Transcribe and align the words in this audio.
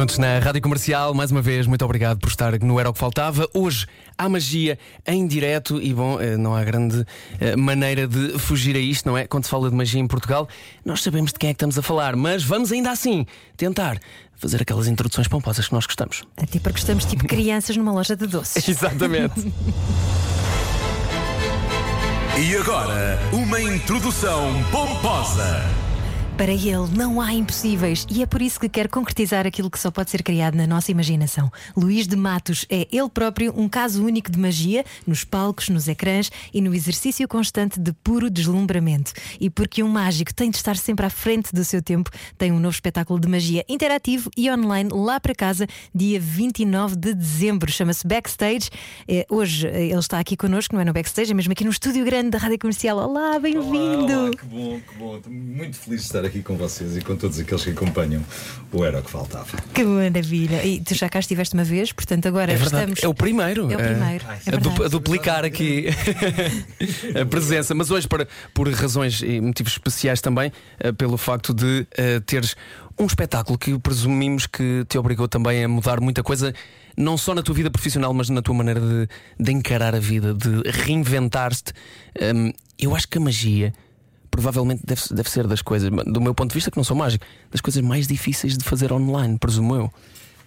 Juntos 0.00 0.16
na 0.16 0.38
Rádio 0.38 0.62
Comercial, 0.62 1.12
mais 1.12 1.30
uma 1.30 1.42
vez, 1.42 1.66
muito 1.66 1.84
obrigado 1.84 2.18
por 2.20 2.28
estar 2.28 2.58
no 2.60 2.80
Era 2.80 2.88
o 2.88 2.92
que 2.94 2.98
Faltava. 2.98 3.46
Hoje 3.52 3.86
há 4.16 4.30
magia 4.30 4.78
em 5.06 5.26
direto 5.26 5.78
e, 5.78 5.92
bom, 5.92 6.18
eh, 6.18 6.38
não 6.38 6.56
há 6.56 6.64
grande 6.64 7.04
eh, 7.38 7.54
maneira 7.54 8.08
de 8.08 8.38
fugir 8.38 8.74
a 8.76 8.78
isto, 8.78 9.06
não 9.06 9.18
é? 9.18 9.26
Quando 9.26 9.44
se 9.44 9.50
fala 9.50 9.68
de 9.68 9.76
magia 9.76 10.00
em 10.00 10.06
Portugal, 10.06 10.48
nós 10.86 11.02
sabemos 11.02 11.34
de 11.34 11.38
quem 11.38 11.50
é 11.50 11.52
que 11.52 11.56
estamos 11.56 11.76
a 11.76 11.82
falar, 11.82 12.16
mas 12.16 12.42
vamos 12.42 12.72
ainda 12.72 12.90
assim 12.90 13.26
tentar 13.58 14.00
fazer 14.36 14.62
aquelas 14.62 14.88
introduções 14.88 15.28
pomposas 15.28 15.68
que 15.68 15.74
nós 15.74 15.84
gostamos. 15.84 16.22
Até 16.34 16.58
porque 16.58 16.78
estamos 16.78 17.04
tipo 17.04 17.26
crianças 17.28 17.76
numa 17.76 17.92
loja 17.92 18.16
de 18.16 18.26
doces. 18.26 18.66
Exatamente. 18.66 19.52
E 22.38 22.56
agora, 22.56 23.18
uma 23.34 23.60
introdução 23.60 24.64
pomposa. 24.70 25.62
Para 26.40 26.52
ele 26.52 26.88
não 26.96 27.20
há 27.20 27.34
impossíveis 27.34 28.06
e 28.10 28.22
é 28.22 28.26
por 28.26 28.40
isso 28.40 28.58
que 28.58 28.66
quer 28.66 28.88
concretizar 28.88 29.46
aquilo 29.46 29.70
que 29.70 29.78
só 29.78 29.90
pode 29.90 30.10
ser 30.10 30.22
criado 30.22 30.54
na 30.54 30.66
nossa 30.66 30.90
imaginação. 30.90 31.52
Luís 31.76 32.06
de 32.06 32.16
Matos 32.16 32.64
é 32.70 32.88
ele 32.90 33.10
próprio 33.10 33.52
um 33.54 33.68
caso 33.68 34.02
único 34.02 34.32
de 34.32 34.38
magia 34.38 34.82
nos 35.06 35.22
palcos, 35.22 35.68
nos 35.68 35.86
ecrãs 35.86 36.32
e 36.54 36.62
no 36.62 36.74
exercício 36.74 37.28
constante 37.28 37.78
de 37.78 37.92
puro 37.92 38.30
deslumbramento. 38.30 39.12
E 39.38 39.50
porque 39.50 39.82
um 39.82 39.88
mágico 39.88 40.32
tem 40.32 40.50
de 40.50 40.56
estar 40.56 40.78
sempre 40.78 41.04
à 41.04 41.10
frente 41.10 41.54
do 41.54 41.62
seu 41.62 41.82
tempo, 41.82 42.08
tem 42.38 42.50
um 42.50 42.58
novo 42.58 42.74
espetáculo 42.74 43.20
de 43.20 43.28
magia 43.28 43.62
interativo 43.68 44.30
e 44.34 44.50
online 44.50 44.88
lá 44.94 45.20
para 45.20 45.34
casa, 45.34 45.66
dia 45.94 46.18
29 46.18 46.96
de 46.96 47.12
dezembro. 47.12 47.70
Chama-se 47.70 48.06
Backstage. 48.06 48.70
É, 49.06 49.26
hoje 49.28 49.66
eh, 49.66 49.88
ele 49.88 49.98
está 49.98 50.18
aqui 50.18 50.38
connosco, 50.38 50.74
não 50.74 50.80
é 50.80 50.86
no 50.86 50.94
Backstage, 50.94 51.32
é 51.32 51.34
mesmo 51.34 51.52
aqui 51.52 51.64
no 51.64 51.70
estúdio 51.70 52.02
grande 52.02 52.30
da 52.30 52.38
Rádio 52.38 52.58
Comercial. 52.58 52.96
Olá, 52.96 53.38
bem-vindo! 53.38 54.30
Que 54.38 54.46
bom, 54.46 54.80
que 54.80 54.98
bom. 54.98 55.16
Estou 55.18 55.30
muito 55.30 55.76
feliz 55.76 56.00
de 56.00 56.06
estar 56.06 56.24
aqui 56.24 56.29
com 56.38 56.56
vocês 56.56 56.96
e 56.96 57.00
com 57.00 57.16
todos 57.16 57.38
aqueles 57.40 57.64
que 57.64 57.70
acompanham 57.70 58.24
o 58.72 58.84
Era 58.84 59.00
o 59.00 59.02
que 59.02 59.10
Faltava. 59.10 59.58
Que 59.74 59.82
maravilha! 59.82 60.64
E 60.64 60.80
tu 60.80 60.94
já 60.94 61.08
cá 61.08 61.18
estiveste 61.18 61.54
uma 61.54 61.64
vez, 61.64 61.90
portanto 61.92 62.26
agora 62.26 62.52
É 62.52 62.54
estamos. 62.54 63.02
é 63.02 63.08
o 63.08 63.12
primeiro. 63.14 63.70
É 63.72 63.76
o 63.76 63.80
eh, 63.80 63.88
primeiro. 63.92 64.24
é 64.46 64.50
du- 64.56 64.84
a 64.84 64.88
duplicar 64.88 65.44
aqui 65.44 65.86
a 67.20 67.26
presença, 67.26 67.74
mas 67.74 67.90
hoje 67.90 68.06
para, 68.06 68.26
por 68.54 68.68
razões 68.72 69.20
e 69.22 69.40
motivos 69.40 69.72
especiais 69.72 70.20
também, 70.20 70.52
eh, 70.78 70.92
pelo 70.92 71.16
facto 71.16 71.52
de 71.52 71.86
eh, 71.96 72.20
teres 72.20 72.54
um 72.98 73.06
espetáculo 73.06 73.58
que 73.58 73.78
presumimos 73.78 74.46
que 74.46 74.84
te 74.88 74.98
obrigou 74.98 75.26
também 75.26 75.64
a 75.64 75.68
mudar 75.68 76.00
muita 76.00 76.22
coisa, 76.22 76.52
não 76.96 77.16
só 77.16 77.34
na 77.34 77.42
tua 77.42 77.54
vida 77.54 77.70
profissional, 77.70 78.12
mas 78.12 78.28
na 78.28 78.42
tua 78.42 78.54
maneira 78.54 78.80
de, 78.80 79.08
de 79.38 79.52
encarar 79.52 79.94
a 79.94 79.98
vida, 79.98 80.34
de 80.34 80.62
reinventar-te. 80.70 81.72
Hum, 82.34 82.52
eu 82.78 82.94
acho 82.94 83.08
que 83.08 83.18
a 83.18 83.20
magia. 83.20 83.72
Provavelmente 84.30 84.82
deve, 84.84 85.02
deve 85.10 85.30
ser 85.30 85.46
das 85.46 85.60
coisas, 85.60 85.90
do 85.90 86.20
meu 86.20 86.34
ponto 86.34 86.50
de 86.50 86.54
vista, 86.54 86.70
que 86.70 86.76
não 86.76 86.84
sou 86.84 86.96
mágico, 86.96 87.24
das 87.50 87.60
coisas 87.60 87.82
mais 87.82 88.06
difíceis 88.06 88.56
de 88.56 88.64
fazer 88.64 88.92
online, 88.92 89.38
presumo 89.38 89.74
eu. 89.74 89.92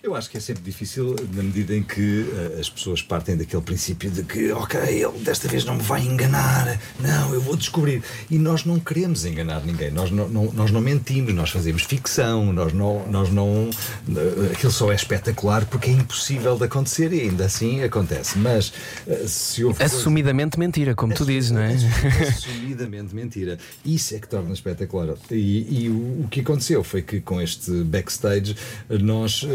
Eu 0.04 0.16
acho 0.16 0.30
que 0.30 0.36
é 0.36 0.40
sempre 0.42 0.62
difícil 0.64 1.16
na 1.34 1.42
medida 1.42 1.74
em 1.74 1.82
que 1.82 2.26
eh, 2.30 2.60
as 2.60 2.70
pessoas 2.70 3.02
partem 3.02 3.38
daquele 3.38 3.62
princípio 3.62 4.12
de 4.12 4.22
que, 4.24 4.52
ok, 4.52 4.78
ele 4.82 5.18
desta 5.20 5.48
vez 5.48 5.64
não 5.64 5.76
me 5.76 5.82
vai 5.82 6.02
enganar, 6.06 6.78
não, 7.00 7.34
eu 7.34 7.40
vou 7.40 7.56
descobrir. 7.56 8.04
E 8.30 8.38
nós 8.38 8.66
não 8.66 8.82
queremos 8.82 9.24
enganar 9.24 9.66
ninguém, 9.66 9.92
nós 9.92 10.12
não, 10.12 10.28
não- 10.28 10.52
nós 10.52 10.72
não 10.72 10.82
mentimos, 10.82 11.34
nós 11.34 11.52
fazemos 11.52 11.84
ficção, 11.84 12.52
nós 12.52 12.74
não. 12.74 13.08
Nós 13.10 13.32
não 13.32 13.70
eh, 14.10 14.52
aquilo 14.52 14.74
só 14.74 14.92
é 14.92 14.96
espetacular 14.96 15.66
porque 15.68 15.90
é 15.90 15.94
impossível 15.94 16.58
de 16.58 16.66
acontecer 16.66 17.14
e 17.14 17.22
ainda 17.22 17.46
assim 17.46 17.82
acontece. 17.82 18.38
Mas 18.38 18.74
eh, 19.08 19.24
se 19.26 19.64
houve. 19.64 19.80
coisa- 19.80 19.96
Assumidamente 19.96 20.60
mentira, 20.60 20.94
como 20.94 21.14
tu 21.14 21.26
dizes, 21.26 21.52
não 21.52 21.62
é? 21.62 21.76
Assumidamente 22.28 23.16
mentira. 23.16 23.58
Isso 23.86 24.16
é 24.16 24.20
que 24.20 24.28
torna 24.28 24.52
espetacular. 24.54 25.16
E, 25.32 25.86
e 25.86 25.90
o, 25.90 26.24
o 26.26 26.28
que 26.30 26.42
aconteceu 26.42 26.84
foi 26.84 27.02
que 27.02 27.22
com 27.22 27.40
este 27.42 27.72
backstage 27.86 28.54
nós 28.90 29.46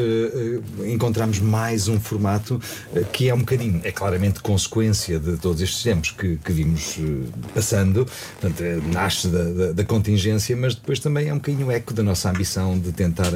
encontramos 0.86 1.38
mais 1.38 1.88
um 1.88 2.00
formato 2.00 2.60
eh, 2.94 3.04
que 3.12 3.28
é 3.28 3.34
um 3.34 3.38
bocadinho, 3.40 3.80
é 3.84 3.92
claramente 3.92 4.40
consequência 4.40 5.18
de 5.18 5.36
todos 5.36 5.60
estes 5.60 5.82
tempos 5.82 6.10
que, 6.10 6.36
que 6.36 6.52
vimos 6.52 6.96
eh, 6.98 7.28
passando, 7.54 8.06
portanto, 8.40 8.60
eh, 8.62 8.80
nasce 8.92 9.28
da, 9.28 9.44
da- 9.44 9.72
da 9.72 9.84
contingência, 9.84 10.56
mas 10.56 10.74
depois 10.74 10.98
também 10.98 11.28
é 11.28 11.32
um 11.32 11.36
bocadinho 11.36 11.70
eco 11.70 11.92
da 11.94 12.02
nossa 12.02 12.30
ambição 12.30 12.78
de 12.78 12.92
tentar 12.92 13.32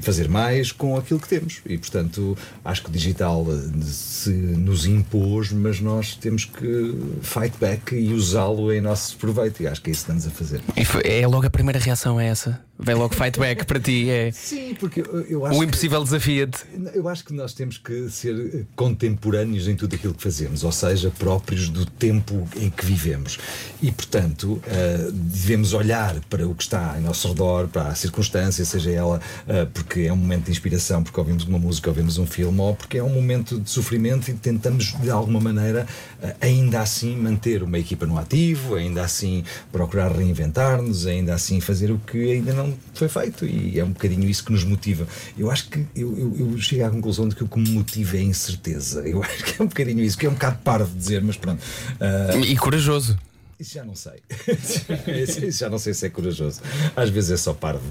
fazer 0.00 0.28
mais 0.28 0.72
com 0.72 0.96
aquilo 0.96 1.20
que 1.20 1.28
temos. 1.28 1.60
E 1.66 1.76
portanto, 1.78 2.36
acho 2.64 2.82
que 2.82 2.88
o 2.88 2.92
digital 2.92 3.44
eh, 3.48 3.82
se 3.84 4.30
nos 4.30 4.86
impôs, 4.86 5.52
mas 5.52 5.80
nós 5.80 6.14
temos 6.16 6.44
que 6.44 6.94
fight 7.22 7.56
back 7.60 7.94
e 7.94 8.12
usá-lo 8.12 8.72
em 8.72 8.80
nosso 8.80 9.16
proveito. 9.16 9.62
E 9.62 9.66
acho 9.66 9.80
que 9.82 9.90
é 9.90 9.92
isso 9.92 10.04
que 10.04 10.12
estamos 10.12 10.26
a 10.26 10.30
fazer. 10.30 10.60
E 10.76 10.84
foi- 10.84 11.02
é 11.04 11.26
logo 11.26 11.46
a 11.46 11.50
primeira 11.50 11.78
reação 11.78 12.18
é 12.20 12.26
essa. 12.28 12.60
Vem 12.78 12.94
logo 12.94 13.14
fight 13.14 13.38
back 13.38 13.64
para 13.64 13.80
ti. 13.80 14.10
É. 14.10 14.30
Sim, 14.32 14.74
porque 14.78 15.02
eu, 15.28 15.46
acho 15.46 15.58
O 15.58 15.64
impossível 15.64 16.04
desafia-te. 16.04 16.58
Eu 16.94 17.08
acho 17.08 17.24
que 17.24 17.32
nós 17.32 17.54
temos 17.54 17.78
que 17.78 18.10
ser 18.10 18.34
eh, 18.54 18.62
contemporâneos 18.76 19.66
em 19.66 19.74
tudo 19.74 19.94
aquilo 19.94 20.12
que 20.12 20.22
fazemos, 20.22 20.62
ou 20.62 20.72
seja, 20.72 21.10
próprios 21.18 21.68
do 21.70 21.86
tempo 21.86 22.46
em 22.56 22.68
que 22.68 22.84
vivemos. 22.84 23.38
E, 23.80 23.90
portanto, 23.90 24.60
eh, 24.66 25.08
devemos 25.10 25.72
olhar 25.72 26.20
para 26.28 26.46
o 26.46 26.54
que 26.54 26.62
está 26.62 26.94
ao 26.94 27.00
nosso 27.00 27.28
redor, 27.28 27.68
para 27.68 27.88
a 27.88 27.94
circunstância, 27.94 28.64
seja 28.64 28.90
ela 28.90 29.20
eh, 29.48 29.66
porque 29.72 30.00
é 30.00 30.12
um 30.12 30.16
momento 30.16 30.44
de 30.44 30.50
inspiração, 30.50 31.02
porque 31.02 31.18
ouvimos 31.18 31.44
uma 31.44 31.58
música, 31.58 31.88
ouvimos 31.88 32.18
um 32.18 32.26
filme, 32.26 32.60
ou 32.60 32.74
porque 32.74 32.98
é 32.98 33.02
um 33.02 33.08
momento 33.08 33.58
de 33.58 33.70
sofrimento 33.70 34.30
e 34.30 34.34
tentamos, 34.34 34.94
de 35.00 35.10
alguma 35.10 35.40
maneira, 35.40 35.86
eh, 36.22 36.36
ainda 36.40 36.80
assim 36.80 37.16
manter 37.16 37.62
uma 37.62 37.78
equipa 37.78 38.06
no 38.06 38.18
ativo, 38.18 38.74
ainda 38.74 39.02
assim 39.02 39.44
procurar 39.72 40.12
reinventar-nos, 40.12 41.06
ainda 41.06 41.34
assim 41.34 41.60
fazer 41.60 41.90
o 41.90 41.98
que 41.98 42.32
ainda 42.32 42.52
não 42.52 42.65
foi 42.94 43.08
feito. 43.08 43.44
E 43.46 43.78
é 43.78 43.84
um 43.84 43.90
bocadinho 43.90 44.28
isso 44.28 44.44
que 44.44 44.52
nos 44.52 44.64
motiva. 44.64 45.06
Eu 45.38 45.50
acho 45.50 45.68
que 45.68 45.78
eu, 45.94 46.16
eu, 46.18 46.36
eu 46.52 46.58
chego 46.58 46.84
à 46.84 46.90
conclusão 46.90 47.28
de 47.28 47.34
que 47.36 47.44
o 47.44 47.48
que 47.48 47.58
me 47.58 47.70
motiva 47.70 48.16
é 48.16 48.20
a 48.20 48.22
incerteza. 48.24 49.00
Eu 49.06 49.22
acho 49.24 49.44
que 49.44 49.60
é 49.60 49.64
um 49.64 49.68
bocadinho 49.68 50.00
isso, 50.02 50.16
que 50.18 50.26
é 50.26 50.28
um 50.28 50.34
bocado 50.34 50.58
parvo 50.64 50.90
de 50.92 50.98
dizer, 50.98 51.22
mas 51.22 51.36
pronto. 51.36 51.62
Ah, 52.00 52.36
E 52.36 52.56
corajoso. 52.56 53.18
isso 53.60 53.74
já 53.74 53.84
não 53.84 53.94
sei. 53.94 54.20
isso 55.48 55.58
já 55.58 55.68
não 55.70 55.78
sei 55.78 55.94
se 55.94 56.06
é 56.06 56.10
corajoso. 56.10 56.60
Às 56.94 57.10
vezes 57.10 57.30
é 57.30 57.36
só 57.36 57.52
parvo. 57.54 57.82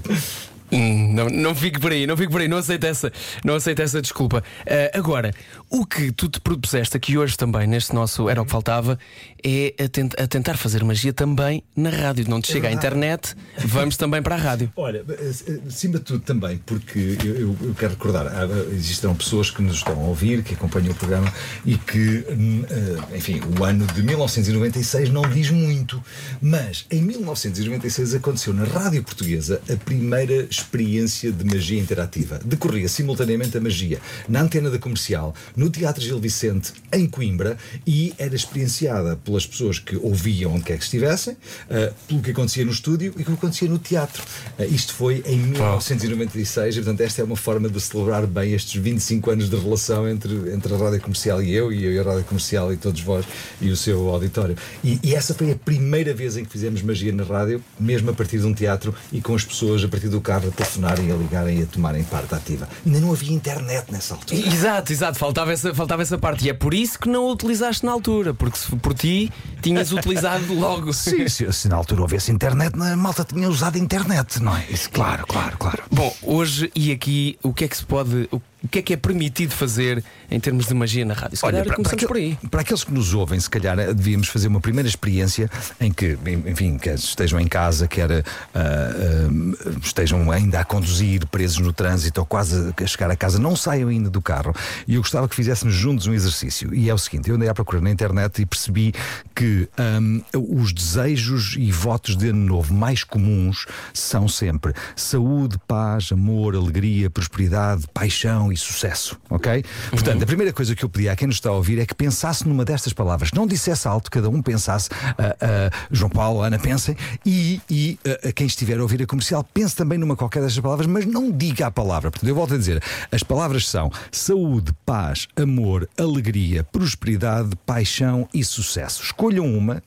Hum, 0.72 1.12
não, 1.14 1.26
não 1.28 1.54
fico 1.54 1.80
por 1.80 1.92
aí, 1.92 2.06
não 2.06 2.16
fico 2.16 2.32
por 2.32 2.40
aí, 2.40 2.48
não 2.48 2.56
aceito 2.58 2.84
essa, 2.84 3.12
não 3.44 3.54
aceito 3.54 3.80
essa 3.82 4.02
desculpa. 4.02 4.42
Ah, 4.66 4.98
agora, 4.98 5.32
o 5.70 5.86
que 5.86 6.10
tu 6.12 6.28
te 6.28 6.40
propuseste 6.40 6.96
aqui 6.96 7.16
hoje 7.16 7.36
também, 7.36 7.66
neste 7.66 7.94
nosso 7.94 8.28
Era 8.28 8.42
o 8.42 8.44
que 8.44 8.50
Faltava, 8.50 8.98
é 9.44 9.74
a, 9.84 9.88
tent- 9.88 10.18
a 10.18 10.26
tentar 10.26 10.56
fazer 10.56 10.82
magia 10.82 11.12
também 11.12 11.62
na 11.76 11.90
rádio. 11.90 12.24
Não 12.28 12.40
te 12.40 12.50
chega 12.50 12.68
à 12.68 12.72
internet, 12.72 13.34
vamos 13.64 13.96
também 13.96 14.20
para 14.22 14.34
a 14.34 14.38
rádio. 14.38 14.72
Olha, 14.76 15.04
eh, 15.08 15.60
acima 15.68 15.98
de 15.98 16.04
tudo 16.04 16.20
também, 16.20 16.58
porque 16.66 17.16
eu, 17.24 17.34
eu- 17.36 17.56
eu 17.62 17.74
quero 17.74 17.92
recordar, 17.92 18.26
há- 18.26 18.46
existem 18.74 19.12
pessoas 19.14 19.50
que 19.50 19.62
nos 19.62 19.76
estão 19.76 19.94
a 19.94 20.04
ouvir, 20.08 20.42
que 20.42 20.54
acompanham 20.54 20.90
o 20.90 20.94
programa 20.94 21.32
e 21.64 21.76
que, 21.76 22.24
hum, 22.30 22.64
eh, 22.68 23.16
enfim, 23.16 23.40
o 23.58 23.62
ano 23.64 23.86
de 23.86 24.02
1996 24.02 25.10
não 25.10 25.22
diz 25.22 25.50
muito, 25.50 26.02
mas 26.42 26.86
em 26.90 27.02
1996 27.02 28.14
aconteceu 28.14 28.52
na 28.52 28.64
Rádio 28.64 29.02
Portuguesa 29.04 29.60
a 29.72 29.76
primeira 29.76 30.46
experiência 30.56 31.30
de 31.32 31.44
magia 31.44 31.78
interativa. 31.78 32.40
Decorria 32.44 32.88
simultaneamente 32.88 33.56
a 33.56 33.60
magia 33.60 34.00
na 34.28 34.42
antena 34.42 34.70
da 34.70 34.78
comercial, 34.78 35.34
no 35.56 35.70
Teatro 35.70 36.02
Gil 36.02 36.18
Vicente, 36.18 36.72
em 36.92 37.06
Coimbra, 37.06 37.56
e 37.86 38.14
era 38.18 38.34
experienciada 38.34 39.16
pelas 39.16 39.46
pessoas 39.46 39.78
que 39.78 39.96
ouviam 39.96 40.54
onde 40.54 40.64
quer 40.64 40.78
que 40.78 40.84
estivessem, 40.84 41.36
eh, 41.70 41.92
pelo 42.08 42.20
que 42.20 42.30
acontecia 42.30 42.64
no 42.64 42.70
estúdio 42.70 43.12
e 43.16 43.24
pelo 43.24 43.36
que 43.36 43.44
acontecia 43.44 43.68
no 43.68 43.78
teatro. 43.78 44.22
Eh, 44.58 44.66
isto 44.66 44.94
foi 44.94 45.22
em 45.26 45.38
1996, 45.38 46.76
e 46.76 46.78
portanto, 46.80 47.00
esta 47.00 47.22
é 47.22 47.24
uma 47.24 47.36
forma 47.36 47.68
de 47.68 47.80
celebrar 47.80 48.26
bem 48.26 48.52
estes 48.52 48.80
25 48.80 49.30
anos 49.30 49.50
de 49.50 49.56
relação 49.56 50.08
entre, 50.08 50.52
entre 50.52 50.74
a 50.74 50.76
rádio 50.76 51.00
comercial 51.00 51.42
e 51.42 51.52
eu, 51.52 51.72
e 51.72 51.84
eu 51.84 51.92
e 51.92 51.98
a 51.98 52.02
rádio 52.02 52.24
comercial 52.24 52.72
e 52.72 52.76
todos 52.76 53.00
vós 53.00 53.24
e 53.60 53.70
o 53.70 53.76
seu 53.76 54.08
auditório. 54.08 54.56
E, 54.82 54.98
e 55.02 55.14
essa 55.14 55.34
foi 55.34 55.52
a 55.52 55.56
primeira 55.56 56.14
vez 56.14 56.36
em 56.36 56.44
que 56.44 56.50
fizemos 56.50 56.82
magia 56.82 57.12
na 57.12 57.24
rádio, 57.24 57.62
mesmo 57.78 58.10
a 58.10 58.12
partir 58.12 58.38
de 58.38 58.46
um 58.46 58.54
teatro 58.54 58.94
e 59.12 59.20
com 59.20 59.34
as 59.34 59.44
pessoas 59.44 59.84
a 59.84 59.88
partir 59.88 60.08
do 60.08 60.20
carro 60.20 60.45
a 60.48 60.50
telefonarem, 60.50 61.10
a 61.12 61.16
ligarem 61.16 61.58
e 61.60 61.62
a 61.62 61.66
tomarem 61.66 62.04
parte 62.04 62.34
ativa. 62.34 62.68
Ainda 62.84 63.00
não 63.00 63.12
havia 63.12 63.32
internet 63.32 63.90
nessa 63.92 64.14
altura. 64.14 64.40
Exato, 64.40 64.92
exato, 64.92 65.18
faltava 65.18 65.52
essa, 65.52 65.74
faltava 65.74 66.02
essa 66.02 66.18
parte. 66.18 66.44
E 66.46 66.50
é 66.50 66.54
por 66.54 66.72
isso 66.74 66.98
que 66.98 67.08
não 67.08 67.28
a 67.28 67.32
utilizaste 67.32 67.84
na 67.84 67.92
altura, 67.92 68.34
porque 68.34 68.58
se 68.58 68.74
por 68.76 68.94
ti 68.94 69.32
tinhas 69.62 69.92
utilizado 69.92 70.52
logo. 70.54 70.92
Sim, 70.92 71.28
se, 71.28 71.52
se 71.52 71.68
na 71.68 71.76
altura 71.76 72.02
houvesse 72.02 72.30
internet, 72.30 72.74
a 72.80 72.96
malta 72.96 73.24
tinha 73.24 73.48
usado 73.48 73.76
a 73.76 73.78
internet, 73.78 74.40
não 74.42 74.56
é? 74.56 74.64
Isso, 74.70 74.90
claro, 74.90 75.26
claro, 75.26 75.56
claro. 75.58 75.82
Bom, 75.90 76.14
hoje 76.22 76.70
e 76.74 76.92
aqui, 76.92 77.38
o 77.42 77.52
que 77.52 77.64
é 77.64 77.68
que 77.68 77.76
se 77.76 77.84
pode. 77.84 78.28
o- 78.32 78.40
o 78.66 78.68
que 78.68 78.80
é 78.80 78.82
que 78.82 78.92
é 78.92 78.96
permitido 78.96 79.52
fazer 79.52 80.02
em 80.28 80.40
termos 80.40 80.66
de 80.66 80.74
magia 80.74 81.04
na 81.04 81.14
rádio? 81.14 81.36
Se 81.36 81.42
calhar 81.42 81.62
para, 81.62 81.74
para, 81.74 81.76
começamos 81.76 82.04
por 82.04 82.16
aí. 82.16 82.36
para 82.50 82.60
aqueles 82.62 82.82
que 82.82 82.92
nos 82.92 83.14
ouvem, 83.14 83.38
se 83.38 83.48
calhar 83.48 83.78
eh, 83.78 83.94
devíamos 83.94 84.26
fazer 84.26 84.48
uma 84.48 84.60
primeira 84.60 84.88
experiência 84.88 85.48
em 85.80 85.92
que, 85.92 86.18
enfim, 86.46 86.76
que 86.76 86.90
estejam 86.90 87.38
em 87.38 87.46
casa, 87.46 87.86
quer 87.86 88.10
ah, 88.10 88.22
ah, 88.54 89.70
estejam 89.80 90.30
ainda 90.32 90.58
a 90.58 90.64
conduzir, 90.64 91.24
presos 91.28 91.58
no 91.58 91.72
trânsito 91.72 92.20
ou 92.20 92.26
quase 92.26 92.74
a 92.76 92.86
chegar 92.86 93.08
a 93.08 93.14
casa, 93.14 93.38
não 93.38 93.54
saiam 93.54 93.88
ainda 93.88 94.10
do 94.10 94.20
carro. 94.20 94.52
E 94.88 94.96
eu 94.96 95.00
gostava 95.00 95.28
que 95.28 95.36
fizéssemos 95.36 95.74
juntos 95.74 96.08
um 96.08 96.12
exercício. 96.12 96.74
E 96.74 96.90
é 96.90 96.94
o 96.94 96.98
seguinte: 96.98 97.30
eu 97.30 97.36
andei 97.36 97.48
à 97.48 97.54
procura 97.54 97.80
na 97.80 97.90
internet 97.90 98.42
e 98.42 98.46
percebi 98.46 98.92
que 99.32 99.68
ahm, 99.78 100.20
os 100.34 100.72
desejos 100.72 101.54
e 101.56 101.70
votos 101.70 102.16
de 102.16 102.30
ano 102.30 102.44
novo 102.44 102.74
mais 102.74 103.04
comuns 103.04 103.66
são 103.94 104.26
sempre 104.26 104.72
saúde, 104.96 105.56
paz, 105.68 106.10
amor, 106.10 106.56
alegria, 106.56 107.08
prosperidade, 107.08 107.84
paixão 107.94 108.55
e 108.56 108.58
sucesso. 108.58 109.18
Ok? 109.30 109.64
Portanto, 109.90 110.22
a 110.22 110.26
primeira 110.26 110.52
coisa 110.52 110.74
que 110.74 110.84
eu 110.84 110.88
pedi 110.88 111.08
a 111.08 111.14
quem 111.14 111.28
nos 111.28 111.36
está 111.36 111.50
a 111.50 111.52
ouvir 111.52 111.78
é 111.78 111.86
que 111.86 111.94
pensasse 111.94 112.48
numa 112.48 112.64
destas 112.64 112.92
palavras. 112.92 113.30
Não 113.32 113.46
dissesse 113.46 113.86
alto, 113.86 114.10
cada 114.10 114.28
um 114.28 114.42
pensasse. 114.42 114.88
ah, 115.18 115.36
ah, 115.40 115.70
João 115.90 116.10
Paulo, 116.10 116.40
Ana, 116.40 116.58
pensem. 116.58 116.96
E, 117.24 117.60
e 117.70 117.98
a 118.26 118.32
quem 118.32 118.46
estiver 118.46 118.78
a 118.78 118.82
ouvir 118.82 119.02
a 119.02 119.06
comercial, 119.06 119.44
pense 119.44 119.76
também 119.76 119.98
numa 119.98 120.16
qualquer 120.16 120.42
destas 120.42 120.60
palavras, 120.60 120.86
mas 120.86 121.04
não 121.06 121.30
diga 121.30 121.66
a 121.66 121.70
palavra. 121.70 122.10
Portanto, 122.10 122.28
eu 122.28 122.34
volto 122.34 122.54
a 122.54 122.58
dizer: 122.58 122.82
as 123.12 123.22
palavras 123.22 123.68
são 123.68 123.90
saúde, 124.10 124.72
paz, 124.84 125.28
amor, 125.36 125.88
alegria, 125.96 126.64
prosperidade, 126.64 127.50
paixão 127.64 128.28
e 128.32 128.42
sucesso. 128.42 129.02
Escolham 129.02 129.46
uma. 129.46 129.82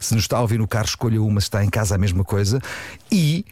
se 0.00 0.14
nos 0.14 0.24
está 0.24 0.38
a 0.38 0.40
ouvir 0.40 0.58
no 0.58 0.66
carro, 0.68 0.86
escolha 0.86 1.22
uma. 1.22 1.40
Se 1.40 1.46
está 1.46 1.64
em 1.64 1.70
casa, 1.70 1.94
a 1.94 1.98
mesma 1.98 2.24
coisa. 2.24 2.60
E 3.10 3.44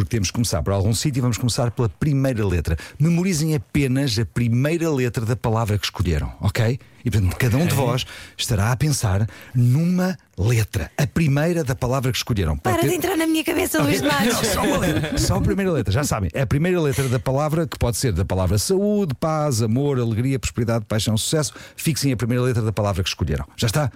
porque 0.00 0.16
temos 0.16 0.28
que 0.28 0.34
começar 0.34 0.62
por 0.62 0.72
algum 0.72 0.94
sítio 0.94 1.20
e 1.20 1.22
vamos 1.22 1.36
começar 1.38 1.70
pela 1.70 1.88
primeira 1.88 2.46
letra. 2.46 2.76
Memorizem 2.98 3.54
apenas 3.54 4.18
a 4.18 4.24
primeira 4.24 4.90
letra 4.90 5.24
da 5.26 5.36
palavra 5.36 5.78
que 5.78 5.84
escolheram, 5.84 6.32
ok? 6.40 6.78
E 7.04 7.10
portanto, 7.10 7.36
cada 7.36 7.56
um 7.56 7.66
de 7.66 7.74
vós 7.74 8.04
estará 8.36 8.72
a 8.72 8.76
pensar 8.76 9.26
numa 9.54 10.16
letra, 10.36 10.90
a 10.98 11.06
primeira 11.06 11.62
da 11.64 11.74
palavra 11.74 12.10
que 12.12 12.18
escolheram. 12.18 12.56
Pode 12.56 12.74
Para 12.76 12.82
de 12.82 12.88
ter- 12.90 12.94
entrar 12.96 13.16
na 13.16 13.26
minha 13.26 13.44
cabeça, 13.44 13.82
Luís 13.82 14.00
de? 14.02 14.08
Matos. 14.08 14.32
Não, 14.34 14.44
só 14.44 14.62
uma 14.64 14.76
letra. 14.78 15.18
Só 15.18 15.34
a 15.36 15.40
primeira 15.40 15.72
letra, 15.72 15.92
já 15.92 16.04
sabem. 16.04 16.30
É 16.34 16.42
a 16.42 16.46
primeira 16.46 16.80
letra 16.80 17.08
da 17.08 17.18
palavra 17.18 17.66
que 17.66 17.78
pode 17.78 17.96
ser 17.96 18.12
da 18.12 18.24
palavra 18.24 18.58
saúde, 18.58 19.14
paz, 19.14 19.62
amor, 19.62 19.98
alegria, 19.98 20.38
prosperidade, 20.38 20.84
paixão, 20.86 21.16
sucesso. 21.16 21.52
Fixem 21.76 22.12
a 22.12 22.16
primeira 22.16 22.42
letra 22.42 22.62
da 22.62 22.72
palavra 22.72 23.02
que 23.02 23.08
escolheram. 23.08 23.46
Já 23.56 23.66
está? 23.66 23.90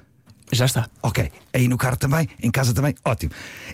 Já 0.52 0.66
está. 0.66 0.88
Ok. 1.02 1.30
Aí 1.52 1.66
no 1.68 1.76
carro 1.76 1.96
também, 1.96 2.28
em 2.42 2.50
casa 2.50 2.72
também, 2.74 2.94
ótimo. 3.04 3.32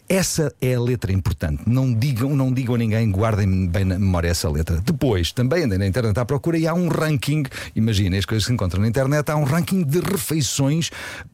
Essa 0.09 0.55
é 0.63 0.75
a 0.75 0.81
letra 0.81 1.13
importante. 1.13 1.63
Não 1.67 1.93
digam, 1.93 2.35
não 2.37 2.53
digam 2.53 2.75
a 2.75 2.79
ninguém, 2.79 3.11
guardem 3.11 3.67
bem 3.67 3.85
na 3.85 3.99
memória 3.99 4.29
essa 4.29 4.49
letra. 4.49 4.81
Depois, 4.81 5.33
também 5.33 5.65
andem 5.65 5.79
na 5.79 5.87
internet 5.87 6.17
à 6.19 6.25
procura 6.25 6.57
e 6.59 6.67
há 6.67 6.73
um 6.75 6.89
ranking. 6.89 7.43
Imaginem 7.75 8.19
as 8.19 8.25
coisas 8.25 8.45
que 8.45 8.49
se 8.49 8.55
encontram 8.55 8.81
na 8.83 8.89
internet, 8.89 9.29
há 9.31 9.37
um 9.37 9.45
ranking 9.45 9.83
de 9.83 10.01
refeições 10.01 10.91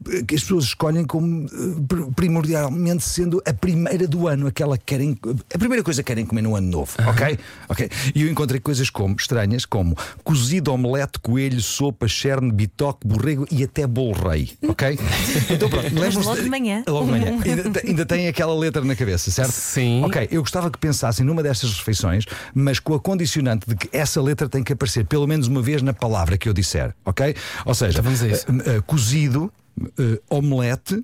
eh, 0.09 0.23
que 0.27 0.35
as 0.35 0.41
pessoas 0.41 0.65
escolhem 0.65 1.05
como 1.05 1.45
eh, 1.45 1.49
pr- 1.87 2.11
primordialmente 2.15 3.03
sendo 3.03 3.41
a 3.45 3.53
primeira 3.53 4.07
do 4.07 4.27
ano, 4.27 4.47
aquela 4.47 4.77
que 4.77 4.85
querem, 4.85 5.17
a 5.53 5.57
primeira 5.57 5.83
coisa 5.83 6.01
que 6.03 6.07
querem 6.07 6.25
comer 6.25 6.41
no 6.41 6.55
ano 6.55 6.67
novo, 6.67 6.91
ok? 7.07 7.37
Ok. 7.69 7.89
E 8.15 8.21
eu 8.23 8.29
encontrei 8.29 8.59
coisas 8.59 8.89
como 8.89 9.15
estranhas, 9.17 9.65
como 9.65 9.95
cozido, 10.23 10.71
omelete, 10.73 11.19
coelho, 11.19 11.61
sopa, 11.61 12.07
cherne, 12.07 12.51
bitoque, 12.51 13.07
borrego 13.07 13.45
e 13.51 13.63
até 13.63 13.85
bolo 13.85 14.13
rei, 14.13 14.51
ok? 14.67 14.97
Então 15.49 15.69
pronto, 15.69 15.85
lembram-se 15.93 16.27
logo 16.27 16.41
de 16.41 16.49
manhã. 16.49 16.83
Logo 16.87 17.05
de 17.05 17.11
manhã. 17.11 17.39
ainda, 17.43 17.81
ainda 17.85 18.05
tem 18.05 18.27
aquela 18.27 18.55
letra 18.55 18.83
na 18.83 18.95
cabeça, 18.95 19.29
certo? 19.31 19.51
Sim. 19.51 20.03
Ok, 20.03 20.27
eu 20.31 20.41
gostava 20.41 20.69
que 20.69 20.77
pensassem 20.77 21.25
numa 21.25 21.43
destas 21.43 21.73
refeições, 21.73 22.25
mas 22.53 22.79
com 22.79 22.93
a 22.93 22.99
condicionante 22.99 23.67
de 23.67 23.75
que 23.75 23.89
essa 23.95 24.21
letra 24.21 24.47
tem 24.47 24.63
que 24.63 24.73
aparecer 24.73 25.05
pelo 25.05 25.27
menos 25.27 25.47
uma 25.47 25.61
vez 25.61 25.81
na 25.81 25.93
palavra 25.93 26.37
que 26.37 26.47
eu 26.47 26.53
disser, 26.53 26.93
ok? 27.05 27.35
Ou 27.65 27.73
seja, 27.73 27.99
Então 27.99 28.11
eh, 28.11 28.77
eh, 28.77 28.81
cozido, 28.85 29.51
eh, 29.97 30.21
omelete, 30.29 31.03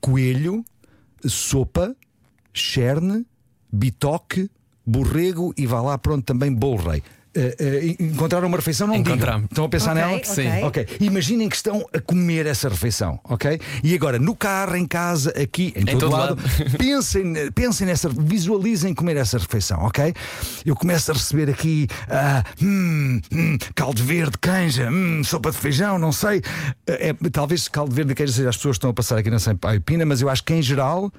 coelho, 0.00 0.64
sopa, 1.26 1.94
cherne, 2.52 3.24
bitoque, 3.72 4.50
borrego 4.86 5.52
e 5.56 5.66
vá 5.66 5.80
lá 5.80 5.96
pronto 5.98 6.24
também 6.24 6.52
bolo 6.52 6.90
rei. 6.90 7.02
Eh, 7.36 7.56
eh, 7.58 7.96
encontraram 7.98 8.46
uma 8.46 8.56
refeição? 8.56 8.86
Não 8.86 8.94
digam. 8.96 9.14
Encontramos. 9.14 9.46
Estão 9.50 9.64
a 9.64 9.68
pensar 9.68 9.90
Ok, 9.92 10.02
nela? 10.02 10.16
ok. 10.16 10.24
Sim. 10.34 10.62
Ok. 10.62 10.86
Imaginem 11.00 11.48
que 11.48 11.56
estão 11.56 11.84
a 11.92 12.00
comer 12.00 12.46
essa 12.46 12.68
refeição, 12.68 13.18
ok? 13.24 13.60
E 13.82 13.94
agora, 13.94 14.18
no 14.18 14.36
carro, 14.36 14.76
em 14.76 14.86
casa, 14.86 15.30
aqui, 15.30 15.72
em, 15.76 15.84
todo, 15.84 16.00
todo 16.00 16.12
lado, 16.12 16.40
lado. 16.40 16.42
pensem, 16.78 17.34
pensem 17.52 17.86
nessa, 17.86 18.08
visualizem 18.08 18.94
comer 18.94 19.16
essa 19.16 19.36
refeição, 19.38 19.80
ok? 19.80 20.14
Eu 20.64 20.76
começo 20.76 21.10
a 21.10 21.14
receber 21.14 21.50
aqui 21.50 21.88
ah, 22.08 22.44
hum, 22.62 23.20
hum, 23.32 23.58
caldo 23.74 24.02
verde, 24.02 24.38
canja, 24.38 24.88
hum, 24.90 25.22
sopa 25.24 25.50
de 25.50 25.56
feijão, 25.58 25.98
não 25.98 26.12
sei. 26.12 26.40
É, 26.86 27.12
talvez 27.32 27.66
caldo 27.68 27.94
verde 27.94 28.12
e 28.12 28.14
canja 28.14 28.32
seja 28.32 28.48
as 28.48 28.56
pessoas 28.56 28.74
que 28.74 28.78
estão 28.78 28.90
a 28.90 28.94
passar 28.94 29.18
aqui 29.18 29.30
na 29.30 29.38
Sampaio 29.38 29.80
Pina, 29.80 30.06
mas 30.06 30.20
eu 30.20 30.28
acho 30.28 30.44
que 30.44 30.54
em 30.54 30.62
geral 30.62 31.12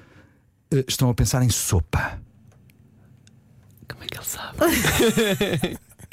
eh, 0.72 0.84
estão 0.88 1.10
a 1.10 1.14
pensar 1.14 1.42
em 1.42 1.50
sopa. 1.50 2.18
Como 3.88 4.02
é 4.02 4.06
que 4.06 4.16
ele 4.16 4.24
sabe? 4.24 5.78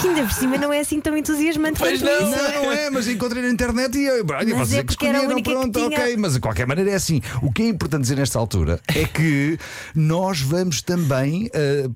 Que 0.00 0.08
ainda 0.08 0.22
por 0.22 0.32
cima 0.32 0.56
não 0.58 0.72
é 0.72 0.80
assim 0.80 1.00
tão 1.00 1.16
entusiasmante 1.16 1.78
Pois 1.78 2.00
quanto 2.00 2.10
não. 2.10 2.30
isso. 2.32 2.42
Não, 2.42 2.62
não 2.64 2.72
é, 2.72 2.90
mas 2.90 3.06
encontrei 3.08 3.42
na 3.42 3.48
internet 3.50 3.96
e 3.98 4.04
eu, 4.06 4.24
olha, 4.30 4.54
Mas 4.56 4.68
vocês 4.68 4.80
é 4.80 4.82
que 4.84 4.92
escolheram, 4.92 5.24
única 5.24 5.42
que 5.42 5.50
pronto, 5.56 5.78
tinha. 5.78 6.00
ok, 6.00 6.16
mas 6.16 6.32
de 6.34 6.40
qualquer 6.40 6.66
maneira 6.66 6.90
é 6.90 6.94
assim. 6.94 7.20
O 7.42 7.52
que 7.52 7.62
é 7.62 7.68
importante 7.68 8.02
dizer 8.02 8.16
nesta 8.16 8.38
altura 8.38 8.80
é 8.88 9.04
que 9.04 9.58
nós 9.94 10.40
vamos 10.40 10.80
também 10.82 11.50
eh, 11.52 11.88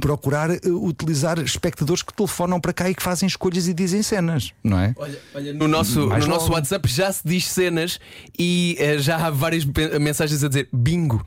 procurar 0.00 0.50
eh, 0.50 0.60
utilizar 0.66 1.38
espectadores 1.40 2.02
que 2.02 2.12
telefonam 2.14 2.60
para 2.60 2.72
cá 2.72 2.88
e 2.90 2.94
que 2.94 3.02
fazem 3.02 3.26
escolhas 3.26 3.66
e 3.68 3.74
dizem 3.74 4.02
cenas, 4.02 4.52
não 4.62 4.78
é? 4.78 4.94
Olha, 4.96 5.18
olha, 5.34 5.52
no 5.54 5.66
nosso, 5.68 6.06
Mais 6.06 6.24
no 6.26 6.34
nosso. 6.34 6.52
WhatsApp 6.52 6.88
já 6.88 7.12
se 7.12 7.22
diz 7.24 7.48
cenas 7.48 7.98
e 8.38 8.76
eh, 8.78 8.98
já 8.98 9.16
há 9.16 9.30
várias 9.30 9.64
mensagens 10.00 10.42
a 10.44 10.48
dizer 10.48 10.68
bingo. 10.72 11.24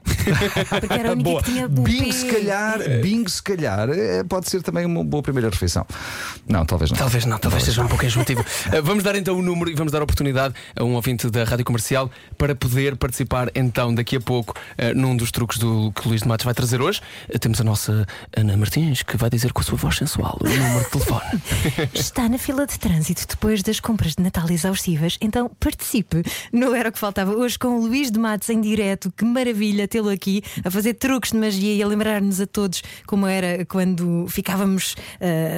Porque 0.80 0.94
era 0.94 1.10
a 1.10 1.12
única 1.14 1.30
Boa. 1.30 1.44
que 1.44 1.52
tinha 1.52 1.68
Bingo, 1.68 2.14
se 2.14 2.26
calhar, 2.26 2.80
bingo, 3.02 3.30
se 3.30 3.42
calhar, 3.42 3.90
pode 4.30 4.50
ser 4.50 4.62
também 4.62 4.86
uma 4.86 5.04
boa 5.04 5.24
primeira 5.24 5.50
refeição. 5.50 5.81
Não, 6.48 6.66
talvez 6.66 6.92
não. 6.92 6.98
Talvez 6.98 7.26
não, 7.26 7.38
talvez 7.38 7.64
seja 7.64 7.82
um 7.82 7.88
pouco 7.88 8.06
enjoativo. 8.06 8.44
Eh, 8.72 8.82
vamos 8.82 9.04
dar 9.04 9.16
então 9.16 9.38
o 9.38 9.42
número 9.42 9.70
e 9.70 9.74
vamos 9.74 9.92
dar 9.92 10.00
a 10.00 10.04
oportunidade 10.04 10.54
a 10.76 10.84
um 10.84 10.94
ouvinte 10.94 11.30
da 11.30 11.44
Rádio 11.44 11.66
Comercial 11.66 12.10
para 12.38 12.56
poder 12.56 12.96
participar 12.96 13.50
então 13.56 13.94
daqui 13.94 14.16
a 14.16 14.22
pouco 14.22 14.54
eh, 14.78 14.94
num 14.94 15.16
dos 15.16 15.32
truques 15.32 15.58
do 15.58 15.92
que 15.92 16.06
o 16.06 16.10
Luís 16.10 16.22
de 16.22 16.28
Matos 16.28 16.46
vai 16.46 16.54
trazer 16.54 16.82
hoje. 16.82 17.02
Eh, 17.28 17.38
temos 17.38 17.60
a 17.60 17.64
nossa 17.64 18.06
Ana 18.36 18.56
Martins 18.56 19.02
que 19.02 19.18
vai 19.18 19.30
dizer 19.30 19.52
com 19.52 19.62
a 19.62 19.64
sua 19.64 19.78
voz 19.78 19.98
sensual 19.98 20.38
o 20.40 20.48
número 20.48 20.84
de 20.86 20.92
telefone. 20.92 21.42
Está 21.94 22.30
na 22.30 22.38
fila 22.38 22.66
de 22.66 22.80
trânsito 22.80 23.26
depois 23.28 23.64
das 23.64 23.80
compras 23.80 24.16
de 24.16 24.24
Natal 24.24 24.50
exaustivas, 24.50 25.18
então 25.20 25.50
participe. 25.60 26.24
Não 26.52 26.76
era 26.76 26.90
o 26.90 26.92
que 26.92 27.00
faltava. 27.00 27.32
Hoje 27.32 27.58
com 27.58 27.80
o 27.80 27.82
Luís 27.82 28.12
de 28.12 28.20
Matos 28.20 28.50
em 28.50 28.62
direto, 28.62 29.12
que 29.16 29.26
maravilha 29.26 29.88
tê-lo 29.88 30.10
aqui 30.10 30.44
a 30.64 30.70
fazer 30.70 30.94
truques 30.94 31.32
de 31.32 31.38
magia 31.38 31.74
e 31.74 31.82
a 31.82 31.88
lembrar-nos 31.88 32.40
a 32.40 32.48
todos 32.48 32.84
como 33.06 33.26
era 33.28 33.66
quando 33.66 34.28
ficávamos 34.30 34.96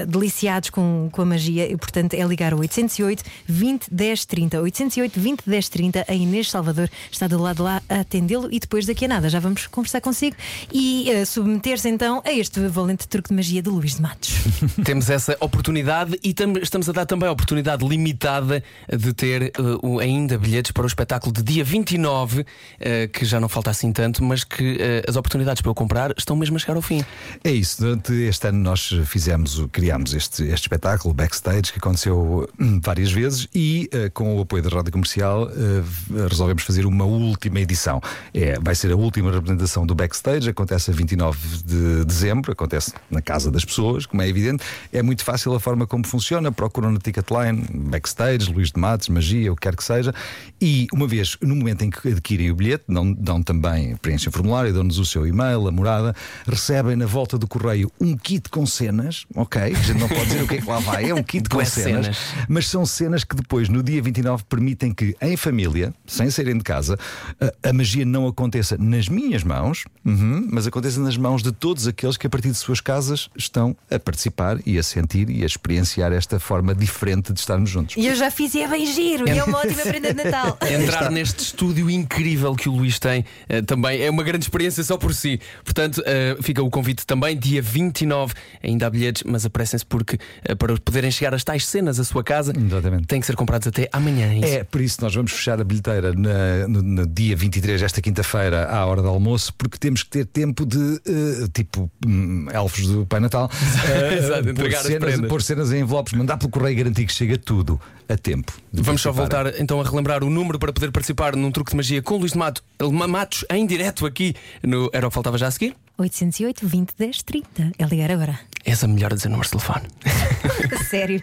deliciados 0.06 0.70
com, 0.70 1.10
com 1.12 1.22
a 1.22 1.26
magia. 1.26 1.72
E 1.72 1.76
portanto 1.78 2.14
é 2.14 2.24
ligar 2.24 2.54
ao 2.54 2.60
808 2.60 3.24
20 3.48 3.88
10 3.94 4.26
30. 4.26 4.62
808 4.62 5.20
20 5.20 5.42
10 5.46 5.70
30. 5.70 6.06
A 6.08 6.14
Inês 6.14 6.50
Salvador 6.50 6.90
está 7.12 7.28
do 7.28 7.38
lado 7.42 7.58
de 7.58 7.62
lá 7.64 7.82
a 7.90 8.00
atendê-lo 8.02 8.48
e 8.52 8.60
depois 8.60 8.86
daqui 8.86 9.06
a 9.06 9.08
nada 9.08 9.30
já 9.30 9.40
vamos 9.40 9.68
conversar 9.68 10.02
consigo 10.02 10.36
e 10.72 11.10
ah, 11.12 11.26
submeter-se 11.26 11.88
então 11.90 12.22
a 12.26 12.32
este 12.32 12.60
valente 12.68 13.08
truque 13.08 13.30
de 13.30 13.36
magia 13.36 13.62
de 13.62 13.70
Luís 13.70 13.96
de 13.96 14.02
Matos. 14.02 14.32
Temos 14.84 15.10
essa 15.10 15.38
oportunidade 15.40 16.18
e 16.24 16.34
tam- 16.34 16.54
estamos 16.62 16.90
a 16.90 16.92
dar 16.92 17.06
também 17.06 17.28
a 17.28 17.32
oportunidade 17.32 17.86
limitada 17.88 18.64
de 18.92 19.14
ter 19.14 19.52
o- 19.82 20.00
ainda 20.00 20.38
bilhetes 20.38 20.72
para 20.72 20.84
o 20.84 20.88
espetáculo 20.88 21.32
de 21.34 21.44
dia 21.44 21.64
29, 21.64 22.46
eh, 22.80 23.08
que 23.08 23.26
já 23.26 23.40
não 23.40 23.48
falta 23.50 23.70
assim 23.70 23.92
tanto, 23.92 24.24
mas 24.24 24.44
que 24.44 24.78
as 25.08 25.16
oportunidades 25.16 25.62
para 25.62 25.70
eu 25.72 25.76
comprar 25.76 26.14
estão 26.18 26.36
mesmo 26.36 26.56
a 26.56 26.60
chegar 26.60 26.76
ao 26.76 26.82
fim. 26.82 27.04
É 27.44 27.52
isso, 27.52 27.82
durante 27.82 28.14
este 28.14 28.48
ano 28.48 28.60
nós 28.60 28.90
fizemos, 29.06 29.60
o- 29.60 29.68
criámos 29.94 30.14
este, 30.16 30.44
este 30.46 30.64
espetáculo 30.64 31.14
backstage 31.14 31.72
que 31.72 31.78
aconteceu 31.78 32.50
hum, 32.60 32.82
várias 32.84 33.12
vezes 33.12 33.48
e 33.54 33.88
eh, 33.92 34.10
com 34.10 34.38
o 34.38 34.42
apoio 34.42 34.64
da 34.64 34.70
Rádio 34.70 34.92
Comercial 34.92 35.50
eh, 35.50 35.84
resolvemos 36.28 36.64
fazer 36.64 36.86
uma 36.86 37.06
última 37.06 37.60
edição. 37.60 38.02
É, 38.34 38.60
vai 38.60 38.74
ser 38.74 38.92
a 38.92 38.96
última 38.96 39.32
representação 39.32 39.86
do 39.86 39.94
backstage, 39.94 40.50
acontece 40.50 40.90
a 40.90 40.94
29 40.94 41.38
de 41.64 42.06
dezembro, 42.06 42.52
acontece 42.52 42.92
na 43.12 43.22
casa 43.22 43.52
das 43.52 43.64
pessoas, 43.64 44.08
como 44.08 44.24
é 44.24 44.28
evidente. 44.28 44.64
É 44.92 45.04
muito 45.04 45.24
fácil 45.24 45.54
a 45.54 45.60
forma 45.60 45.86
como 45.86 46.08
funciona, 46.08 46.52
procuram 46.52 46.92
na 46.92 47.00
Ticketline, 47.00 47.64
backstage, 47.72 48.52
Luís 48.52 48.72
de 48.72 48.80
Matos, 48.80 49.10
magia, 49.10 49.52
o 49.52 49.56
que 49.56 49.62
quer 49.62 49.76
que 49.76 49.84
seja, 49.84 50.14
e 50.60 50.88
uma 50.92 51.06
vez, 51.06 51.38
no 51.40 51.56
momento 51.56 51.84
em 51.84 51.92
que 51.92 52.08
adquirem 52.08 52.50
o 52.50 52.56
bilhete, 52.56 52.86
dão, 52.90 53.14
dão 53.14 53.44
também, 53.44 53.96
preenchem 53.98 54.32
formulário, 54.32 54.74
dão-nos 54.74 54.98
o 54.98 55.06
seu 55.06 55.28
e-mail, 55.28 55.68
a 55.68 55.72
morada, 55.72 56.16
recebem 56.48 56.96
na 56.96 57.06
volta 57.06 57.38
do 57.38 57.48
correio 57.48 57.92
um 58.02 58.18
kit 58.18 58.50
com 58.50 58.66
cenas, 58.66 59.26
ok? 59.36 59.83
A 59.84 59.86
gente 59.86 60.00
não 60.00 60.08
pode 60.08 60.28
dizer 60.28 60.42
o 60.42 60.48
que 60.48 60.56
é 60.56 60.62
que 60.62 60.66
lá 60.66 60.80
vai, 60.80 61.10
é 61.10 61.14
um 61.14 61.22
kit 61.22 61.50
com 61.50 61.58
Bué 61.58 61.66
cenas, 61.66 62.06
cenas. 62.06 62.18
mas 62.48 62.70
são 62.70 62.86
cenas 62.86 63.26
que 63.26 63.36
depois, 63.36 63.68
no 63.68 63.84
dia 63.84 64.02
29, 64.02 64.46
permitem 64.46 64.94
que, 64.94 65.14
em 65.22 65.36
família, 65.36 65.94
sem 66.08 66.30
saírem 66.30 66.58
de 66.58 66.64
casa, 66.64 66.98
a, 67.38 67.70
a 67.70 67.74
magia 67.74 68.06
não 68.06 68.26
aconteça 68.26 68.78
nas 68.78 69.10
minhas 69.10 69.44
mãos, 69.44 69.84
uhum, 70.06 70.48
mas 70.50 70.66
aconteça 70.66 71.02
nas 71.02 71.18
mãos 71.18 71.44
de 71.44 71.52
todos 71.52 71.86
aqueles 71.86 72.16
que, 72.16 72.26
a 72.26 72.30
partir 72.30 72.52
de 72.52 72.56
suas 72.56 72.80
casas, 72.80 73.30
estão 73.36 73.76
a 73.92 74.00
participar 74.00 74.58
e 74.66 74.78
a 74.78 74.84
sentir 74.84 75.30
e 75.30 75.44
a 75.44 75.46
experienciar 75.46 76.14
esta 76.14 76.40
forma 76.40 76.74
diferente 76.74 77.34
de 77.34 77.42
estarmos 77.42 77.70
juntos. 77.70 77.98
E 77.98 78.08
eu 78.08 78.16
já 78.16 78.32
fiz 78.32 78.56
e 78.56 78.62
é 78.62 78.68
bem 78.70 78.86
giro, 78.86 79.28
e 79.28 79.38
é 79.38 79.44
uma 79.44 79.58
ótima 79.58 79.82
prenda 79.82 80.14
de 80.14 80.24
Natal. 80.24 80.58
Entrar 80.66 81.12
neste 81.12 81.44
estúdio 81.44 81.90
incrível 81.90 82.56
que 82.56 82.70
o 82.70 82.72
Luís 82.72 83.00
tem 83.00 83.26
eh, 83.50 83.62
também 83.62 84.02
é 84.02 84.10
uma 84.10 84.24
grande 84.24 84.46
experiência 84.46 84.82
só 84.82 84.96
por 84.96 85.14
si. 85.14 85.42
Portanto, 85.66 86.02
eh, 86.06 86.38
fica 86.42 86.64
o 86.64 86.70
convite 86.70 87.06
também, 87.06 87.38
dia 87.38 87.62
29. 87.62 88.34
Ainda 88.64 88.88
há 88.88 88.90
bilhetes, 88.90 89.24
mas 89.26 89.46
apressem-se 89.74 89.86
porque 89.86 90.18
eh, 90.44 90.56
para 90.56 90.78
poderem 90.78 91.10
chegar 91.12 91.34
às 91.34 91.44
tais 91.44 91.66
cenas 91.66 92.00
à 92.00 92.04
sua 92.04 92.24
casa, 92.24 92.54
Exatamente. 92.56 93.08
têm 93.08 93.20
que 93.20 93.26
ser 93.26 93.36
comprados 93.36 93.68
até 93.68 93.90
amanhã. 93.92 94.28
é 94.32 94.38
isso? 94.38 94.46
É, 94.56 94.64
por 94.64 94.82
isso 94.82 94.98
nós 95.02 95.14
vamos 95.14 95.32
fechar 95.32 95.60
a 95.60 95.64
bilheteira 95.64 96.14
na- 96.14 96.68
no, 96.68 96.82
no 96.82 97.08
dia 97.08 97.36
23, 97.36 97.82
esta 97.82 98.02
quinta-feira, 98.02 98.68
à 98.70 98.86
hora 98.86 99.02
do 99.02 99.08
almoço, 99.08 99.54
porque 99.56 99.78
temos 99.78 100.04
que 100.04 100.10
ter 100.10 100.26
tempo 100.26 100.66
de, 100.66 100.78
eh, 101.08 101.48
tipo, 101.54 101.90
hum, 102.06 102.48
elfos 102.54 102.88
do 102.88 103.06
Pai 103.06 103.20
Natal, 103.20 103.50
eh, 103.90 104.18
Exato, 104.18 104.44
pôr, 104.44 104.50
entregar 104.52 104.80
as 104.80 104.86
cenas, 104.86 105.22
pôr 105.22 105.42
cenas 105.42 105.72
em 105.74 105.82
envelopes, 105.82 106.14
mandar 106.14 106.38
pelo 106.38 106.50
correio 106.52 106.74
e 106.74 106.76
garantir 106.76 107.06
que 107.06 107.14
chega 107.14 107.38
tudo 107.38 107.80
a 108.08 108.16
tempo. 108.18 108.52
Vamos 108.72 109.02
só 109.02 109.12
voltar 109.12 109.60
então 109.60 109.80
a 109.80 109.84
relembrar 109.84 110.24
o 110.24 110.30
número 110.30 110.60
para 110.60 110.72
poder 110.74 110.92
participar 110.92 111.36
num 111.36 111.52
truque 111.52 111.72
de 111.72 111.78
magia 111.78 112.02
com 112.02 112.18
Luís 112.18 112.34
de 112.34 112.38
Mato, 112.38 112.64
Matos 113.10 113.46
em 113.50 113.66
direto 113.66 114.06
aqui 114.06 114.36
no 114.62 114.90
Era 114.94 115.08
o 115.08 115.10
que 115.10 115.14
Faltava 115.14 115.38
Já 115.38 115.48
a 115.48 115.52
seguir. 115.52 115.76
808 115.98 116.66
20 116.66 116.94
10 116.98 117.24
30. 117.24 117.72
É 117.78 117.86
ligar 117.86 118.12
agora. 118.12 118.40
És 118.66 118.84
a 118.84 118.88
melhor 118.88 119.12
a 119.12 119.16
dizer 119.16 119.30
números 119.30 119.52
de 119.52 119.58
telefone. 119.58 119.88
Sério. 120.90 121.22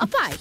Oh 0.00 0.06
pai, 0.06 0.32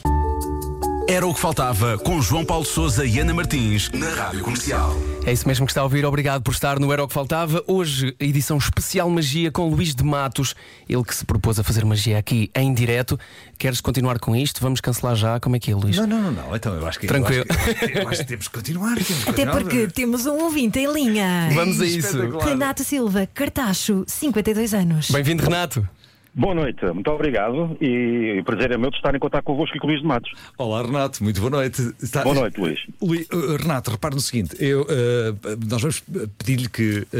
Era 1.07 1.25
o 1.27 1.33
que 1.33 1.39
faltava 1.39 1.99
com 1.99 2.19
João 2.19 2.43
Paulo 2.43 2.65
Souza 2.65 3.05
e 3.05 3.19
Ana 3.19 3.31
Martins 3.31 3.91
na 3.91 4.09
Rádio 4.09 4.41
Comercial. 4.41 4.91
É 5.23 5.31
isso 5.31 5.47
mesmo 5.47 5.65
que 5.65 5.71
está 5.71 5.81
a 5.81 5.83
ouvir. 5.83 6.03
Obrigado 6.03 6.41
por 6.41 6.51
estar 6.51 6.79
no 6.79 6.91
Era 6.91 7.03
o 7.03 7.07
que 7.07 7.13
Faltava. 7.13 7.63
Hoje, 7.67 8.15
a 8.19 8.23
edição 8.23 8.57
especial 8.57 9.07
Magia 9.09 9.51
com 9.51 9.69
Luís 9.69 9.93
de 9.93 10.03
Matos. 10.03 10.55
Ele 10.89 11.03
que 11.03 11.13
se 11.13 11.23
propôs 11.23 11.59
a 11.59 11.63
fazer 11.63 11.85
magia 11.85 12.17
aqui 12.17 12.49
em 12.55 12.73
direto. 12.73 13.19
Queres 13.57 13.81
continuar 13.81 14.17
com 14.19 14.35
isto? 14.35 14.59
Vamos 14.61 14.81
cancelar 14.81 15.15
já. 15.15 15.39
Como 15.39 15.55
é 15.55 15.59
que 15.59 15.71
é, 15.71 15.75
Luís? 15.75 15.95
Não, 15.95 16.07
não, 16.07 16.21
não, 16.21 16.31
não. 16.31 16.55
Então 16.55 16.73
eu 16.73 16.87
acho 16.87 16.99
que 16.99 17.05
Tranquilo. 17.05 17.45
Eu 17.47 17.55
acho 17.55 17.75
que, 17.75 17.97
eu 17.99 18.09
acho 18.09 18.19
que 18.21 18.27
temos 18.27 18.47
que 18.47 18.53
continuar. 18.57 18.95
temos 18.95 19.07
que 19.23 19.29
Até 19.29 19.45
continuar. 19.45 19.61
porque 19.61 19.87
temos 19.87 20.25
um 20.25 20.43
ouvinte 20.43 20.79
em 20.79 20.91
linha. 20.91 21.49
Vamos 21.53 21.79
a 21.81 21.85
isso. 21.85 22.17
Renato 22.39 22.83
Silva, 22.83 23.27
Cartacho, 23.31 24.03
52 24.07 24.73
anos. 24.73 25.11
Bem-vindo, 25.11 25.43
Renato. 25.43 25.87
Boa 26.37 26.53
noite, 26.53 26.83
muito 26.87 27.09
obrigado 27.11 27.77
e 27.79 28.39
o 28.41 28.43
prazer 28.43 28.69
é 28.71 28.77
meu 28.77 28.89
de 28.89 28.97
estar 28.97 29.15
em 29.15 29.19
contato 29.19 29.41
convosco 29.45 29.77
e 29.77 29.79
com 29.79 29.87
o 29.87 29.89
Luís 29.89 30.01
de 30.01 30.05
Matos. 30.07 30.29
Olá, 30.57 30.81
Renato, 30.81 31.23
muito 31.23 31.39
boa 31.39 31.49
noite. 31.49 31.93
Está- 32.03 32.23
Boa 32.23 32.35
noite, 32.35 32.59
Luís. 32.59 32.77
Lui- 33.01 33.25
uh, 33.31 33.55
Renato, 33.55 33.91
repare 33.91 34.15
no 34.15 34.19
seguinte: 34.19 34.53
eu, 34.59 34.85
eh, 34.89 35.33
nós 35.69 35.81
vamos 35.81 36.03
pedir-lhe 36.37 36.67
que 36.67 37.07
eh, 37.13 37.17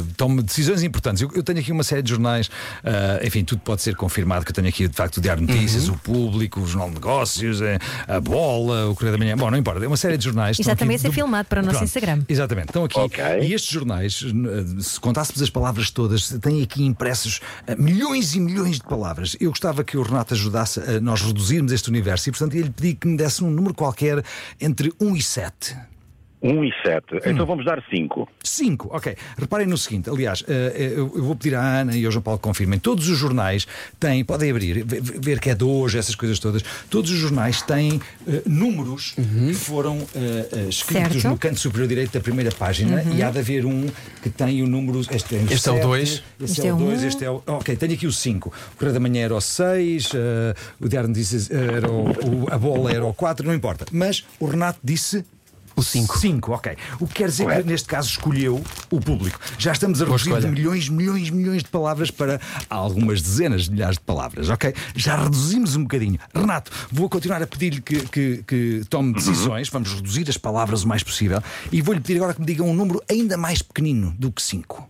eh, 0.00 0.02
tome 0.18 0.42
decisões 0.42 0.82
importantes. 0.82 1.22
Eu, 1.22 1.30
eu 1.34 1.42
tenho 1.42 1.60
aqui 1.60 1.72
uma 1.72 1.82
série 1.82 2.02
de 2.02 2.10
jornais, 2.10 2.50
eh, 2.84 3.22
enfim, 3.26 3.42
tudo 3.42 3.62
pode 3.62 3.80
ser 3.80 3.96
confirmado. 3.96 4.44
Que 4.44 4.50
eu 4.50 4.54
tenho 4.54 4.68
aqui 4.68 4.86
de 4.86 4.94
facto 4.94 5.16
o 5.16 5.20
Diário 5.22 5.46
de 5.46 5.50
Notícias, 5.50 5.88
Uhum. 5.88 5.94
o 5.94 5.98
Público, 6.00 6.60
o 6.60 6.66
Jornal 6.66 6.88
de 6.88 6.94
Negócios, 6.96 7.62
eh, 7.62 7.78
a 8.06 8.20
Bola, 8.20 8.90
o 8.90 8.94
Correio 8.94 9.12
da 9.12 9.18
Manhã. 9.18 9.34
Bom, 9.34 9.50
não 9.50 9.56
importa, 9.56 9.82
é 9.82 9.88
uma 9.88 9.96
série 9.96 10.18
de 10.18 10.24
jornais. 10.24 10.58
Já 10.58 10.76
também 10.76 10.96
a 10.96 10.98
ser 10.98 11.10
filmado 11.10 11.48
para 11.48 11.62
o 11.62 11.64
nosso 11.64 11.82
Instagram. 11.84 12.20
Exatamente, 12.28 12.66
estão 12.68 12.84
aqui. 12.84 12.98
Ok. 12.98 13.24
E 13.40 13.54
estes 13.54 13.72
jornais, 13.72 14.22
eh, 14.22 14.80
se 14.82 15.00
contássemos 15.00 15.40
as 15.40 15.48
palavras 15.48 15.90
todas, 15.90 16.28
têm 16.40 16.62
aqui 16.62 16.84
impressos 16.84 17.40
eh, 17.66 17.74
milhões 17.76 18.34
e 18.34 18.41
milhões 18.42 18.76
de 18.76 18.84
palavras. 18.84 19.36
Eu 19.40 19.50
gostava 19.50 19.84
que 19.84 19.96
o 19.96 20.02
Renato 20.02 20.34
ajudasse 20.34 20.80
a 20.80 21.00
nós 21.00 21.20
reduzirmos 21.22 21.72
este 21.72 21.88
universo 21.88 22.28
e, 22.28 22.32
portanto, 22.32 22.56
ia 22.56 22.62
lhe 22.62 22.70
pedir 22.70 22.94
que 22.94 23.06
me 23.06 23.16
desse 23.16 23.42
um 23.42 23.50
número 23.50 23.74
qualquer 23.74 24.24
entre 24.60 24.92
1 25.00 25.16
e 25.16 25.22
7. 25.22 25.91
1 26.42 26.64
e 26.64 26.72
7. 26.84 27.04
Então 27.26 27.46
vamos 27.46 27.64
dar 27.64 27.82
5. 27.88 28.28
5, 28.42 28.88
ok. 28.92 29.14
Reparem 29.38 29.66
no 29.66 29.78
seguinte, 29.78 30.10
aliás, 30.10 30.42
eh, 30.48 30.72
eh, 30.76 30.92
eu 30.96 31.08
vou 31.22 31.36
pedir 31.36 31.54
à 31.54 31.62
Ana 31.80 31.96
e 31.96 32.04
ao 32.04 32.10
João 32.10 32.22
Paulo 32.22 32.38
que 32.38 32.42
confirmem. 32.44 32.78
Todos 32.80 33.08
os 33.08 33.16
jornais 33.16 33.66
têm, 34.00 34.24
podem 34.24 34.50
abrir, 34.50 34.84
ve- 34.84 35.00
ver 35.00 35.38
que 35.40 35.50
é 35.50 35.54
de 35.54 35.62
hoje, 35.64 35.98
essas 35.98 36.14
coisas 36.16 36.38
todas. 36.40 36.62
Todos 36.90 37.10
os 37.12 37.16
jornais 37.18 37.62
têm 37.62 38.00
eh, 38.26 38.42
números 38.46 39.14
que 39.14 39.54
foram 39.54 39.98
eh, 40.16 40.66
escritos 40.68 41.12
Certo. 41.22 41.28
no 41.28 41.38
canto 41.38 41.60
superior 41.60 41.86
direito 41.88 42.12
da 42.12 42.20
primeira 42.20 42.50
página 42.50 43.02
e 43.14 43.22
há 43.22 43.30
de 43.30 43.38
haver 43.38 43.64
um 43.64 43.86
que 44.22 44.28
tem 44.30 44.62
o 44.62 44.66
número. 44.66 45.00
Este, 45.00 45.36
é 45.36 45.38
o 45.38 45.42
Este 45.44 45.68
é 45.68 45.72
o 45.72 45.74
sete, 45.76 45.82
dois. 45.82 46.08
Este, 46.10 46.24
Este 46.44 46.60
é 46.62 46.66
é 46.70 46.72
o 46.72 46.76
um. 46.76 46.84
2, 46.86 47.02
este 47.04 47.24
é 47.24 47.30
o. 47.30 47.42
Ok, 47.46 47.76
tenho 47.76 47.92
aqui 47.94 48.06
o 48.06 48.12
5. 48.12 48.48
O 48.48 48.76
Correio 48.76 48.94
da 48.94 49.00
Manhã 49.00 49.22
era 49.24 49.34
o 49.34 49.40
6, 49.40 50.10
o 50.80 50.88
Diário 50.88 51.08
de 51.08 51.14
Notícias 51.14 51.50
era 51.50 51.88
o, 51.90 52.10
o- 52.10 52.48
a 52.50 52.58
bola 52.58 52.90
era 52.90 53.04
o 53.04 53.14
4, 53.14 53.46
não 53.46 53.54
importa. 53.54 53.86
Mas 53.92 54.24
o 54.40 54.46
Renato 54.46 54.80
disse. 54.82 55.24
O 55.76 55.82
cinco. 55.82 56.18
5, 56.18 56.52
ok. 56.52 56.76
O 57.00 57.06
que 57.06 57.14
quer 57.14 57.28
dizer 57.28 57.46
que 57.62 57.68
neste 57.68 57.88
caso 57.88 58.08
escolheu 58.08 58.62
o 58.90 59.00
público. 59.00 59.38
Já 59.58 59.72
estamos 59.72 60.00
a 60.02 60.04
reduzir 60.04 60.30
de 60.40 60.46
milhões, 60.48 60.88
milhões, 60.88 61.30
milhões 61.30 61.62
de 61.62 61.68
palavras 61.68 62.10
para 62.10 62.40
algumas 62.68 63.22
dezenas 63.22 63.64
de 63.64 63.70
milhares 63.72 63.96
de 63.96 64.04
palavras, 64.04 64.48
ok? 64.50 64.74
Já 64.94 65.16
reduzimos 65.22 65.76
um 65.76 65.82
bocadinho. 65.82 66.18
Renato, 66.34 66.70
vou 66.90 67.08
continuar 67.08 67.42
a 67.42 67.46
pedir-lhe 67.46 67.80
que, 67.80 68.00
que- 68.08 68.44
que 68.46 68.82
tome 68.90 69.12
decisões, 69.14 69.68
vamos 69.68 69.92
reduzir 69.94 70.28
as 70.28 70.36
palavras 70.36 70.82
o 70.84 70.88
mais 70.88 71.02
possível 71.02 71.42
e 71.70 71.80
vou-lhe 71.82 72.00
pedir 72.00 72.16
agora 72.18 72.34
que 72.34 72.40
me 72.40 72.46
diga 72.46 72.62
um 72.62 72.74
número 72.74 73.02
ainda 73.10 73.36
mais 73.36 73.62
pequenino 73.62 74.14
do 74.18 74.30
que 74.30 74.42
5. 74.42 74.88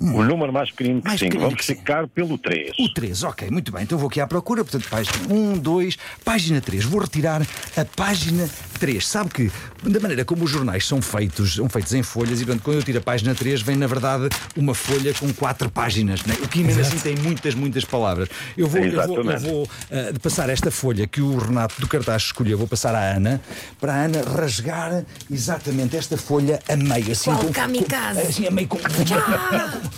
O 0.00 0.24
número 0.24 0.50
mais 0.50 0.70
pequenino 0.70 1.02
que 1.02 1.08
Mais 1.08 1.20
5. 1.20 1.30
pequenino 1.30 1.50
Vamos 1.50 1.66
ficar 1.66 2.08
pelo 2.08 2.38
3. 2.38 2.72
O 2.78 2.88
3, 2.88 3.22
ok, 3.24 3.50
muito 3.50 3.70
bem. 3.70 3.82
Então 3.82 3.98
vou 3.98 4.08
aqui 4.08 4.20
à 4.20 4.26
procura, 4.26 4.64
portanto, 4.64 4.88
página 4.88 5.14
1, 5.28 5.58
2, 5.58 5.98
página 6.24 6.60
3. 6.60 6.84
Vou 6.84 7.02
retirar 7.02 7.42
a 7.76 7.84
página 7.84 8.48
3. 8.78 9.06
Sabe 9.06 9.30
que, 9.30 9.52
da 9.82 10.00
maneira 10.00 10.24
como 10.24 10.44
os 10.44 10.50
jornais 10.50 10.86
são 10.86 11.02
feitos, 11.02 11.56
são 11.56 11.68
feitos 11.68 11.92
em 11.92 12.02
folhas, 12.02 12.40
e 12.40 12.46
portanto, 12.46 12.62
quando 12.62 12.76
eu 12.78 12.82
tiro 12.82 12.98
a 12.98 13.02
página 13.02 13.34
3, 13.34 13.60
vem 13.60 13.76
na 13.76 13.86
verdade 13.86 14.28
uma 14.56 14.74
folha 14.74 15.12
com 15.12 15.30
4 15.34 15.70
páginas, 15.70 16.24
né? 16.24 16.34
o 16.42 16.48
que 16.48 16.64
mesmo 16.64 16.80
assim 16.80 16.98
tem 16.98 17.16
muitas, 17.16 17.54
muitas 17.54 17.84
palavras. 17.84 18.28
Eu 18.56 18.66
vou, 18.68 18.82
eu 18.82 19.06
vou, 19.06 19.30
eu 19.30 19.40
vou 19.40 19.68
ah, 19.90 20.18
passar 20.22 20.48
esta 20.48 20.70
folha 20.70 21.06
que 21.06 21.20
o 21.20 21.36
Renato 21.36 21.78
do 21.78 21.86
Cartaz 21.86 22.22
escolheu, 22.22 22.56
vou 22.56 22.66
passar 22.66 22.94
à 22.94 23.16
Ana, 23.16 23.40
para 23.78 23.92
a 23.92 23.96
Ana 24.04 24.22
rasgar 24.22 25.04
exatamente 25.30 25.96
esta 25.96 26.16
folha 26.16 26.58
a 26.66 26.76
meio, 26.76 27.12
assim, 27.12 27.30
Qual 27.30 27.44
com, 27.44 27.52
kamikaze? 27.52 28.20
com, 28.22 28.28
assim, 28.28 28.46
a 28.46 28.50
meio 28.50 28.68
com, 28.68 28.78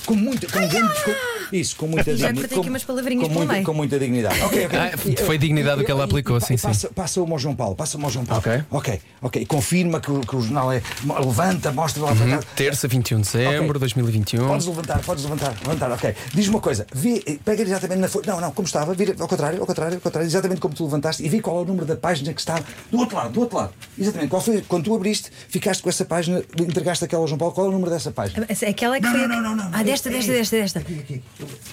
com, 0.06 0.14
muita, 0.14 0.46
com 0.46 0.66
grande, 0.68 0.92
com- 1.04 1.32
isso, 1.56 1.76
com 1.76 1.86
muita 1.86 2.10
E 2.12 2.16
já 2.16 2.32
com- 2.32 2.40
aqui 2.40 2.68
umas 2.70 2.82
palavrinhas 2.84 3.28
com 3.28 3.34
muita, 3.34 3.62
com 3.62 3.74
muita 3.74 3.98
dignidade. 3.98 4.40
Ok, 4.42 4.66
ok. 4.66 4.78
Ah, 4.78 4.92
foi 5.26 5.36
dignidade 5.38 5.82
o 5.82 5.84
que 5.84 5.90
ela 5.90 6.04
aplicou, 6.04 6.40
sim, 6.40 6.56
sim. 6.56 6.66
Passa, 6.66 6.88
passa-o 6.94 7.30
ao 7.30 7.38
João 7.38 7.54
Paulo, 7.54 7.74
passa-o 7.76 8.02
ao 8.02 8.10
João 8.10 8.24
Paulo. 8.24 8.40
Ok. 8.46 8.64
ok, 8.70 9.00
ok. 9.20 9.46
Confirma 9.46 10.00
que, 10.00 10.10
o- 10.10 10.20
que 10.20 10.34
o 10.36 10.40
jornal 10.40 10.72
é. 10.72 10.82
Levanta, 11.24 11.70
mostra 11.72 12.02
lá 12.02 12.14
para 12.14 12.26
cá. 12.38 12.40
Terça, 12.56 12.88
21 12.88 13.20
de 13.20 13.30
dezembro 13.30 13.74
de 13.74 13.78
2021. 13.80 14.46
Podes 14.48 14.66
levantar, 14.66 15.00
podes 15.00 15.24
levantar, 15.24 15.54
levantar, 15.66 15.90
ok. 15.92 16.14
Diz 16.32 16.48
uma 16.48 16.60
coisa, 16.60 16.86
eh, 17.26 17.38
pega 17.44 17.62
exatamente 17.62 17.98
na 18.00 18.08
folha. 18.08 18.24
Não, 18.26 18.40
não, 18.40 18.50
como 18.52 18.66
estava, 18.66 18.94
vira 18.94 19.14
ao 19.18 19.28
contrário, 19.28 19.60
ao 19.60 19.66
contrário, 19.66 19.96
ao 19.96 20.00
contrário, 20.00 20.26
exatamente 20.26 20.60
como 20.60 20.74
tu 20.74 20.84
levantaste 20.84 21.22
e 21.24 21.28
vê 21.28 21.40
qual 21.40 21.58
é 21.58 21.62
o 21.62 21.64
número 21.64 21.84
da 21.86 21.96
página 21.96 22.32
que 22.32 22.40
está 22.40 22.58
do 22.90 22.98
outro 22.98 23.16
lado, 23.16 23.32
do 23.32 23.40
outro 23.40 23.56
lado. 23.58 23.72
Exatamente. 23.98 24.30
Qual 24.30 24.40
foi, 24.40 24.62
quando 24.66 24.84
tu 24.84 24.94
abriste, 24.94 25.30
ficaste 25.48 25.82
com 25.82 25.88
essa 25.90 26.04
página, 26.04 26.42
entregaste 26.58 27.04
aquela 27.04 27.22
ao 27.22 27.28
João 27.28 27.38
Paulo, 27.38 27.54
qual 27.54 27.66
é 27.66 27.68
o 27.70 27.72
número 27.72 27.90
dessa 27.90 28.10
página? 28.10 28.46
Aquela 28.68 28.96
que 28.98 29.04
Não, 29.04 29.12
foi. 29.12 29.24
a- 29.24 29.28
não, 29.28 29.42
não, 29.42 29.56
não, 29.56 29.70
não. 29.70 29.71
Ah, 29.72 29.82
desta, 29.82 30.08
É 30.08 30.12
desta, 30.12 30.32
isso. 30.36 30.50
desta, 30.52 30.56
desta. 30.56 30.78
Aqui, 30.80 30.98
aqui. 30.98 31.22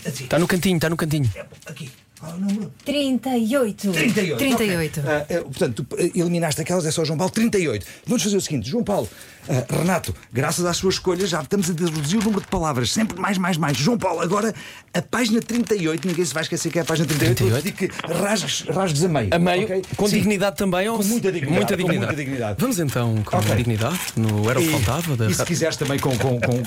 Assim. 0.06 0.24
Está 0.26 0.40
no 0.40 0.48
cantinho, 0.48 0.76
está 0.78 0.90
no 0.90 0.98
cantinho. 0.98 1.30
Aqui. 1.66 1.90
Qual 2.20 2.32
é 2.34 2.36
o 2.36 2.38
número? 2.40 2.74
38. 2.84 3.92
38. 3.92 4.38
38. 4.38 5.00
ok. 5.00 5.12
Ah, 5.12 5.42
portanto, 5.44 5.84
tu, 5.86 5.96
ah, 5.96 6.02
eliminaste 6.04 6.62
aquelas, 6.62 6.86
é 6.86 6.92
só 6.92 7.06
João 7.06 7.18
Paulo, 7.18 7.32
38. 7.32 7.86
Vamos 8.06 8.24
fazer 8.24 8.36
o 8.36 8.42
seguinte, 8.42 8.70
João 8.70 8.84
Paulo, 8.84 9.08
ah, 9.50 9.66
Renato, 9.80 10.14
graças 10.32 10.64
às 10.66 10.78
suas 10.78 10.96
escolhas 10.96 11.30
já 11.30 11.42
estamos 11.42 11.70
a 11.70 11.74
reduzir 11.74 12.18
o 12.18 12.24
número 12.24 12.42
de 12.42 12.48
palavras, 12.48 12.92
sempre 12.92 13.20
mais, 13.20 13.38
mais, 13.38 13.58
mais. 13.58 13.76
João 13.78 13.98
Paulo, 13.98 14.22
agora 14.22 14.54
a 14.94 15.02
página 15.02 15.42
38, 15.42 16.08
ninguém 16.08 16.24
se 16.26 16.34
vai 16.34 16.44
esquecer 16.44 16.72
que 16.72 16.80
é 16.80 16.82
a 16.82 16.86
página 16.86 17.08
38, 17.08 17.44
vou 17.44 17.62
38? 17.62 17.78
pedir 17.78 17.92
que 18.04 18.14
rasgues, 18.24 18.62
rasgues 18.70 19.04
a 19.04 19.08
meio. 19.10 19.30
A 19.32 19.40
meio, 19.40 19.64
ok? 19.64 19.82
com 19.98 20.08
Sim. 20.08 20.18
dignidade 20.18 20.56
também? 20.56 20.88
ou 20.88 20.98
Com 20.98 21.04
muita 21.04 21.32
dignidade, 21.32 21.56
Muita 21.60 21.76
dignidade. 21.78 22.06
muita 22.06 22.16
dignidade. 22.16 22.56
Vamos 22.60 22.80
então 22.80 23.16
com 23.26 23.38
Ok. 23.38 23.56
dignidade 23.56 24.00
no 24.16 24.50
Era 24.50 24.60
o 24.60 24.64
que 24.64 24.70
Faltava. 24.70 25.18
Da... 25.18 25.28
E 25.28 25.34
se 25.34 25.46
quiseres 25.46 25.76
também 25.78 25.98
com, 26.00 26.16
com, 26.18 26.40
com, 26.40 26.62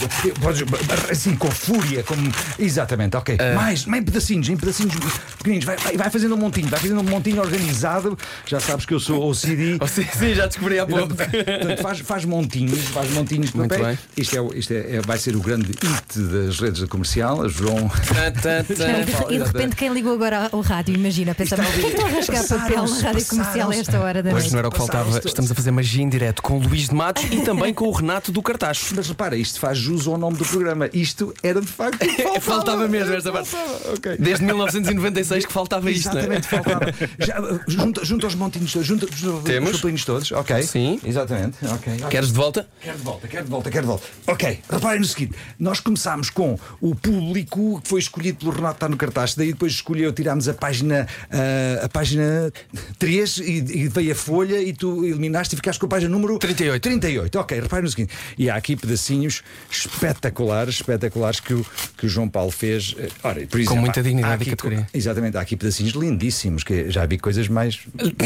assim, 1.11 1.37
com 1.37 1.51
fúria, 1.51 2.03
como. 2.03 2.33
Exatamente, 2.59 3.17
ok. 3.17 3.37
Ah. 3.39 3.55
Mais, 3.55 3.87
mais 3.87 4.03
em 4.03 4.05
pedacinhos, 4.05 4.49
em 4.49 4.57
pedacinhos 4.57 4.95
pequeninos. 5.39 5.65
Vai, 5.65 5.77
vai, 5.77 5.97
vai 5.97 6.11
fazendo 6.11 6.35
um 6.35 6.39
montinho, 6.39 6.69
vai 6.69 6.81
fazendo 6.81 7.01
um 7.01 7.05
montinho 7.05 7.41
organizado. 7.41 8.19
Já 8.47 8.59
sabes 8.61 8.85
que 8.87 8.95
eu 8.95 9.01
sou 9.01 9.31
OCD. 9.31 9.79
Sim, 9.89 10.07
sim, 10.19 10.35
já 10.35 10.47
descobri 10.47 10.79
há 10.79 10.87
pouco. 10.87 11.15
Portanto, 11.15 11.83
faz, 11.83 11.99
faz 12.01 12.25
montinhos 12.25 12.72
montinhos, 12.73 12.88
faz 12.88 13.11
montinhos 13.11 13.52
de 13.52 13.69
bem. 13.69 13.99
Isto, 14.17 14.37
é, 14.38 14.59
isto 14.59 14.73
é, 14.73 14.97
é- 14.97 15.00
vai 15.00 15.19
ser 15.19 15.37
o 15.37 15.41
grande 15.41 15.67
hit 15.69 16.19
das 16.19 16.59
redes 16.59 16.81
da 16.81 16.87
comercial. 16.87 17.43
A 17.43 17.49
João. 17.49 17.88
Tá, 17.88 18.31
tá, 18.31 18.64
tá. 18.64 19.33
E 19.33 19.38
de 19.38 19.45
repente 19.45 19.76
quem 19.76 19.93
ligou 19.93 20.12
agora 20.12 20.49
ao 20.52 20.61
rádio, 20.61 20.95
imagina, 20.95 21.35
pensa, 21.35 21.57
mas 21.57 21.67
porquê 21.69 21.81
que 21.83 21.87
estão 21.88 22.07
a 22.07 22.11
rasgar 22.11 22.49
papel 22.49 22.88
na 22.88 22.99
rádio 23.00 23.26
comercial 23.26 23.71
a 23.71 23.76
esta 23.76 24.00
hora 24.00 24.23
da 24.23 24.31
Hoje 24.31 24.38
noite? 24.41 24.52
não 24.52 24.59
era 24.59 24.69
o 24.69 24.71
que 24.71 24.79
faltava. 24.79 25.21
Estamos 25.25 25.50
a 25.50 25.55
fazer 25.55 25.71
magia 25.71 26.02
em 26.02 26.09
direto 26.09 26.43
com 26.43 26.59
o 26.59 26.62
Luís 26.62 26.88
de 26.88 26.95
Matos 26.95 27.25
e 27.31 27.41
também 27.43 27.73
com 27.75 27.87
o 27.87 27.91
Renato 27.93 28.31
do 28.33 28.43
Cartacho. 28.43 28.95
Mas 28.95 29.09
repara, 29.09 29.37
isto 29.37 29.59
faz 29.59 29.79
jus 29.79 30.07
ao 30.07 30.19
nome 30.19 30.37
do 30.37 30.45
programa. 30.45 30.88
Isto 30.93 31.35
era 31.43 31.61
de 31.61 31.67
facto. 31.67 31.99
Faltava 32.41 32.88
mesmo 32.88 33.14
esta 33.14 33.33
parte. 33.33 33.49
Faltava, 33.49 33.95
ok. 33.95 34.17
Desde 34.19 34.45
1996 34.45 35.47
que 35.47 35.52
faltava 35.52 35.91
isto, 35.91 36.09
não 36.09 36.17
é? 36.21 36.23
Exatamente, 36.23 36.47
faltava. 36.49 36.87
Já, 37.19 37.41
uh, 37.41 37.61
junta, 37.67 38.05
junta 38.05 38.26
os 38.26 38.35
montinhos 38.35 38.73
todos, 38.73 38.87
junta, 38.87 39.07
junta 39.14 39.43
Temos. 39.45 39.71
os 39.71 39.76
papelinhos 39.76 40.05
todos, 40.05 40.33
ok? 40.33 40.62
Sim. 40.62 41.00
Exatamente, 41.05 41.57
ok. 41.64 41.93
Queres 42.11 42.29
de 42.29 42.35
volta? 42.35 42.51
Quero 42.80 42.97
de 42.99 43.02
volta, 43.02 43.28
quero 43.28 43.44
de 43.44 43.50
volta, 43.50 43.71
quero 43.71 43.82
de 43.82 43.88
volta. 43.88 44.06
Ok, 44.26 44.59
reparem 44.71 45.00
no 45.00 45.06
seguinte: 45.06 45.35
nós 45.59 45.80
começámos 45.80 46.30
com 46.30 46.59
o 46.80 46.94
público 46.94 47.80
que 47.80 47.88
foi 47.88 48.00
escolhido 48.00 48.38
pelo 48.38 48.50
Renato 48.52 48.75
está 48.75 48.88
no 48.88 48.97
cartaz, 48.97 49.35
daí 49.35 49.52
depois 49.52 49.73
escolheu, 49.73 50.12
tirámos 50.12 50.49
a 50.49 50.54
página, 50.54 51.06
ah, 51.30 51.85
a 51.85 51.88
página 51.88 52.52
3 52.99 53.38
e, 53.38 53.42
e 53.42 53.88
veio 53.88 54.12
a 54.12 54.14
folha 54.14 54.61
e 54.61 54.73
tu 54.73 55.04
eliminaste 55.04 55.54
e 55.54 55.56
ficaste 55.56 55.78
com 55.78 55.87
a 55.87 55.88
página 55.88 56.11
número 56.11 56.38
38. 56.38 56.82
38, 56.82 57.38
ok, 57.38 57.61
reparem 57.61 57.85
no 57.85 57.90
seguinte: 57.90 58.12
e 58.37 58.50
há 58.50 58.56
aqui 58.56 58.76
pedacinhos 58.76 59.42
espetaculares, 59.71 60.75
espetaculares 60.76 61.40
que 61.40 61.54
o, 61.54 61.66
que 61.97 62.06
o 62.06 62.09
João 62.09 62.28
Paulo 62.28 62.50
fez. 62.50 62.94
Eh, 62.99 63.09
Ora, 63.23 63.47
por 63.47 63.61
exemplo, 63.61 63.80
muita 63.80 64.00
há- 64.00 64.02
dignidade 64.02 64.32
há 64.32 64.37
e 64.37 64.40
aqui- 64.42 64.50
categoria. 64.50 64.87
Exatamente, 64.92 65.37
há 65.37 65.40
aqui 65.40 65.56
pedacinhos 65.56 65.92
lindíssimos, 65.92 66.62
que 66.64 66.90
já 66.90 67.04
vi 67.06 67.18
coisas 67.18 67.49
mais 67.49 67.78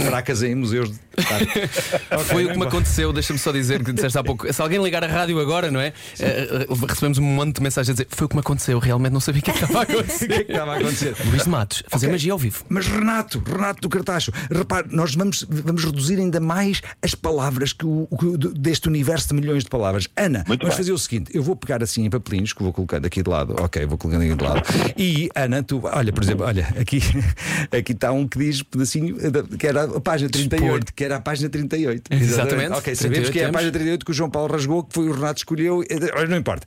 fracas 0.08 0.42
em 0.42 0.54
museus 0.54 0.90
de 0.90 0.96
arte. 1.32 1.68
Foi 2.26 2.44
o 2.46 2.52
que 2.52 2.58
me 2.58 2.64
aconteceu, 2.66 3.12
deixa-me 3.12 3.38
só 3.38 3.52
dizer 3.52 3.84
que 3.84 3.92
disseste 3.92 4.15
há 4.18 4.24
pouco. 4.24 4.52
Se 4.52 4.60
alguém 4.62 4.82
ligar 4.82 5.02
a 5.04 5.06
rádio 5.06 5.38
agora, 5.40 5.70
não 5.70 5.80
é? 5.80 5.92
Eh, 6.18 6.66
eh, 6.68 6.86
recebemos 6.88 7.18
um 7.18 7.22
monte 7.22 7.56
de 7.56 7.62
mensagens 7.62 7.90
a 7.90 7.92
dizer 7.92 8.06
foi 8.10 8.26
o 8.26 8.28
que 8.28 8.36
me 8.36 8.40
aconteceu, 8.40 8.78
realmente 8.78 9.12
não 9.12 9.20
sabia 9.20 9.40
o 9.40 9.44
que 9.44 9.50
é 9.50 9.54
que 9.54 9.64
estava 9.64 9.80
a 9.80 9.82
O 9.86 9.86
que 9.86 10.24
é 10.32 10.44
que 10.44 10.52
estava 10.52 10.72
a 10.74 10.76
acontecer? 10.78 11.14
Luís 11.26 11.44
de 11.44 11.48
Matos, 11.48 11.82
fazer 11.88 12.06
Ok. 12.06 12.12
magia 12.12 12.32
ao 12.32 12.38
vivo. 12.38 12.64
Mas 12.68 12.86
Renato, 12.86 13.42
Renato 13.46 13.80
do 13.80 13.88
Cartacho, 13.88 14.32
repare, 14.50 14.88
nós 14.90 15.14
vamos, 15.14 15.44
vamos 15.48 15.84
reduzir 15.84 16.18
ainda 16.18 16.40
mais 16.40 16.82
as 17.02 17.14
palavras 17.14 17.72
que 17.72 17.84
o, 17.86 18.08
que- 18.18 18.48
deste 18.58 18.88
universo 18.88 19.28
de 19.28 19.34
milhões 19.34 19.64
de 19.64 19.70
palavras. 19.70 20.08
Ana, 20.16 20.44
Muito 20.46 20.60
vamos 20.62 20.74
bem. 20.74 20.76
fazer 20.84 20.92
o 20.92 20.98
seguinte: 20.98 21.30
eu 21.34 21.42
vou 21.42 21.56
pegar 21.56 21.82
assim 21.82 22.04
em 22.04 22.10
papelinhos 22.10 22.52
que 22.52 22.62
vou 22.62 22.72
colocando 22.72 23.06
aqui 23.06 23.22
de 23.22 23.28
lado. 23.30 23.54
Ok, 23.60 23.84
vou 23.86 23.98
colocando 23.98 24.22
aqui 24.22 24.34
de 24.34 24.44
lado. 24.44 24.62
E 24.96 25.28
Ana, 25.34 25.62
tu, 25.62 25.80
olha, 25.84 26.12
por 26.12 26.22
exemplo, 26.22 26.44
olha, 26.46 26.66
aqui, 26.80 27.00
aqui 27.76 27.92
está 27.92 28.12
um 28.12 28.26
que 28.26 28.38
diz 28.38 28.62
pedacinho 28.62 29.16
da- 29.30 29.42
que 29.42 29.66
era 29.66 29.84
a 29.84 30.00
página 30.00 30.28
38, 30.30 30.92
que 30.94 31.04
era 31.04 31.16
a 31.16 31.20
página 31.20 31.48
38. 31.48 32.02
Exatamente. 32.12 32.72
Ok, 32.72 32.94
sabemos 32.94 33.28
38 33.28 33.32
que 33.32 33.40
é 33.40 33.46
a 33.46 33.52
página 33.52 33.72
38 33.72 34.05
que 34.06 34.12
o 34.12 34.14
João 34.14 34.30
Paulo 34.30 34.52
rasgou, 34.52 34.84
que 34.84 34.94
foi 34.94 35.08
o 35.08 35.12
Renato 35.12 35.34
que 35.34 35.40
escolheu, 35.40 35.82
eh, 35.82 35.96
olha, 36.16 36.28
não 36.28 36.36
importa. 36.36 36.64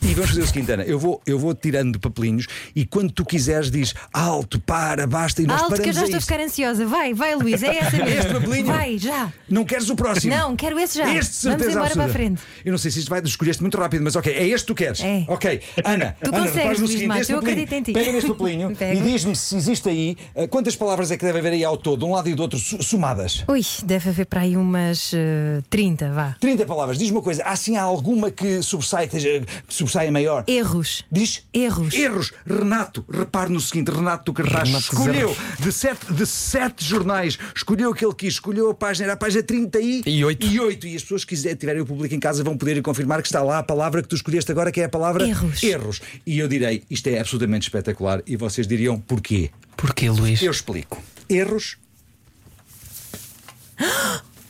E 0.00 0.14
vamos 0.14 0.30
fazer 0.30 0.40
o 0.40 0.46
seguinte, 0.46 0.72
Ana, 0.72 0.84
eu 0.84 0.98
vou, 0.98 1.20
eu 1.26 1.38
vou 1.38 1.54
tirando 1.54 2.00
papelinhos 2.00 2.46
e 2.74 2.86
quando 2.86 3.12
tu 3.12 3.26
quiseres 3.26 3.70
diz 3.70 3.94
alto, 4.12 4.58
para, 4.58 5.06
basta 5.06 5.42
e 5.42 5.46
nós 5.46 5.60
Alto, 5.60 5.74
que 5.74 5.80
eu 5.88 5.92
paramos 5.92 5.96
já 5.96 6.04
estou 6.04 6.18
a 6.18 6.20
ficar 6.20 6.40
ansiosa. 6.40 6.86
Vai, 6.86 7.12
vai, 7.12 7.34
Luís, 7.34 7.62
é 7.62 7.76
essa 7.76 7.96
mesmo. 7.98 8.08
Este 8.08 8.32
papelinho? 8.32 8.66
Vai, 8.66 8.98
já. 8.98 9.30
Não 9.48 9.64
queres 9.64 9.90
o 9.90 9.94
próximo? 9.96 10.34
Não, 10.34 10.56
quero 10.56 10.78
esse 10.78 10.96
já. 10.96 11.04
Este, 11.14 11.44
Vamos 11.44 11.58
certeza 11.58 11.70
embora 11.72 11.86
absoluta. 11.86 11.94
para 11.94 12.04
a 12.10 12.26
frente. 12.26 12.42
Eu 12.64 12.70
não 12.72 12.78
sei 12.78 12.90
se 12.90 13.00
isto 13.00 13.10
vai, 13.10 13.20
escolheste 13.20 13.62
muito 13.62 13.76
rápido, 13.76 14.02
mas 14.02 14.16
ok, 14.16 14.32
é 14.32 14.46
este 14.48 14.60
que 14.60 14.66
tu 14.66 14.74
queres. 14.74 15.00
É. 15.00 15.24
Ok, 15.28 15.60
Ana, 15.84 16.16
Tu 16.24 16.34
Ana, 16.34 16.46
consegues, 16.46 16.80
Luís 16.80 17.02
Matos, 17.06 17.28
eu 17.28 17.38
acredito 17.38 17.72
em 17.72 17.82
ti. 17.82 17.92
Pega 17.92 18.12
neste 18.12 18.30
papelinho 18.30 18.72
e 18.80 19.00
diz-me 19.00 19.36
se 19.36 19.56
existe 19.56 19.88
aí 19.88 20.16
eh, 20.34 20.46
quantas 20.46 20.74
palavras 20.74 21.10
é 21.10 21.16
que 21.18 21.24
deve 21.24 21.38
haver 21.38 21.52
aí 21.52 21.64
ao 21.64 21.76
todo, 21.76 21.98
de 21.98 22.04
um 22.06 22.12
lado 22.14 22.28
e 22.30 22.34
do 22.34 22.42
outro, 22.42 22.58
somadas. 22.58 23.44
Ui, 23.46 23.60
deve 23.84 24.08
haver 24.08 24.26
para 24.26 24.40
aí 24.40 24.56
umas 24.56 25.12
eh, 25.14 25.60
30, 25.68 26.12
vá. 26.12 26.36
30 26.40 26.64
palavras. 26.64 26.77
Diz-me 26.86 27.16
uma 27.16 27.22
coisa, 27.22 27.42
há 27.44 27.50
assim 27.52 27.76
há 27.76 27.82
alguma 27.82 28.30
que 28.30 28.62
sobressai, 28.62 29.04
esteja- 29.06 29.40
que 29.66 29.74
sobressaia 29.74 30.10
maior? 30.12 30.44
Erros. 30.46 31.04
Diz? 31.10 31.44
Erros. 31.52 31.94
Erros. 31.94 32.32
Renato, 32.46 33.04
repare 33.10 33.50
no 33.52 33.60
seguinte: 33.60 33.90
Renato 33.90 34.24
do 34.26 34.32
Cartaz 34.32 34.68
Renato 34.68 34.84
escolheu 34.84 35.36
de 35.58 35.72
sete, 35.72 36.12
de 36.12 36.26
sete 36.26 36.84
jornais, 36.84 37.38
escolheu 37.54 37.90
aquele 37.92 38.12
que 38.12 38.26
quis, 38.26 38.34
escolheu 38.34 38.70
a 38.70 38.74
página, 38.74 39.06
era 39.06 39.12
a 39.14 39.16
página 39.16 39.42
38. 39.42 40.08
E 40.08 40.24
oito. 40.24 40.46
E, 40.46 40.60
oito. 40.60 40.86
e 40.86 40.94
as 40.96 41.02
pessoas 41.02 41.24
que 41.24 41.30
quiserem, 41.34 41.56
tiverem 41.56 41.82
o 41.82 41.86
público 41.86 42.14
em 42.14 42.20
casa 42.20 42.42
vão 42.44 42.56
poder 42.56 42.76
ir 42.76 42.82
confirmar 42.82 43.20
que 43.22 43.28
está 43.28 43.42
lá 43.42 43.58
a 43.58 43.62
palavra 43.62 44.02
que 44.02 44.08
tu 44.08 44.14
escolheste 44.16 44.50
agora, 44.52 44.70
que 44.72 44.80
é 44.80 44.84
a 44.84 44.88
palavra 44.88 45.26
Erros. 45.26 45.62
Erros. 45.62 46.00
E 46.26 46.38
eu 46.38 46.48
direi: 46.48 46.82
isto 46.90 47.06
é 47.08 47.18
absolutamente 47.18 47.62
espetacular. 47.68 48.22
E 48.26 48.36
vocês 48.36 48.66
diriam 48.66 48.98
porquê? 49.00 49.50
Porquê, 49.76 50.10
Luís? 50.10 50.42
Eu 50.42 50.50
explico. 50.50 51.02
Erros. 51.28 51.76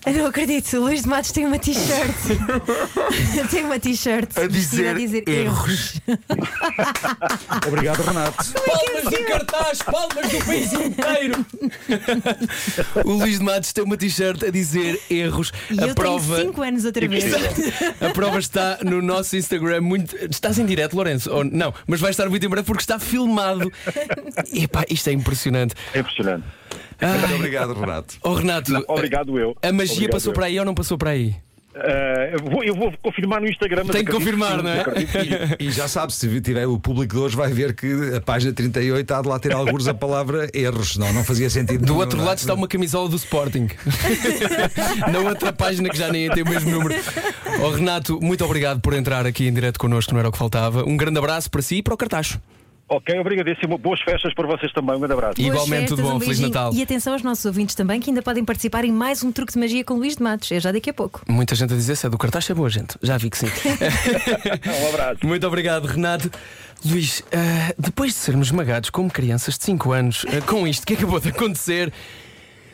Eu 0.08 0.14
não 0.14 0.26
acredito, 0.26 0.74
o 0.78 0.80
Luís 0.80 1.02
de 1.02 1.08
Matos 1.08 1.32
tem 1.32 1.44
uma 1.44 1.58
t-shirt. 1.58 2.16
tem 3.50 3.64
uma 3.64 3.78
t-shirt 3.78 4.38
A 4.38 4.48
vestida 4.48 4.94
dizer 4.94 5.22
erros. 5.28 6.00
Obrigado, 7.68 8.00
Renato. 8.02 8.54
Palmas 8.54 9.04
do 9.04 9.24
cartaz, 9.26 9.82
palmas 9.82 10.30
do 10.30 10.44
país 10.46 10.72
inteiro. 10.72 11.46
o 13.04 13.12
Luís 13.12 13.38
de 13.38 13.44
Matos 13.44 13.70
tem 13.74 13.84
uma 13.84 13.98
t-shirt 13.98 14.44
a 14.44 14.50
dizer 14.50 14.98
erros. 15.10 15.52
E 15.70 15.78
a 15.78 15.88
eu 15.88 15.94
prova. 15.94 16.36
tenho 16.36 16.48
5 16.48 16.62
anos 16.62 16.84
outra 16.86 17.06
vez. 17.06 17.24
A 18.00 18.08
prova 18.14 18.38
está 18.38 18.78
no 18.82 19.02
nosso 19.02 19.36
Instagram. 19.36 19.82
Muito... 19.82 20.16
Estás 20.30 20.58
em 20.58 20.64
direto, 20.64 20.94
Lourenço? 20.94 21.30
Ou 21.30 21.44
não? 21.44 21.74
Mas 21.86 22.00
vai 22.00 22.10
estar 22.12 22.30
muito 22.30 22.46
em 22.46 22.48
breve 22.48 22.66
porque 22.66 22.82
está 22.82 22.98
filmado. 22.98 23.70
Epá, 24.54 24.86
isto 24.88 25.10
é 25.10 25.12
impressionante. 25.12 25.74
É 25.92 25.98
impressionante. 26.00 26.46
Muito 27.00 27.34
obrigado, 27.34 27.72
Renato. 27.74 28.16
Oh, 28.22 28.34
Renato, 28.34 28.72
Obrigado 28.88 29.38
eu. 29.38 29.56
a 29.62 29.72
magia 29.72 29.94
Obrigado 29.94 30.12
passou 30.12 30.30
eu. 30.32 30.34
para 30.34 30.46
aí 30.46 30.58
ou 30.58 30.64
não 30.64 30.74
passou 30.74 30.98
para 30.98 31.10
aí? 31.10 31.36
Eh, 31.80 32.34
eu, 32.34 32.50
vou, 32.50 32.64
eu 32.64 32.74
vou 32.74 32.92
confirmar 33.00 33.40
no 33.40 33.48
Instagram. 33.48 33.84
Tem 33.86 34.04
que 34.04 34.10
confirmar, 34.10 34.62
não 34.62 34.70
é? 34.70 34.84
sim. 34.84 35.56
E 35.60 35.70
já 35.70 35.86
sabe, 35.86 36.12
se 36.12 36.40
tiver 36.40 36.66
o 36.66 36.78
público 36.78 37.14
de 37.14 37.20
hoje, 37.20 37.36
vai 37.36 37.52
ver 37.52 37.74
que 37.74 38.16
a 38.16 38.20
página 38.20 38.52
38 38.52 39.14
há 39.14 39.22
de 39.22 39.28
lá 39.28 39.38
ter 39.38 39.52
alguns 39.52 39.86
a 39.86 39.94
palavra 39.94 40.48
erros, 40.52 40.94
senão 40.94 41.12
não 41.12 41.22
fazia 41.22 41.48
sentido. 41.48 41.84
Do 41.86 41.96
outro 41.96 42.16
não 42.16 42.24
é? 42.24 42.28
lado 42.28 42.38
está 42.38 42.54
uma 42.54 42.66
camisola 42.66 43.08
do 43.08 43.16
Sporting. 43.16 43.68
Na 45.12 45.20
outra 45.20 45.52
página 45.52 45.88
que 45.88 45.96
já 45.96 46.10
nem 46.10 46.28
tem 46.30 46.42
o 46.42 46.48
mesmo 46.48 46.70
número. 46.70 46.94
Oh, 47.60 47.70
Renato, 47.70 48.18
muito 48.20 48.44
obrigado 48.44 48.80
por 48.80 48.92
entrar 48.94 49.24
aqui 49.26 49.46
em 49.46 49.52
direto 49.52 49.78
connosco, 49.78 50.12
não 50.12 50.20
era 50.20 50.28
o 50.28 50.32
que 50.32 50.38
faltava. 50.38 50.84
Um 50.84 50.96
grande 50.96 51.18
abraço 51.18 51.50
para 51.50 51.62
si 51.62 51.76
e 51.76 51.82
para 51.82 51.94
o 51.94 51.96
cartaz. 51.96 52.38
Ok, 52.88 53.18
obrigadíssimo. 53.20 53.76
Boas 53.76 54.00
festas 54.00 54.32
para 54.34 54.46
vocês 54.46 54.72
também. 54.72 54.96
Um 54.96 54.98
grande 55.00 55.12
abraço. 55.12 55.34
E- 55.40 55.46
Igualmente, 55.46 55.88
Boas 55.88 55.88
tudo 55.88 55.96
festas, 55.98 56.10
bom, 56.10 56.16
um 56.16 56.20
Feliz. 56.20 56.40
Natal. 56.40 56.72
E 56.74 56.82
atenção 56.82 57.12
aos 57.12 57.22
nossos 57.22 57.44
ouvintes 57.44 57.74
também, 57.74 58.00
que 58.00 58.10
ainda 58.10 58.22
podem 58.22 58.44
participar 58.44 58.84
em 58.84 58.92
mais 58.92 59.22
um 59.22 59.30
truque 59.30 59.52
de 59.52 59.58
magia 59.58 59.84
com 59.84 59.94
Luís 59.94 60.16
de 60.16 60.22
Matos. 60.22 60.50
É 60.52 60.58
já 60.58 60.72
daqui 60.72 60.88
a 60.90 60.94
pouco. 60.94 61.20
Muita 61.28 61.54
gente 61.54 61.72
a 61.72 61.76
dizer 61.76 61.96
se 61.96 62.06
é 62.06 62.08
do 62.08 62.16
cartaz, 62.16 62.48
é 62.48 62.54
boa 62.54 62.70
gente. 62.70 62.96
Já 63.02 63.18
vi 63.18 63.28
que 63.28 63.36
sim. 63.38 63.46
Um 64.84 64.88
abraço. 64.88 65.26
Muito 65.26 65.46
obrigado, 65.46 65.84
Renato. 65.86 66.30
Luís, 66.84 67.22
ah, 67.32 67.74
depois 67.78 68.12
de 68.12 68.18
sermos 68.18 68.48
esmagados 68.48 68.88
como 68.90 69.10
crianças 69.10 69.58
de 69.58 69.64
5 69.64 69.92
anos 69.92 70.24
ah, 70.28 70.40
com 70.46 70.66
isto 70.66 70.86
que 70.86 70.94
acabou 70.94 71.18
de 71.20 71.28
acontecer, 71.30 71.92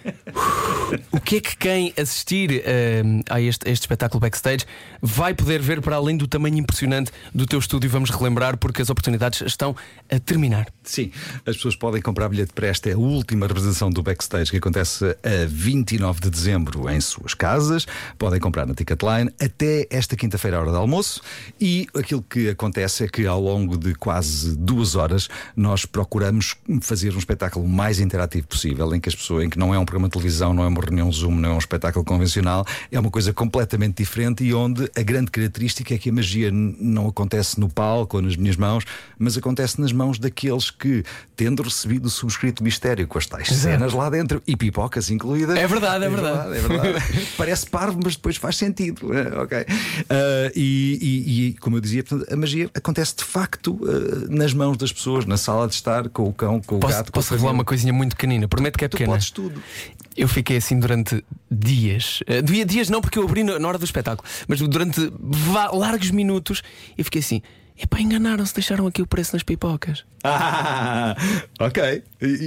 o 1.11 1.21
que 1.21 1.37
é 1.37 1.41
que 1.41 1.57
quem 1.57 1.93
assistir 1.99 2.63
ah, 2.67 3.35
a, 3.35 3.41
este, 3.41 3.69
este 3.71 3.83
espetáculo 3.83 4.21
backstage 4.21 4.65
vai 5.01 5.35
poder 5.35 5.61
ver 5.61 5.81
para 5.81 5.97
além 5.97 6.17
do 6.17 6.27
tamanho 6.27 6.59
impressionante 6.59 7.11
do 7.35 7.47
teu 7.47 7.59
estúdio? 7.59 7.89
Vamos 7.91 8.11
relembrar 8.11 8.57
porque 8.57 8.83
as 8.83 8.91
oportunidades 8.91 9.41
estão 9.43 9.75
a 10.11 10.19
terminar. 10.19 10.69
Sim, 10.83 11.11
as 11.47 11.57
pessoas 11.57 11.77
podem 11.77 12.03
comprar 12.03 12.29
bilhete 12.29 12.53
para 12.53 12.67
esta 12.67 12.91
é 12.91 12.93
a 12.93 12.99
última 12.99 13.47
representação 13.47 13.91
do 13.91 14.03
backstage 14.03 14.51
que 14.51 14.57
acontece 14.59 15.05
a 15.05 15.47
29 15.47 16.21
de 16.21 16.31
dezembro 16.31 16.91
em 16.91 17.01
suas 17.01 17.35
casas. 17.35 17.87
Podem 18.19 18.39
comprar 18.41 18.67
na 18.67 18.75
Ticketline 18.75 19.31
até 19.41 19.87
esta 19.91 20.17
quinta-feira, 20.17 20.59
à 20.59 20.61
hora 20.61 20.71
do 20.71 20.77
almoço. 20.77 21.23
E 21.61 21.87
aquilo 21.95 22.23
que 22.23 22.49
acontece 22.51 23.05
é 23.05 23.09
que 23.09 23.27
ao 23.27 23.41
longo 23.41 23.77
de 23.77 23.95
quase 23.95 24.57
duas 24.57 24.95
horas 24.95 25.29
nós 25.57 25.87
procuramos 25.87 26.57
fazer 26.81 27.15
um 27.15 27.19
espetáculo 27.19 27.67
mais 27.67 28.01
interativo 28.01 28.47
possível, 28.47 28.95
em 28.95 29.01
que 29.01 29.09
as 29.09 29.15
pessoas, 29.15 29.45
em 29.45 29.51
que 29.51 29.59
não 29.59 29.75
é 29.75 29.79
um 29.79 29.85
programa 29.95 30.09
de 30.09 30.13
televisão, 30.13 30.53
não 30.53 30.65
é 30.65 30.67
uma 30.67 30.81
reunião 30.81 31.11
Zoom, 31.13 31.37
não 31.37 31.51
é 31.51 31.53
um 31.53 31.59
espetáculo 31.59 32.05
convencional, 32.05 32.67
é 32.91 32.99
uma 32.99 33.11
coisa 33.11 33.33
completamente 33.33 33.99
diferente 33.99 34.43
e 34.43 34.53
onde 34.53 34.91
a 34.97 35.03
grande 35.03 35.31
característica 35.31 35.95
é 35.95 35.99
que 35.99 36.11
a 36.11 36.13
magia 36.13 36.51
não 36.53 37.07
acontece 37.07 37.61
no 37.61 37.69
palco 37.69 38.17
ou 38.17 38.23
nas 38.23 38.35
minhas 38.35 38.57
mãos, 38.57 38.85
mas 39.17 39.37
acontece 39.39 39.81
nas 39.81 39.93
mãos 39.93 40.19
daqueles 40.19 40.69
que, 40.71 41.05
tendo 41.37 41.63
recebido 41.63 42.07
o 42.07 42.11
subscrito 42.11 42.65
mistério 42.65 43.07
com 43.07 43.19
as 43.19 43.27
tais 43.27 43.49
cenas 43.49 43.93
lá 43.93 44.11
dentro 44.11 44.43
e 44.47 44.57
pipocas 44.57 45.11
incluídas. 45.11 45.57
É 45.57 45.67
verdade, 45.69 46.05
é 46.05 46.09
verdade. 46.09 46.57
é 46.57 46.61
verdade. 46.61 47.05
Parece 47.39 47.67
parvo, 47.71 48.01
mas 48.03 48.17
depois 48.17 48.37
faz 48.37 48.57
sentido. 48.57 49.15
é, 49.17 49.39
ok. 49.41 49.65
Ah, 50.11 50.51
e, 50.57 50.99
e- 51.01 51.47
e, 51.49 51.53
como 51.55 51.77
eu 51.77 51.81
dizia, 51.81 52.03
portanto, 52.03 52.33
a 52.33 52.37
magia 52.37 52.69
acontece 52.75 53.15
de 53.17 53.25
facto 53.25 53.79
ah, 53.85 54.27
nas 54.29 54.53
mãos 54.53 54.77
das 54.77 54.93
pessoas, 54.93 55.25
na 55.25 55.37
sala 55.37 55.69
de 55.69 55.75
estar, 55.75 56.09
com 56.09 56.25
o 56.29 56.33
cão, 56.33 56.61
com 56.61 56.77
o 56.77 56.81
Posso, 56.81 56.97
gato. 56.97 57.13
posso 57.13 57.33
revelar 57.33 57.53
uma 57.53 57.65
coisinha 57.65 57.93
muito 57.93 58.17
pequenina? 58.17 58.49
Prometo 58.49 58.77
que 58.77 58.85
é 58.85 58.89
Tu 58.89 58.93
pequena. 58.97 59.13
podes 59.13 59.31
tudo. 59.31 59.63
Eu 60.17 60.29
fiquei 60.29 60.59
assim 60.59 60.79
durante 60.79 61.25
dias. 61.51 62.21
Eh, 62.27 62.41
Dia, 62.41 62.65
dias 62.65 62.89
não, 62.89 63.01
porque 63.01 63.19
eu 63.19 63.25
abri 63.25 63.43
na 63.43 63.67
hora 63.69 63.79
do 63.79 63.85
espetáculo, 63.85 64.29
mas 64.47 64.61
durante 64.61 65.01
largos 65.73 66.11
minutos 66.11 66.63
eu 66.97 67.05
fiquei 67.05 67.21
assim. 67.21 67.43
Epá, 67.77 68.01
enganaram-se, 68.01 68.55
deixaram 68.55 68.87
aqui 68.87 69.03
o 69.03 69.07
preço 69.07 69.35
nas 69.35 69.43
pipocas. 69.43 70.05
Ah, 70.23 71.17
ok. 71.59 72.05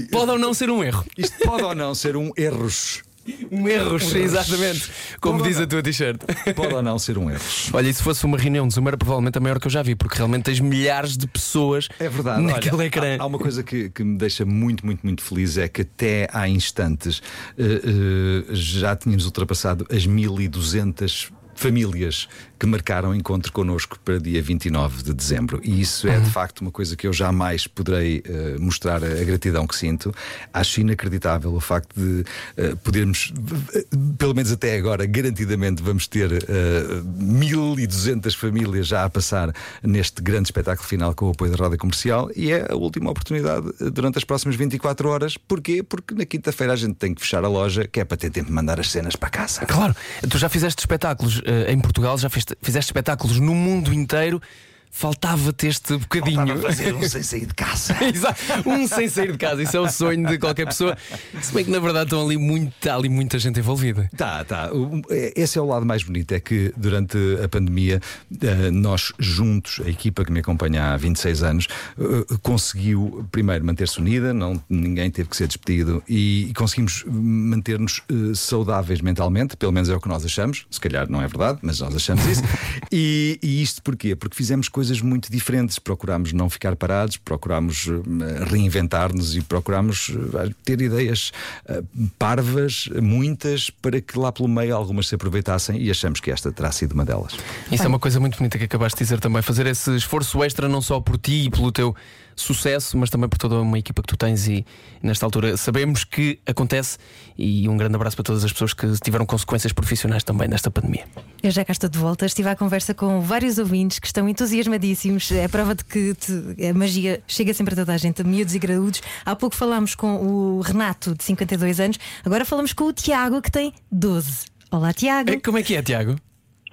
Pode 0.10 0.32
ou 0.32 0.40
não 0.40 0.54
ser 0.54 0.70
um 0.70 0.82
erro. 0.82 1.04
Isto 1.18 1.38
pode 1.44 1.64
ou 1.64 1.76
não 1.76 1.94
ser 1.94 2.16
um 2.16 2.32
erros. 2.38 3.04
Um 3.52 3.68
erro, 3.68 3.96
exatamente. 3.96 4.90
Como 5.20 5.40
Pode 5.40 5.50
diz 5.50 5.60
a 5.60 5.68
tua 5.68 5.82
t-shirt. 5.82 6.22
Pode 6.56 6.74
ou 6.74 6.82
não 6.82 6.98
ser 7.00 7.18
um 7.18 7.30
erro. 7.30 7.42
Olha, 7.74 7.88
e 7.90 7.94
se 7.94 8.02
fosse 8.04 8.26
uma 8.26 8.38
reunião 8.38 8.68
de 8.68 8.74
Zoom, 8.74 8.88
era 8.88 8.98
provavelmente 8.98 9.38
a 9.38 9.42
maior 9.42 9.60
que 9.60 9.68
eu 9.68 9.72
já 9.72 9.82
vi, 9.82 9.96
porque 9.96 10.16
realmente 10.18 10.44
tens 10.44 10.60
milhares 10.60 11.18
de 11.18 11.28
pessoas 11.28 11.88
É 12.00 12.08
verdade. 12.10 12.42
naquele 12.42 12.76
Olha, 12.76 12.86
ecrã. 12.86 13.18
Há, 13.20 13.24
há 13.24 13.26
uma 13.26 13.40
coisa 13.40 13.64
que, 13.64 13.90
que 13.90 14.04
me 14.04 14.18
deixa 14.18 14.46
muito, 14.46 14.86
muito, 14.86 15.02
muito 15.04 15.22
feliz: 15.22 15.58
é 15.58 15.68
que 15.68 15.82
até 15.82 16.30
há 16.32 16.48
instantes 16.48 17.22
eh, 17.58 17.64
eh, 17.64 18.44
já 18.52 18.96
tínhamos 18.96 19.26
ultrapassado 19.26 19.86
as 19.92 20.06
1200 20.06 21.32
famílias 21.56 22.28
que 22.60 22.66
marcaram 22.66 23.14
encontro 23.14 23.52
connosco 23.52 24.00
para 24.04 24.20
dia 24.20 24.42
29 24.42 25.04
de 25.04 25.14
dezembro. 25.14 25.62
E 25.64 25.82
isso 25.82 26.08
é 26.08 26.20
de 26.20 26.30
facto 26.30 26.62
uma 26.62 26.72
coisa 26.72 26.96
que 26.96 27.08
eu 27.08 27.14
jamais 27.14 27.68
poderei 27.68 28.24
eh, 28.26 28.56
mostrar 28.60 29.04
a 29.04 29.24
gratidão 29.24 29.68
que 29.68 29.76
sinto. 29.76 30.14
Acho 30.54 30.82
inacreditável 30.82 31.54
o 31.54 31.60
facto 31.60 31.94
de 31.96 32.24
eh, 32.56 32.76
podermos, 32.84 33.34
eh, 33.74 33.86
pelo 34.18 34.34
menos 34.34 34.52
até 34.52 34.76
agora, 34.78 35.06
garantidamente 35.06 35.82
vamos 35.82 36.08
ter 36.08 36.32
eh, 36.32 37.02
1200 37.04 38.34
famílias 38.36 38.88
já 38.88 39.04
a 39.04 39.10
passar 39.10 39.54
neste 39.84 40.22
grande 40.22 40.48
espetáculo 40.48 40.88
final 40.88 41.14
com 41.14 41.28
o 41.28 41.32
apoio 41.32 41.52
da 41.52 41.64
Rádio 41.64 41.78
Comercial 41.78 42.30
e 42.36 42.52
é 42.52 42.68
a 42.70 42.76
última 42.76 43.12
oportunidade 43.12 43.68
durante 43.92 44.18
as 44.18 44.24
próximas 44.24 44.56
24 44.56 45.10
horas. 45.10 45.38
Porquê? 45.38 45.84
Porque 45.84 46.14
na 46.14 46.26
quinta-feira 46.26 46.74
a 46.74 46.76
gente 46.76 46.96
tem 46.96 47.14
que 47.14 47.22
fechar 47.22 47.44
a 47.44 47.48
loja, 47.48 47.88
que 47.88 48.00
é 48.00 48.06
para 48.06 48.18
ter 48.18 48.30
tempo 48.30 48.48
de 48.48 48.54
mandar 48.54 48.80
as 48.80 48.92
cenas 48.92 49.16
para 49.16 49.30
casa. 49.30 49.66
Claro, 49.66 49.96
tu 50.30 50.38
já 50.38 50.50
fizeste 50.50 50.82
espetáculos 50.82 51.42
em 51.68 51.80
Portugal, 51.80 52.18
já 52.18 52.30
fizeste, 52.30 52.47
fizeste 52.62 52.90
espetáculos 52.90 53.40
no 53.40 53.54
mundo 53.54 53.94
inteiro. 53.94 54.42
Faltava-te 54.92 55.68
este 55.68 55.98
bocadinho. 55.98 56.38
Faltava 56.38 56.62
fazer 56.62 56.96
um 56.96 57.08
sem 57.08 57.24
sair 57.24 57.46
de 57.46 57.54
casa. 57.54 57.96
Exato. 58.04 58.70
Um 58.70 58.88
sem 58.88 59.08
sair 59.08 59.32
de 59.32 59.38
casa, 59.38 59.62
isso 59.62 59.78
é 59.78 59.80
o 59.80 59.90
sonho 59.90 60.28
de 60.28 60.38
qualquer 60.40 60.66
pessoa. 60.66 60.98
Se 61.42 61.54
bem 61.54 61.66
que 61.66 61.72
na 61.72 61.80
verdade 61.80 62.06
estão 62.06 62.26
ali 62.26 62.38
está 62.68 62.96
ali 62.96 63.10
muita 63.10 63.38
gente 63.38 63.60
envolvida. 63.60 64.10
Tá, 64.18 64.44
tá. 64.44 64.70
É- 65.10 65.34
Esse 65.36 65.58
é 65.58 65.62
o 65.62 65.66
lado 65.66 65.86
mais 65.86 66.04
bonito: 66.04 66.32
é 66.32 66.40
que 66.40 66.74
durante 66.76 67.18
a 67.44 67.48
pandemia, 67.48 68.02
eh, 68.42 68.72
nós 68.72 69.14
juntos, 69.20 69.82
a 69.86 69.90
equipa 69.90 70.26
que 70.26 70.32
me 70.32 70.40
acompanha 70.40 70.94
há 70.94 70.98
26 70.98 71.44
anos, 71.44 71.68
eh, 72.00 72.36
conseguiu 72.42 73.26
primeiro 73.32 73.64
manter-se 73.66 74.00
unida, 74.00 74.34
não, 74.34 74.62
ninguém 74.70 75.12
teve 75.12 75.30
que 75.30 75.36
ser 75.38 75.48
despedido 75.48 76.02
e, 76.08 76.48
e 76.50 76.54
conseguimos 76.54 77.04
manter-nos 77.08 78.02
eh, 78.10 78.34
saudáveis 78.34 79.02
mentalmente, 79.02 79.56
pelo 79.58 79.72
menos 79.72 79.90
é 79.90 79.96
o 79.96 80.00
que 80.00 80.08
nós 80.08 80.26
achamos. 80.26 80.66
Se 80.70 80.80
calhar 80.80 81.10
não 81.10 81.22
é 81.22 81.28
verdade, 81.28 81.60
mas 81.62 81.80
nós 81.80 81.96
achamos 81.96 82.26
isso. 82.26 82.42
e, 82.92 83.40
e 83.44 83.62
isto 83.62 83.82
porquê? 83.84 84.16
Porque 84.16 84.36
fizemos 84.36 84.68
coisas 84.78 85.02
muito 85.02 85.32
diferentes. 85.32 85.80
Procurámos 85.80 86.32
não 86.34 86.52
ficar 86.52 86.76
parados, 86.76 87.18
procurámos 87.18 87.88
eh, 87.88 88.44
reinventar-nos 88.46 89.36
e 89.36 89.42
procurámos 89.42 90.12
eh, 90.36 90.52
ter 90.64 90.80
ideias 90.80 91.32
eh, 91.68 91.82
parvas, 92.20 92.88
muitas, 93.02 93.72
para 93.72 94.00
que 94.00 94.20
lá 94.20 94.32
pelo 94.32 94.48
meio 94.48 94.76
algumas 94.76 95.08
se 95.08 95.16
aproveitassem 95.16 95.82
e 95.82 95.90
achamos 95.90 96.20
que 96.20 96.30
esta 96.30 96.52
terá 96.52 96.72
sido 96.72 96.92
uma 96.92 97.04
delas. 97.04 97.36
Isso 97.72 97.82
é 97.82 97.88
uma 97.88 97.98
coisa 97.98 98.20
muito 98.20 98.38
bonita 98.38 98.56
que 98.60 98.66
acabaste 98.66 99.00
de 99.00 99.06
dizer 99.06 99.20
também. 99.20 99.42
Fazer 99.42 99.66
esse 99.66 99.96
esforço 99.96 100.44
extra 100.44 100.70
não 100.70 100.80
só 100.80 101.00
por 101.00 101.18
ti 101.18 101.46
e 101.46 101.50
pelo 101.50 101.72
teu 101.72 101.96
sucesso, 102.42 102.98
mas 102.98 103.10
também 103.10 103.28
por 103.28 103.38
toda 103.38 103.60
uma 103.60 103.78
equipa 103.80 104.02
que 104.02 104.08
tu 104.08 104.18
tens. 104.18 104.48
E 104.48 104.66
nesta 105.02 105.26
altura 105.26 105.58
sabemos 105.58 106.04
que 106.04 106.40
acontece. 106.46 106.98
E 107.38 107.68
um 107.68 107.76
grande 107.78 107.96
abraço 107.96 108.16
para 108.16 108.24
todas 108.24 108.44
as 108.44 108.52
pessoas 108.52 108.74
que 108.74 108.88
tiveram 109.04 109.26
consequências 109.26 109.74
profissionais 109.74 110.24
também 110.24 110.48
nesta 110.48 110.70
pandemia. 110.72 111.06
Eu 111.42 111.52
já 111.52 111.64
cá 111.66 111.72
estou 111.72 111.90
de 111.90 111.98
volta, 112.00 112.26
estive 112.26 112.50
à 112.50 112.56
conversa 112.56 112.94
com 112.94 113.22
vários 113.22 113.58
ouvintes 113.58 114.00
que 114.00 114.08
estão 114.08 114.28
entusiasmadíssimos. 114.30 115.32
É 115.32 115.48
prova 115.48 115.76
de 115.76 115.84
que 115.84 116.14
te- 116.16 116.66
a 116.68 116.74
magia 116.74 117.22
chega 117.28 117.54
sempre 117.54 117.74
a 117.74 117.78
toda 117.78 117.94
a 117.94 117.98
gente, 117.98 118.22
a 118.22 118.26
miúdos 118.26 118.56
e 118.56 118.60
graúdos. 118.60 119.02
Há 119.26 119.36
pouco 119.36 119.56
falámos 119.56 119.96
com 119.96 120.16
o 120.18 120.62
Renato, 120.62 121.16
de 121.16 121.24
52 121.24 121.80
anos, 121.80 121.98
agora 122.26 122.46
falamos 122.46 122.74
com 122.74 122.86
o 122.86 122.94
Tiago, 122.94 123.42
que 123.42 123.52
tem 123.52 123.74
12. 123.92 124.46
Olá, 124.72 124.94
Tiago. 124.94 125.30
É, 125.32 125.40
como 125.40 125.58
é 125.58 125.64
que 125.64 125.76
é, 125.76 125.82
Tiago? 125.82 126.16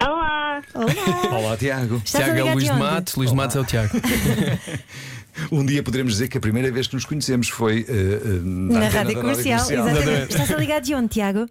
Olá! 0.01 0.61
Olá. 0.73 1.37
Olá, 1.39 1.57
Tiago. 1.57 2.01
Estás 2.03 2.29
a 2.29 2.33
Tiago 2.33 2.39
é 2.47 2.51
o 2.51 2.53
Luís 2.55 2.65
de? 2.69 2.73
Matos, 2.73 3.15
Luís 3.15 3.29
de 3.29 3.35
Matos 3.35 3.55
é 3.55 3.59
o 3.61 3.65
Tiago. 3.65 3.89
Um 5.51 5.65
dia 5.65 5.83
poderemos 5.83 6.13
dizer 6.13 6.27
que 6.27 6.37
a 6.37 6.41
primeira 6.41 6.71
vez 6.71 6.87
que 6.87 6.95
nos 6.95 7.05
conhecemos 7.05 7.49
foi 7.49 7.85
eh, 7.87 7.91
eh, 7.91 8.39
na, 8.43 8.79
Na 8.79 8.87
rádio 8.89 9.15
da 9.15 9.21
comercial, 9.21 9.59
exatamente. 9.71 10.31
Estás 10.31 10.51
a 10.51 10.57
ligar 10.57 10.81
de 10.81 10.95
onde, 10.95 11.07
Tiago? 11.09 11.45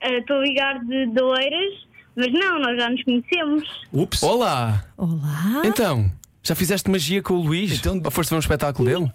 Eh, 0.00 0.18
Estou 0.18 0.36
a 0.36 0.40
ligar 0.42 0.78
de 0.84 1.06
Doeiras, 1.06 1.74
mas 2.14 2.32
não, 2.32 2.58
nós 2.60 2.76
já 2.76 2.90
nos 2.90 3.02
conhecemos. 3.04 3.64
Ups. 3.92 4.22
Olá! 4.22 4.84
Olá. 4.96 5.62
Então, 5.64 6.10
já 6.42 6.54
fizeste 6.54 6.90
magia 6.90 7.22
com 7.22 7.34
o 7.34 7.42
Luís? 7.42 7.72
Então- 7.78 8.00
foste 8.10 8.30
ver 8.30 8.36
um 8.36 8.40
espetáculo 8.40 8.88
dele? 8.88 9.12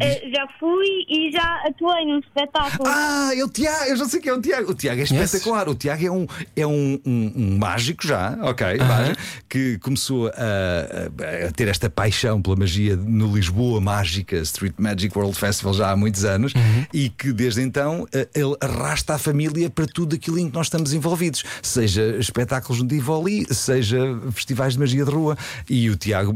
Eh, 0.00 0.30
já 0.34 0.46
fui 0.60 0.86
e 1.08 1.30
já 1.32 1.62
atuei 1.66 2.04
num 2.04 2.18
espetáculo. 2.18 2.86
Ah, 2.86 3.30
é 3.34 3.42
o 3.42 3.48
Tiago, 3.48 3.84
eu 3.84 3.96
já 3.96 4.04
sei 4.06 4.20
que 4.20 4.28
é 4.28 4.34
o 4.34 4.40
Tiago. 4.40 4.70
O 4.70 4.74
Tiago 4.74 5.00
é 5.00 5.04
espetacular. 5.04 5.68
O 5.68 5.74
Tiago 5.74 6.04
é 6.06 6.10
um, 6.10 6.26
é 6.54 6.66
um, 6.66 7.00
um- 7.06 7.32
um 7.34 7.58
mágico 7.58 8.06
já, 8.06 8.36
ok, 8.42 8.66
mágico, 8.78 9.16
que 9.48 9.78
começou 9.78 10.28
a, 10.28 10.32
a- 10.32 11.48
a 11.48 11.52
ter 11.52 11.68
esta 11.68 11.88
paixão 11.88 12.42
pela 12.42 12.56
magia 12.56 12.96
no 12.96 13.34
Lisboa 13.34 13.80
Mágica 13.80 14.36
Street 14.40 14.74
Magic 14.78 15.16
World 15.16 15.34
Festival 15.38 15.72
já 15.72 15.90
há 15.90 15.96
muitos 15.96 16.24
anos 16.24 16.52
e 16.92 17.08
que 17.08 17.32
desde 17.32 17.62
então 17.62 18.06
eh, 18.12 18.28
ele 18.34 18.54
arrasta 18.60 19.14
a 19.14 19.18
família 19.18 19.70
para 19.70 19.86
tudo 19.86 20.14
aquilo 20.16 20.38
em 20.38 20.48
que 20.50 20.54
nós 20.54 20.66
estamos 20.66 20.92
envolvidos, 20.92 21.42
seja 21.62 22.16
espetáculos 22.18 22.82
no 22.82 22.88
Tivoli, 22.88 23.46
seja 23.54 23.98
festivais 24.32 24.74
de 24.74 24.80
magia 24.80 25.04
de 25.04 25.10
rua. 25.10 25.36
E 25.68 25.88
o 25.88 25.96
Tiago 25.96 26.34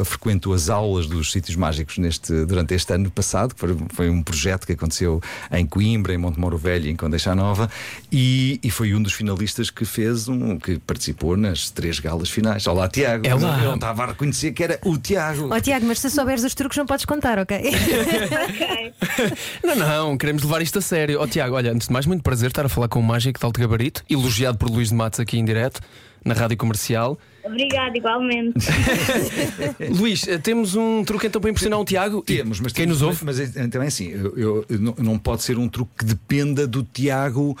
eh, 0.00 0.04
frequentou 0.04 0.54
as 0.54 0.70
aulas 0.70 1.06
dos 1.06 1.30
sítios 1.30 1.56
mágicos 1.56 1.98
neste, 1.98 2.32
durante 2.46 2.61
este 2.70 2.92
ano 2.92 3.10
passado, 3.10 3.54
que 3.54 3.60
foi, 3.60 3.76
foi 3.92 4.10
um 4.10 4.22
projeto 4.22 4.66
que 4.66 4.72
aconteceu 4.72 5.20
em 5.50 5.66
Coimbra, 5.66 6.14
em 6.14 6.18
Montemoro 6.18 6.56
Velho, 6.56 6.88
em 6.88 6.96
Condeixa 6.96 7.34
Nova, 7.34 7.70
e, 8.10 8.60
e 8.62 8.70
foi 8.70 8.94
um 8.94 9.02
dos 9.02 9.12
finalistas 9.12 9.70
que 9.70 9.84
fez 9.84 10.28
um 10.28 10.58
que 10.58 10.78
participou 10.78 11.36
nas 11.36 11.70
três 11.70 11.98
galas 11.98 12.30
finais. 12.30 12.66
Olá, 12.66 12.88
Tiago. 12.88 13.26
É 13.26 13.34
lá. 13.34 13.58
Eu 13.58 13.68
não 13.68 13.74
estava 13.74 14.04
a 14.04 14.06
reconhecer 14.06 14.52
que 14.52 14.62
era 14.62 14.78
o 14.84 14.96
Tiago. 14.98 15.48
Ó 15.52 15.60
Tiago, 15.60 15.86
mas 15.86 15.98
se 15.98 16.10
souberes 16.10 16.44
os 16.44 16.54
truques, 16.54 16.78
não 16.78 16.86
podes 16.86 17.04
contar, 17.04 17.38
ok? 17.38 17.58
Ok. 17.62 18.92
Não, 19.62 19.76
não, 19.76 20.18
queremos 20.18 20.42
levar 20.42 20.62
isto 20.62 20.78
a 20.78 20.82
sério. 20.82 21.20
Ó 21.20 21.26
Tiago, 21.26 21.54
olha, 21.54 21.72
antes 21.72 21.86
de 21.86 21.92
mais, 21.92 22.06
muito 22.06 22.22
prazer 22.22 22.48
estar 22.48 22.64
a 22.64 22.68
falar 22.68 22.88
com 22.88 22.98
um 22.98 23.02
mágico 23.02 23.38
de 23.38 23.44
alto 23.44 23.60
gabarito, 23.60 24.04
elogiado 24.08 24.58
por 24.58 24.68
Luís 24.68 24.88
de 24.88 24.94
Matos 24.94 25.20
aqui 25.20 25.38
em 25.38 25.44
direto, 25.44 25.80
na 26.24 26.34
rádio 26.34 26.56
comercial. 26.56 27.18
Obrigada, 27.44 27.96
igualmente. 27.96 28.54
Luís, 29.98 30.26
eh, 30.28 30.38
temos 30.38 30.74
um 30.74 31.04
truque 31.04 31.26
então 31.26 31.40
para 31.40 31.50
impressionar 31.50 31.78
o 31.80 31.84
Tiago? 31.84 32.22
Temos, 32.22 32.60
mas 32.60 32.72
quem 32.72 32.84
temos- 32.84 33.00
nos 33.00 33.08
ouve? 33.08 33.24
Mas, 33.24 33.38
mas 33.38 33.56
é- 33.56 33.64
então 33.64 33.82
é 33.82 33.86
assim: 33.86 34.08
eu, 34.08 34.36
eu- 34.36 34.66
não, 34.78 34.94
não 34.98 35.18
pode 35.18 35.42
ser 35.42 35.58
um 35.58 35.68
truque 35.68 35.92
que 35.98 36.04
dependa 36.04 36.66
do 36.66 36.82
Tiago 36.82 37.56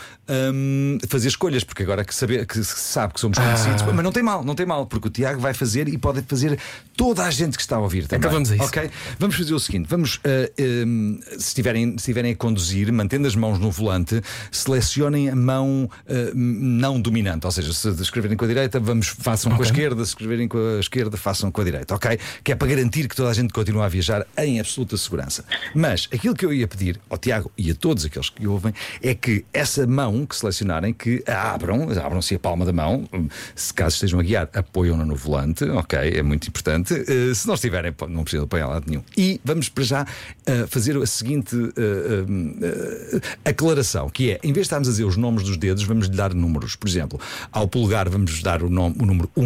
hum, 0.54 0.98
fazer 1.08 1.28
escolhas, 1.28 1.64
porque 1.64 1.82
agora 1.82 2.04
que, 2.04 2.14
saber, 2.14 2.46
que 2.46 2.54
se 2.62 2.64
sabe 2.64 3.14
que 3.14 3.20
somos 3.20 3.38
Ah. 3.38 3.42
conhecidos, 3.42 3.82
mas 3.82 4.04
não 4.04 4.12
tem 4.12 4.22
mal, 4.22 4.44
não 4.44 4.54
tem 4.54 4.66
mal, 4.66 4.86
porque 4.86 5.08
o 5.08 5.10
Tiago 5.10 5.40
vai 5.40 5.54
fazer 5.54 5.88
e 5.88 5.98
pode 5.98 6.22
fazer 6.22 6.58
toda 6.96 7.24
a 7.24 7.30
gente 7.30 7.56
que 7.56 7.62
está 7.62 7.76
a 7.76 7.80
ouvir 7.80 8.06
também. 8.06 8.18
Então 8.20 8.30
vamos 8.30 8.50
a 8.50 8.56
isso. 8.56 8.64
Ok? 8.64 8.90
Vamos 9.18 9.36
fazer 9.36 9.54
o 9.54 9.60
seguinte: 9.60 9.86
vamos, 9.88 10.20
ah, 10.24 10.50
hum, 10.86 11.18
se, 11.38 11.48
estiverem, 11.48 11.90
se 11.92 11.96
estiverem 11.96 12.32
a 12.32 12.36
conduzir, 12.36 12.92
mantendo 12.92 13.26
as 13.26 13.34
mãos 13.34 13.58
no 13.58 13.70
volante, 13.70 14.20
selecionem 14.50 15.28
a 15.28 15.36
mão 15.36 15.90
ah, 16.08 16.12
não 16.34 17.00
dominante, 17.00 17.46
ou 17.46 17.52
seja, 17.52 17.72
se 17.72 17.88
escreverem 18.02 18.36
com 18.36 18.44
a 18.44 18.48
direita, 18.48 18.78
vamos, 18.78 19.08
façam 19.08 19.50
com 19.56 19.62
a 19.62 19.71
esquerda, 19.72 20.04
se 20.04 20.10
escreverem 20.10 20.46
com 20.46 20.58
a 20.58 20.80
esquerda, 20.80 21.16
façam 21.16 21.50
com 21.50 21.60
a 21.60 21.64
direita, 21.64 21.94
ok? 21.94 22.18
Que 22.44 22.52
é 22.52 22.54
para 22.54 22.68
garantir 22.68 23.08
que 23.08 23.16
toda 23.16 23.30
a 23.30 23.32
gente 23.32 23.52
continua 23.52 23.86
a 23.86 23.88
viajar 23.88 24.26
em 24.36 24.60
absoluta 24.60 24.96
segurança. 24.96 25.44
Mas 25.74 26.08
aquilo 26.12 26.34
que 26.34 26.44
eu 26.44 26.52
ia 26.52 26.68
pedir 26.68 27.00
ao 27.08 27.18
Tiago 27.18 27.50
e 27.56 27.70
a 27.70 27.74
todos 27.74 28.04
aqueles 28.04 28.28
que 28.28 28.46
ouvem 28.46 28.72
é 29.02 29.14
que 29.14 29.44
essa 29.52 29.86
mão 29.86 30.26
que 30.26 30.36
selecionarem, 30.36 30.92
que 30.92 31.22
a 31.26 31.52
abram, 31.52 31.88
abram-se 31.90 32.34
a 32.34 32.38
palma 32.38 32.64
da 32.64 32.72
mão, 32.72 33.08
se 33.54 33.72
caso 33.72 33.94
estejam 33.94 34.20
a 34.20 34.22
guiar, 34.22 34.48
apoiam-na 34.52 35.04
no 35.04 35.16
volante, 35.16 35.64
ok? 35.64 35.98
É 35.98 36.22
muito 36.22 36.48
importante. 36.48 36.94
Eh, 36.94 37.34
se 37.34 37.46
não 37.46 37.54
estiverem, 37.54 37.94
não 38.08 38.22
precisam 38.22 38.44
apoiar 38.44 38.66
lado 38.66 38.84
nenhum. 38.88 39.02
E 39.16 39.40
vamos 39.44 39.68
para 39.68 39.84
já 39.84 40.06
eh, 40.46 40.66
fazer 40.66 40.96
a 40.96 41.06
seguinte 41.06 41.56
eh, 41.76 43.20
aclaração, 43.44 44.08
que 44.10 44.32
é, 44.32 44.40
em 44.42 44.52
vez 44.52 44.54
de 44.54 44.60
estarmos 44.62 44.88
a 44.88 44.90
dizer 44.90 45.04
os 45.04 45.16
nomes 45.16 45.42
dos 45.42 45.56
dedos, 45.56 45.82
vamos 45.84 46.06
lhe 46.06 46.16
dar 46.16 46.34
números. 46.34 46.76
Por 46.76 46.88
exemplo, 46.88 47.20
ao 47.50 47.66
polegar 47.66 48.08
vamos 48.08 48.42
dar 48.42 48.62
o, 48.62 48.68
nome, 48.68 48.96
o 48.98 49.06
número 49.06 49.30
1, 49.36 49.42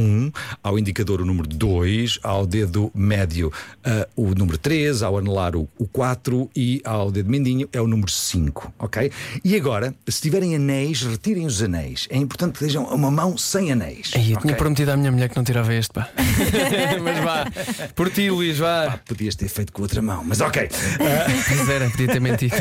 ao 0.62 0.78
indicador 0.78 1.20
o 1.20 1.24
número 1.24 1.48
2, 1.48 2.20
ao 2.22 2.46
dedo 2.46 2.90
médio 2.94 3.52
eh, 3.84 4.08
o 4.16 4.34
número 4.34 4.58
3, 4.58 5.02
ao 5.02 5.18
anelar 5.18 5.56
o, 5.56 5.68
o 5.78 5.86
4 5.86 6.50
e 6.54 6.80
ao 6.84 7.10
dedo 7.10 7.30
mindinho 7.30 7.68
é 7.72 7.80
o 7.80 7.86
número 7.86 8.10
5, 8.10 8.72
ok? 8.78 9.10
E 9.44 9.56
agora, 9.56 9.94
se 10.08 10.20
tiverem 10.20 10.54
anéis, 10.54 11.02
retirem 11.02 11.46
os 11.46 11.62
anéis. 11.62 12.06
É 12.10 12.16
importante 12.16 12.58
que 12.58 12.64
estejam 12.64 12.84
uma 12.84 13.10
mão 13.10 13.36
sem 13.36 13.72
anéis. 13.72 14.12
Ei, 14.14 14.32
eu 14.32 14.36
ok? 14.36 14.42
tinha 14.42 14.56
prometido 14.56 14.90
à 14.92 14.96
minha 14.96 15.12
mulher 15.12 15.28
que 15.28 15.36
não 15.36 15.44
tirava 15.44 15.72
este, 15.74 15.92
pá. 15.92 16.10
Mas 17.02 17.24
vá, 17.24 17.46
por 17.94 18.10
ti, 18.10 18.30
Luís, 18.30 18.58
vá. 18.58 18.98
Podias 19.06 19.34
ter 19.34 19.48
feito 19.48 19.72
com 19.72 19.82
outra 19.82 20.02
mão, 20.02 20.24
mas 20.24 20.40
ok. 20.40 20.68
Pois 21.48 21.68
era, 21.68 21.90
podia 21.90 22.08
ter 22.08 22.20
mentido. 22.20 22.54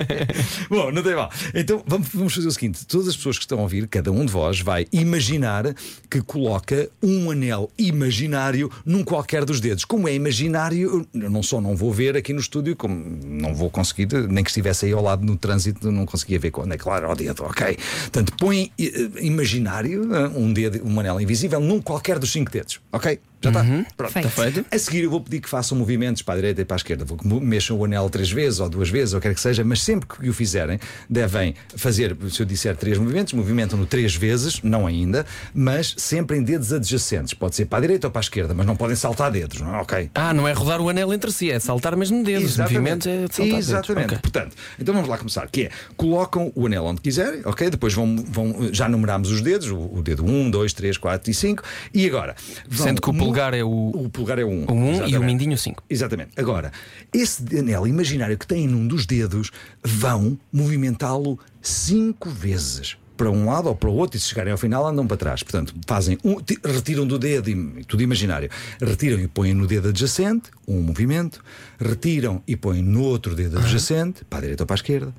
Bom, 0.68 0.90
não 0.90 1.02
tem 1.02 1.14
mal. 1.14 1.30
Então 1.54 1.82
vamos, 1.86 2.08
vamos 2.12 2.34
fazer 2.34 2.48
o 2.48 2.52
seguinte: 2.52 2.86
todas 2.86 3.08
as 3.08 3.16
pessoas 3.16 3.36
que 3.38 3.44
estão 3.44 3.58
a 3.58 3.62
ouvir, 3.62 3.86
cada 3.88 4.10
um 4.12 4.24
de 4.24 4.32
vós 4.32 4.60
vai 4.60 4.86
imaginar 4.92 5.74
que 6.10 6.20
coloca 6.22 6.79
coloca 6.80 6.90
um 7.02 7.30
anel 7.30 7.70
imaginário 7.78 8.70
num 8.84 9.04
qualquer 9.04 9.44
dos 9.44 9.60
dedos. 9.60 9.84
Como 9.84 10.08
é 10.08 10.14
imaginário, 10.14 11.06
eu 11.12 11.30
não 11.30 11.42
só 11.42 11.60
não 11.60 11.76
vou 11.76 11.92
ver 11.92 12.16
aqui 12.16 12.32
no 12.32 12.40
estúdio, 12.40 12.76
como 12.76 12.94
não 13.24 13.54
vou 13.54 13.70
conseguir, 13.70 14.08
nem 14.28 14.44
que 14.44 14.50
estivesse 14.50 14.86
aí 14.86 14.92
ao 14.92 15.02
lado 15.02 15.24
no 15.24 15.36
trânsito, 15.36 15.90
não 15.90 16.06
conseguia 16.06 16.38
ver 16.38 16.50
quando 16.50 16.72
é 16.72 16.78
claro 16.78 17.10
o 17.10 17.14
dedo, 17.14 17.44
ok? 17.44 17.76
Portanto, 18.02 18.32
põe 18.38 18.70
eh, 18.78 19.10
imaginário, 19.20 20.14
eh, 20.14 20.28
um 20.28 20.52
dedo, 20.52 20.86
um 20.86 20.98
anel 21.00 21.20
invisível, 21.20 21.60
num 21.60 21.80
qualquer 21.80 22.18
dos 22.18 22.30
cinco 22.30 22.50
dedos, 22.50 22.80
ok? 22.92 23.18
Já 23.42 23.50
está? 23.50 23.64
Pronto. 23.96 24.12
Feito. 24.12 24.28
Está 24.28 24.42
feito? 24.42 24.66
A 24.70 24.78
seguir 24.78 25.04
eu 25.04 25.10
vou 25.10 25.20
pedir 25.20 25.40
que 25.40 25.48
façam 25.48 25.76
movimentos 25.76 26.22
para 26.22 26.34
a 26.34 26.36
direita 26.36 26.60
e 26.60 26.64
para 26.64 26.74
a 26.74 26.78
esquerda. 26.78 27.04
Vou 27.04 27.16
que 27.16 27.26
mexam 27.26 27.76
o 27.78 27.84
anel 27.84 28.08
três 28.10 28.30
vezes 28.30 28.60
ou 28.60 28.68
duas 28.68 28.90
vezes, 28.90 29.14
ou 29.14 29.20
quer 29.20 29.34
que 29.34 29.40
seja, 29.40 29.64
mas 29.64 29.82
sempre 29.82 30.08
que 30.08 30.28
o 30.28 30.32
fizerem, 30.32 30.78
devem 31.08 31.54
fazer, 31.76 32.16
se 32.30 32.40
eu 32.40 32.46
disser 32.46 32.76
três 32.76 32.98
movimentos, 32.98 33.32
movimentam-no 33.32 33.86
três 33.86 34.14
vezes, 34.14 34.60
não 34.62 34.86
ainda, 34.86 35.24
mas 35.54 35.94
sempre 35.96 36.36
em 36.36 36.42
dedos 36.42 36.72
adjacentes. 36.72 37.34
Pode 37.34 37.54
ser 37.54 37.66
para 37.66 37.78
a 37.78 37.80
direita 37.82 38.06
ou 38.06 38.10
para 38.10 38.20
a 38.20 38.22
esquerda, 38.22 38.54
mas 38.54 38.66
não 38.66 38.76
podem 38.76 38.96
saltar 38.96 39.30
dedos, 39.30 39.60
não 39.60 39.74
é? 39.74 39.80
Ok. 39.80 40.10
Ah, 40.14 40.32
não 40.32 40.46
é 40.46 40.52
rodar 40.52 40.80
o 40.80 40.88
anel 40.88 41.12
entre 41.12 41.32
si, 41.32 41.50
é 41.50 41.58
saltar 41.58 41.96
mesmo 41.96 42.22
dedos. 42.22 42.52
Os 42.52 42.58
movimentos 42.58 43.06
é 43.06 43.26
saltar. 43.30 43.58
Exatamente. 43.58 44.06
Ok. 44.06 44.18
Portanto, 44.18 44.56
então 44.78 44.94
vamos 44.94 45.08
lá 45.08 45.16
começar. 45.16 45.48
Que 45.50 45.64
é, 45.64 45.70
colocam 45.96 46.52
o 46.54 46.66
anel 46.66 46.84
onde 46.84 47.00
quiserem, 47.00 47.40
ok? 47.44 47.70
Depois 47.70 47.94
vão, 47.94 48.16
vão 48.16 48.68
já 48.72 48.88
numeramos 48.88 49.30
os 49.30 49.40
dedos, 49.40 49.70
o, 49.70 49.78
o 49.78 50.02
dedo 50.02 50.24
1, 50.24 50.50
2, 50.50 50.72
3, 50.72 50.98
4 50.98 51.30
e 51.30 51.34
5. 51.34 51.62
E 51.94 52.06
agora? 52.06 52.34
vão 52.68 52.86
Sendo 52.86 53.00
que 53.00 53.10
o 53.10 53.14
polegar 53.32 53.54
é 53.54 53.64
o- 53.64 53.90
O 53.94 54.08
polegar 54.10 54.38
é 54.38 54.44
o 54.44 54.48
1. 54.48 54.64
o 54.68 54.72
um 54.72 55.06
e 55.08 55.16
o 55.16 55.22
mindinho 55.22 55.54
o 55.54 55.58
cinco. 55.58 55.82
Exatamente. 55.88 56.30
Agora, 56.36 56.72
esse 57.12 57.42
anel 57.58 57.86
imaginário 57.86 58.36
que 58.36 58.46
têm 58.46 58.66
num 58.68 58.86
dos 58.86 59.06
dedos 59.06 59.50
vão 59.84 60.38
movimentá-lo 60.52 61.38
cinco 61.62 62.28
vezes. 62.30 62.96
Para 63.16 63.30
um 63.30 63.44
lado 63.44 63.68
ou 63.68 63.74
para 63.76 63.90
o 63.90 63.94
outro, 63.94 64.16
e 64.16 64.20
se 64.20 64.28
chegarem 64.28 64.50
ao 64.50 64.56
final 64.56 64.86
andam 64.86 65.06
para 65.06 65.14
trás. 65.18 65.42
Portanto, 65.42 65.74
fazem 65.86 66.16
um, 66.24 66.40
ti- 66.40 66.58
retiram 66.64 67.06
do 67.06 67.18
dedo, 67.18 67.50
tudo 67.86 68.02
imaginário, 68.02 68.48
retiram 68.80 69.20
e 69.20 69.28
põem 69.28 69.52
no 69.52 69.66
dedo 69.66 69.90
adjacente, 69.90 70.50
um 70.66 70.80
movimento, 70.80 71.44
retiram 71.78 72.42
e 72.48 72.56
põem 72.56 72.80
no 72.82 73.02
outro 73.02 73.34
dedo 73.34 73.58
adjacente, 73.58 74.24
para 74.24 74.38
a 74.38 74.40
direita 74.40 74.62
ou 74.62 74.66
para 74.66 74.72
a 74.74 74.78
esquerda. 74.78 75.14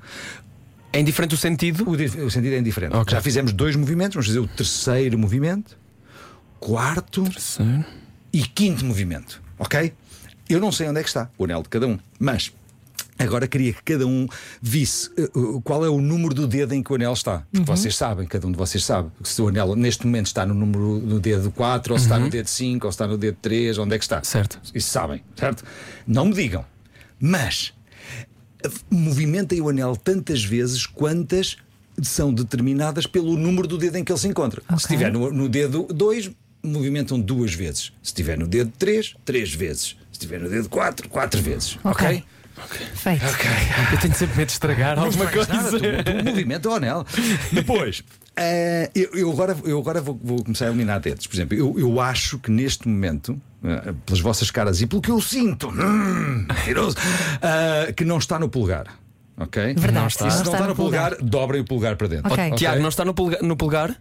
É 0.92 0.98
indiferente 0.98 1.36
o 1.36 1.38
sentido. 1.38 1.84
O, 1.88 1.92
o 2.26 2.30
sentido 2.30 2.54
é 2.54 2.58
indiferente. 2.58 2.96
Ok. 2.96 3.12
Já 3.14 3.22
fizemos 3.22 3.52
dois 3.52 3.76
movimentos, 3.76 4.14
vamos 4.16 4.26
fazer 4.26 4.40
o 4.40 4.48
terceiro 4.48 5.16
movimento, 5.16 5.78
quarto 6.58 7.22
e 8.32 8.42
quinto 8.42 8.84
movimento, 8.84 9.42
ok? 9.58 9.92
Eu 10.48 10.60
não 10.60 10.72
sei 10.72 10.88
onde 10.88 11.00
é 11.00 11.02
que 11.02 11.08
está 11.08 11.30
o 11.38 11.44
anel 11.44 11.62
de 11.62 11.68
cada 11.68 11.86
um, 11.86 11.98
mas 12.18 12.52
agora 13.18 13.46
queria 13.46 13.72
que 13.72 13.82
cada 13.82 14.06
um 14.06 14.26
visse 14.60 15.10
uh, 15.10 15.56
uh, 15.56 15.60
qual 15.62 15.84
é 15.84 15.88
o 15.88 16.00
número 16.00 16.34
do 16.34 16.46
dedo 16.46 16.74
em 16.74 16.82
que 16.82 16.92
o 16.92 16.96
anel 16.96 17.12
está. 17.12 17.44
Porque 17.50 17.66
vocês 17.66 17.96
sabem, 17.96 18.26
cada 18.26 18.46
um 18.46 18.52
de 18.52 18.58
vocês 18.58 18.84
sabe, 18.84 19.10
se 19.22 19.40
o 19.40 19.48
anel 19.48 19.76
neste 19.76 20.06
momento 20.06 20.26
está 20.26 20.44
no 20.44 20.54
número 20.54 20.98
no 20.98 21.20
dedo 21.20 21.50
4, 21.50 21.92
ou 21.92 21.98
se 21.98 22.06
está 22.06 22.18
no 22.18 22.28
dedo 22.28 22.46
5, 22.46 22.86
ou 22.86 22.92
se 22.92 22.94
está 22.94 23.06
no 23.06 23.16
dedo 23.16 23.36
3, 23.40 23.78
onde 23.78 23.94
é 23.94 23.98
que 23.98 24.04
está. 24.04 24.22
Certo. 24.24 24.60
Isso 24.74 24.90
sabem, 24.90 25.22
certo? 25.36 25.64
Não 26.06 26.26
me 26.26 26.34
digam. 26.34 26.64
Mas 27.20 27.72
eh, 28.64 28.70
movimentem 28.90 29.60
o 29.60 29.68
anel 29.68 29.96
tantas 29.96 30.44
vezes 30.44 30.86
quantas 30.86 31.56
são 32.00 32.32
determinadas 32.32 33.06
pelo 33.06 33.36
número 33.36 33.68
do 33.68 33.76
dedo 33.76 33.96
em 33.96 34.04
que 34.04 34.10
ele 34.10 34.18
se 34.18 34.26
encontra. 34.26 34.62
Se 34.70 34.76
estiver 34.76 35.12
no, 35.12 35.30
no 35.30 35.48
dedo 35.48 35.86
2, 35.92 36.30
movimentam 36.62 37.18
duas 37.20 37.54
vezes. 37.54 37.84
Se 38.02 38.08
estiver 38.10 38.38
no 38.38 38.46
dedo 38.46 38.72
3, 38.78 39.14
três 39.24 39.52
vezes. 39.52 39.96
Se 40.10 40.12
estiver 40.12 40.40
no 40.40 40.48
dedo 40.48 40.68
4, 40.68 41.08
quatro 41.08 41.40
vezes. 41.42 41.78
Ok. 41.84 42.24
Ok? 42.64 42.86
Feito. 42.94 43.24
Eu 43.92 43.98
tenho 43.98 44.14
sempre 44.14 44.36
medo 44.36 44.46
de 44.46 44.52
estragar 44.52 44.96
alguma 44.98 45.24
Não 45.24 45.30
estragas 45.40 45.46
coisa. 45.70 45.80
nada, 45.88 46.04
tu, 46.04 46.18
tu 46.18 46.24
movimenta 46.24 46.68
o 46.68 46.74
anel. 46.74 47.04
Depois, 47.50 48.04
eh, 48.36 48.90
eu, 48.94 49.10
eu 49.14 49.30
agora, 49.32 49.56
eu 49.64 49.78
agora 49.78 50.00
vou, 50.00 50.20
vou 50.22 50.44
começar 50.44 50.66
a 50.66 50.68
eliminar 50.68 51.00
dedos. 51.00 51.26
Por 51.26 51.34
exemplo, 51.34 51.56
eu, 51.56 51.74
eu 51.78 52.00
acho 52.00 52.38
que 52.38 52.50
neste 52.50 52.86
momento, 52.86 53.40
eh, 53.64 53.92
pelas 54.06 54.20
vossas 54.20 54.50
caras 54.50 54.80
e 54.80 54.86
pelo 54.86 55.02
que 55.02 55.10
eu 55.10 55.20
sinto, 55.20 55.68
hum, 55.70 56.46
mentiroso, 56.48 56.96
eh, 57.40 57.92
que 57.94 58.04
não 58.04 58.18
está 58.18 58.38
no 58.38 58.48
polegar. 58.48 58.86
Ok? 59.38 59.60
Verdade, 59.74 59.92
Não 59.94 60.00
não 60.02 60.06
está. 60.08 60.28
está. 60.28 60.38
Se 60.38 60.44
não 60.44 60.52
está 60.52 60.66
no 60.68 60.76
polegar, 60.76 61.16
dobrem 61.20 61.62
o 61.62 61.64
polegar 61.64 61.96
para 61.96 62.06
dentro. 62.06 62.32
Ok. 62.32 62.52
Tiago, 62.52 62.80
não 62.82 62.90
está 62.90 63.04
no 63.04 63.14
polegar? 63.14 63.42
No 63.42 63.56
polegar? 63.56 63.96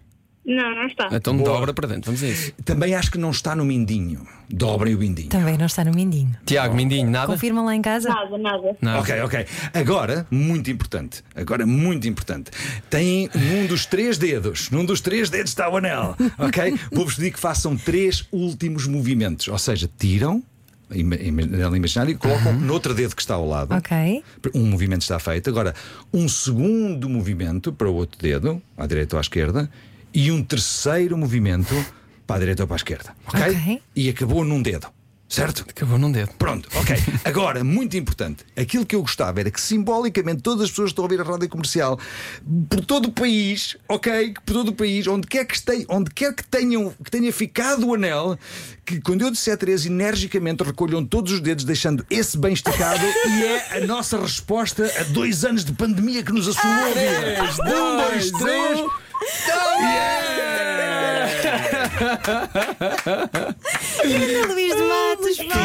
Não, 0.46 0.76
não 0.76 0.88
está. 0.88 1.08
Então 1.12 1.38
Boa. 1.38 1.50
dobra 1.52 1.74
para 1.74 1.88
dentro, 1.88 2.12
vamos 2.12 2.24
a 2.24 2.28
isso. 2.28 2.52
Também 2.66 2.96
acho 2.96 3.12
que 3.12 3.18
não 3.18 3.30
está 3.30 3.56
no 3.56 3.64
mindinho. 3.64 4.26
Dobrem 4.50 4.96
o 4.96 4.98
mindinho. 4.98 5.30
Também 5.30 5.58
não 5.58 5.68
está 5.68 5.84
no 5.86 5.92
mindinho. 5.92 6.36
Tiago, 6.46 6.76
mindinho, 6.76 7.10
nada? 7.10 7.28
Confirma 7.28 7.62
lá 7.62 7.76
em 7.76 7.82
casa. 7.82 8.10
Nada, 8.10 8.38
nada. 8.38 8.76
Não. 8.82 9.00
Ok, 9.00 9.22
ok. 9.22 9.46
Agora, 9.74 10.26
muito 10.32 10.72
importante. 10.72 11.24
Agora, 11.36 11.66
muito 11.66 12.08
importante. 12.08 12.52
Tem 12.90 13.30
num 13.36 13.68
dos 13.68 13.86
três 13.86 14.18
dedos, 14.18 14.72
num 14.72 14.84
dos 14.84 15.00
três 15.00 15.30
dedos 15.30 15.52
está 15.52 15.70
o 15.70 15.78
anel. 15.78 16.16
Ok? 16.38 16.76
Vou-vos 16.92 17.16
pedir 17.16 17.32
que 17.32 17.40
façam 17.40 17.78
três 17.78 18.28
últimos 18.32 18.88
movimentos. 18.88 19.48
Ou 19.48 19.58
seja, 19.58 19.90
tiram 19.98 20.44
anel 20.92 21.76
imaginário 21.76 22.12
e 22.12 22.16
colocam 22.16 22.52
no 22.54 22.74
outro 22.74 22.94
dedo 22.94 23.16
que 23.16 23.22
está 23.22 23.36
ao 23.36 23.48
lado. 23.48 23.74
Ok. 23.76 24.24
Um 24.54 24.66
movimento 24.66 25.04
está 25.04 25.20
feito. 25.20 25.50
Agora, 25.50 25.74
um 26.14 26.28
segundo 26.28 27.08
movimento 27.08 27.72
para 27.72 27.88
o 27.88 27.94
outro 27.94 28.20
dedo, 28.20 28.62
à 28.78 28.86
direita 28.86 29.16
ou 29.16 29.20
à 29.20 29.22
esquerda, 29.22 29.70
e 30.14 30.32
um 30.32 30.44
terceiro 30.44 31.18
movimento 31.18 31.74
para 32.26 32.38
a 32.38 32.40
direita 32.40 32.64
ou 32.64 32.68
para 32.68 32.76
a 32.76 32.78
esquerda. 32.78 33.16
Ok? 33.28 33.42
Ok. 33.42 33.82
E 33.96 34.10
acabou 34.10 34.44
num 34.44 34.62
dedo. 34.62 34.88
Certo? 35.32 35.66
Acabou 35.70 35.98
num 35.98 36.12
dedo. 36.12 36.30
Pronto, 36.38 36.68
ok. 36.76 36.94
Agora, 37.24 37.64
muito 37.64 37.96
importante, 37.96 38.44
aquilo 38.54 38.86
que 38.86 38.94
eu 38.94 39.02
gostava 39.02 39.40
era 39.40 39.50
que 39.50 39.62
simbolicamente 39.62 40.42
todas 40.42 40.64
as 40.66 40.70
pessoas 40.70 40.88
que 40.88 40.92
estão 40.92 41.06
a 41.06 41.08
ouvir 41.08 41.22
a 41.22 41.24
rádio 41.24 41.48
comercial 41.48 41.98
por 42.70 42.84
todo 42.84 43.06
o 43.06 43.12
país, 43.14 43.78
ok? 43.88 44.34
Por 44.46 44.54
todo 44.54 44.68
o 44.70 44.74
país, 44.74 45.08
onde 45.08 45.28
quer 45.28 45.46
que, 45.46 45.54
este, 45.54 45.86
onde 45.88 46.12
quer 46.12 46.36
que, 46.36 46.44
tenham, 46.44 46.94
que 47.02 47.10
tenha 47.10 47.32
ficado 47.32 47.88
o 47.88 47.96
anel, 47.96 48.38
que 48.86 49.00
quando 49.00 49.22
eu 49.22 49.32
disser 49.32 49.58
três, 49.58 49.86
energicamente 49.86 50.64
recolham 50.64 51.06
todos 51.06 51.32
os 51.32 51.40
dedos, 51.40 51.64
deixando 51.64 52.06
esse 52.10 52.38
bem 52.38 52.52
esticado, 52.52 53.02
e 53.26 53.44
é 53.46 53.78
a 53.78 53.88
nossa 53.88 54.20
resposta 54.20 54.92
a 55.00 55.04
dois 55.04 55.46
anos 55.46 55.64
de 55.64 55.72
pandemia 55.72 56.24
que 56.24 56.34
nos 56.34 56.50
assolou. 56.50 56.76
a 56.76 56.90
vida. 56.90 57.74
um, 57.74 57.98
dois, 57.98 58.32
três. 58.32 58.80
Ana 64.04 64.54
Luís 64.54 64.76
de 64.76 64.82
Matos, 64.84 65.38
pá. 65.38 65.60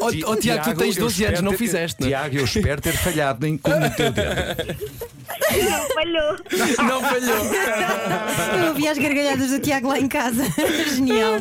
Ó 0.00 0.10
ó, 0.32 0.36
Tiago, 0.36 0.64
tu 0.64 0.76
tens 0.76 0.96
eu 0.96 1.02
12 1.04 1.24
anos, 1.24 1.40
não 1.40 1.50
ter- 1.52 1.58
fizeste. 1.58 2.00
não 2.00 2.06
é? 2.06 2.10
Tiago, 2.10 2.36
eu 2.36 2.44
espero 2.44 2.80
ter 2.80 2.92
falhado 2.96 3.46
em 3.46 3.56
como 3.58 3.84
o 3.86 3.90
teu 3.90 4.10
dedo. 4.12 4.76
Não 5.70 5.88
falhou. 5.90 6.36
Não 6.86 7.00
falhou. 7.02 7.44
Eu 8.58 8.68
ouvi 8.68 8.88
as 8.88 8.98
gargalhadas 8.98 9.50
do 9.50 9.58
Tiago 9.60 9.88
lá 9.88 9.98
em 9.98 10.08
casa. 10.08 10.44
Genial. 10.94 11.40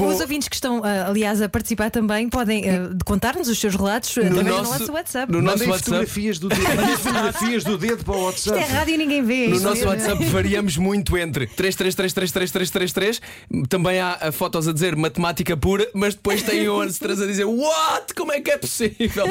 Os 0.00 0.20
ouvintes 0.20 0.48
que 0.48 0.54
estão, 0.54 0.82
ah, 0.84 1.08
aliás, 1.08 1.40
a 1.42 1.48
participar 1.48 1.90
também 1.90 2.28
podem 2.28 2.68
ah, 2.68 2.90
contar-nos 3.04 3.48
os 3.48 3.58
seus 3.58 3.74
relatos 3.74 4.16
ah, 4.18 4.26
através 4.26 4.56
do 4.56 4.62
nosso 4.62 4.92
WhatsApp. 4.92 5.32
no 5.32 5.42
nosso 5.42 5.58
Mandem 5.58 5.68
WhatsApp. 5.68 5.84
fotografias 5.90 6.38
do 6.38 6.48
dedo. 6.48 6.62
Mandem 6.62 6.96
fotografias 6.96 7.64
do 7.64 7.78
dedo 7.78 8.04
para 8.04 8.14
o 8.16 8.30
Isto 8.30 8.50
WhatsApp. 8.50 8.72
é 8.72 8.76
rádio 8.76 8.94
e 8.94 8.98
ninguém 8.98 9.22
vê. 9.24 9.48
No 9.48 9.56
Isto 9.56 9.68
nosso 9.68 9.84
é- 9.84 9.86
WhatsApp 9.86 10.24
variamos 10.26 10.76
muito 10.76 11.16
entre 11.18 11.46
33333333. 11.48 13.20
Também 13.68 14.00
há 14.00 14.18
ah, 14.20 14.32
fotos 14.32 14.68
a 14.68 14.72
dizer 14.72 14.94
matemática 14.96 15.56
pura, 15.56 15.86
mas 15.94 16.14
depois 16.14 16.42
tem 16.42 16.68
outras 16.68 17.20
a 17.20 17.26
dizer 17.26 17.44
What? 17.44 18.14
Como 18.14 18.32
é 18.32 18.40
que 18.40 18.50
é 18.50 18.58
possível? 18.58 19.26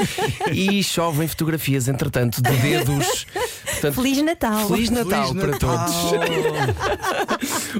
E 0.51 0.83
chovem 0.83 1.27
fotografias, 1.27 1.87
entretanto, 1.87 2.41
de 2.41 2.51
dedos. 2.57 3.25
Portanto, 3.65 3.95
Feliz 3.95 4.21
Natal. 4.21 4.67
Feliz 4.67 4.89
Natal 4.89 5.27
Feliz 5.29 5.41
para 5.41 5.51
Natal. 5.51 5.85
todos. 5.85 5.95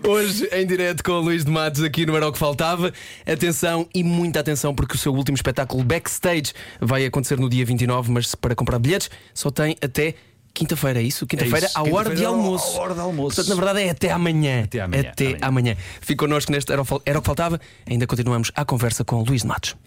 Hoje, 0.09 0.49
em 0.51 0.65
direto 0.65 1.03
com 1.03 1.11
o 1.13 1.19
Luís 1.21 1.45
de 1.45 1.51
Matos, 1.51 1.83
aqui 1.83 2.05
no 2.05 2.15
Era 2.15 2.27
o 2.27 2.31
que 2.31 2.39
Faltava. 2.39 2.70
Atenção 3.25 3.87
e 3.93 4.03
muita 4.03 4.39
atenção, 4.39 4.73
porque 4.75 4.95
o 4.95 4.97
seu 4.97 5.13
último 5.13 5.35
espetáculo 5.35 5.83
backstage 5.83 6.53
vai 6.79 7.05
acontecer 7.05 7.39
no 7.39 7.49
dia 7.49 7.65
29, 7.65 8.11
mas 8.11 8.35
para 8.35 8.55
comprar 8.55 8.79
bilhetes 8.79 9.09
só 9.33 9.49
tem 9.49 9.75
até. 9.81 10.15
Quinta-feira, 10.53 10.99
é 10.99 11.03
isso? 11.03 11.25
Quinta-feira, 11.25 11.65
isso. 11.67 11.77
à 11.79 11.81
hora 11.81 12.13
de 12.13 12.25
almoço. 12.25 12.77
à 12.77 12.81
hora 12.81 12.93
de 12.93 12.99
almoço. 12.99 13.37
Portanto, 13.37 13.55
na 13.55 13.55
verdade, 13.63 13.87
é 13.87 13.89
até 13.91 14.11
amanhã. 14.11 14.63
Até 14.65 14.81
amanhã, 14.81 15.09
Até 15.09 15.25
amanhã. 15.27 15.37
amanhã. 15.41 15.75
Fique 16.01 16.15
connosco 16.17 16.51
neste 16.51 16.69
Era 16.73 16.81
o 16.81 16.85
Fal- 16.85 17.01
Era 17.05 17.19
o 17.19 17.21
que 17.21 17.25
Faltava. 17.25 17.57
Ainda 17.89 18.05
continuamos 18.05 18.51
a 18.53 18.65
conversa 18.65 19.05
com 19.05 19.15
o 19.15 19.23
Luís 19.23 19.43
de 19.43 19.47
Matos. 19.47 19.77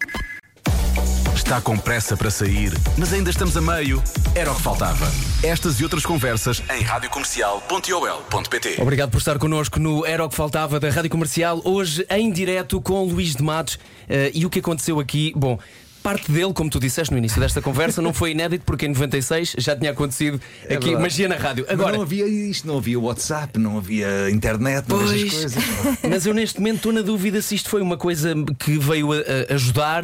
Está 1.35 1.59
com 1.59 1.77
pressa 1.77 2.15
para 2.15 2.31
sair, 2.31 2.71
mas 2.97 3.11
ainda 3.11 3.29
estamos 3.29 3.57
a 3.57 3.61
meio. 3.61 4.01
Era 4.33 4.51
o 4.51 4.55
que 4.55 4.61
faltava. 4.61 5.11
Estas 5.43 5.81
e 5.81 5.83
outras 5.83 6.05
conversas 6.05 6.63
em 6.73 6.81
radiocomercial.ol.pt. 6.81 8.81
Obrigado 8.81 9.11
por 9.11 9.17
estar 9.17 9.37
connosco 9.37 9.77
no 9.77 10.05
Era 10.05 10.23
o 10.23 10.29
que 10.29 10.35
Faltava 10.35 10.79
da 10.79 10.89
Rádio 10.89 11.09
Comercial, 11.09 11.59
hoje 11.65 12.05
em 12.09 12.31
direto 12.31 12.79
com 12.79 13.03
Luís 13.03 13.35
de 13.35 13.43
Matos. 13.43 13.77
Eh, 14.07 14.31
e 14.33 14.45
o 14.45 14.49
que 14.49 14.59
aconteceu 14.59 14.97
aqui? 14.97 15.33
Bom, 15.35 15.59
parte 16.05 16.31
dele, 16.31 16.53
como 16.53 16.69
tu 16.69 16.79
disseste 16.79 17.11
no 17.11 17.17
início 17.17 17.41
desta 17.41 17.59
conversa, 17.63 17.99
não 17.99 18.13
foi 18.13 18.29
inédito 18.31 18.63
porque 18.63 18.85
em 18.85 18.89
96 18.89 19.55
já 19.57 19.75
tinha 19.75 19.89
acontecido 19.89 20.39
aqui 20.65 20.69
verdade. 20.75 20.95
magia 21.01 21.27
na 21.27 21.35
rádio. 21.35 21.65
Mas 21.67 21.73
Agora, 21.79 21.95
não 21.95 22.03
havia 22.03 22.27
isto, 22.27 22.67
não 22.67 22.77
havia 22.77 22.99
WhatsApp, 22.99 23.57
não 23.57 23.77
havia 23.79 24.29
internet, 24.29 24.85
não 24.87 24.99
havia 24.99 25.19
Pois, 25.19 25.33
coisas. 25.33 25.63
mas 26.07 26.25
eu 26.27 26.33
neste 26.35 26.59
momento 26.59 26.75
estou 26.77 26.93
na 26.93 27.01
dúvida 27.01 27.41
se 27.41 27.55
isto 27.55 27.69
foi 27.69 27.81
uma 27.81 27.97
coisa 27.97 28.35
que 28.59 28.77
veio 28.77 29.13
a, 29.13 29.15
a 29.49 29.53
ajudar 29.55 30.03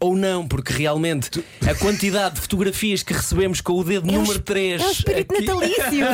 ou 0.00 0.16
não, 0.16 0.48
porque 0.48 0.72
realmente 0.72 1.44
a 1.68 1.74
quantidade 1.74 2.36
de 2.36 2.40
fotografias 2.40 3.02
que 3.02 3.12
recebemos 3.12 3.60
com 3.60 3.74
o 3.74 3.84
dedo 3.84 4.08
É 4.08 4.12
número 4.12 4.32
es- 4.38 4.42
3. 4.44 4.80
É 4.80 4.86
o 4.86 4.90
espírito 4.90 5.34
natalício. 5.34 6.06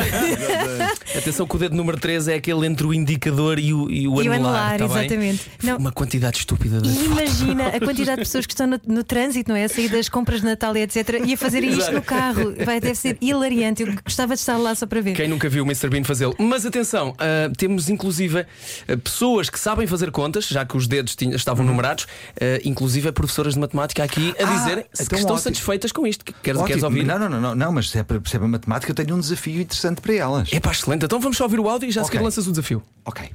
Atenção 1.17 1.47
que 1.47 1.55
o 1.55 1.59
dedo 1.59 1.75
número 1.75 1.97
3 1.99 2.27
é 2.27 2.35
aquele 2.35 2.65
entre 2.67 2.85
o 2.85 2.93
indicador 2.93 3.57
e 3.59 3.73
o, 3.73 3.89
e 3.89 4.07
o 4.07 4.21
E 4.21 4.29
o 4.29 4.33
anular. 4.33 4.73
anular, 4.73 4.77
tá 4.77 4.85
exatamente. 4.85 5.45
Não. 5.63 5.77
Uma 5.77 5.91
quantidade 5.91 6.37
estúpida 6.39 6.81
de 6.81 6.89
E 6.89 6.93
fotos. 6.93 7.05
imagina 7.41 7.67
a 7.67 7.79
quantidade 7.79 8.17
de 8.17 8.25
pessoas 8.25 8.45
que 8.45 8.53
estão 8.53 8.67
no, 8.67 8.79
no 8.87 9.03
trânsito, 9.03 9.28
não 9.47 9.55
é? 9.55 9.63
A 9.65 9.69
sair 9.69 9.89
das 9.89 10.09
compras 10.09 10.39
de 10.41 10.45
Natal 10.45 10.75
e 10.77 10.81
etc. 10.81 11.21
E 11.25 11.33
a 11.33 11.37
fazerem 11.37 11.69
isto 11.71 11.91
no 11.91 12.01
carro. 12.01 12.53
Vai, 12.65 12.79
deve 12.79 12.95
ser 12.95 13.17
hilariante. 13.21 13.83
Eu 13.83 13.93
gostava 14.03 14.33
de 14.33 14.39
estar 14.39 14.57
lá 14.57 14.73
só 14.75 14.85
para 14.87 15.01
ver. 15.01 15.13
Quem 15.15 15.27
nunca 15.27 15.47
viu 15.49 15.63
o 15.63 15.65
Mr. 15.67 15.89
Bean 15.89 16.03
fazê-lo? 16.03 16.35
Mas 16.39 16.65
atenção, 16.65 17.13
ah, 17.17 17.51
temos 17.57 17.89
inclusive 17.89 18.39
ah, 18.39 18.97
pessoas 19.03 19.49
que 19.49 19.59
sabem 19.59 19.85
fazer 19.87 20.11
contas, 20.11 20.47
já 20.47 20.65
que 20.65 20.75
os 20.77 20.87
dedos 20.87 21.15
tinham- 21.15 21.35
estavam 21.35 21.65
numerados, 21.65 22.07
ah, 22.39 22.59
inclusive 22.63 23.11
professoras 23.11 23.53
de 23.53 23.59
matemática 23.59 24.03
aqui 24.03 24.33
a 24.39 24.43
Ah, 24.43 24.55
dizer 24.55 24.77
então 24.79 24.87
que 24.93 25.01
estão 25.15 25.17
ótimo. 25.35 25.37
satisfeitas 25.39 25.91
com 25.91 26.05
isto. 26.07 26.25
Queres, 26.41 26.61
queres 26.63 26.83
ouvir? 26.83 27.03
Não, 27.05 27.17
não, 27.19 27.29
não, 27.29 27.41
não, 27.41 27.55
não, 27.55 27.71
mas 27.71 27.89
se 27.89 27.97
é 27.99 28.03
para 28.03 28.19
perceber 28.19 28.45
a 28.45 28.47
matemática, 28.47 28.91
eu 28.91 28.95
tenho 28.95 29.15
um 29.15 29.19
desafio 29.19 29.61
interessante 29.61 30.01
para 30.01 30.13
elas. 30.13 30.49
É 30.51 30.59
pá, 30.59 30.71
excelente. 30.71 31.05
Então 31.05 31.19
vamos 31.19 31.37
só 31.37 31.43
ouvir 31.45 31.59
o 31.59 31.69
áudio 31.69 31.87
e 31.87 31.91
já 31.91 32.01
a 32.01 32.03
seguir 32.03 32.17
Ok. 32.17 32.25
lanças 32.25 32.47
o 32.47 32.51
desafio. 32.51 32.83
Ok. 33.05 33.29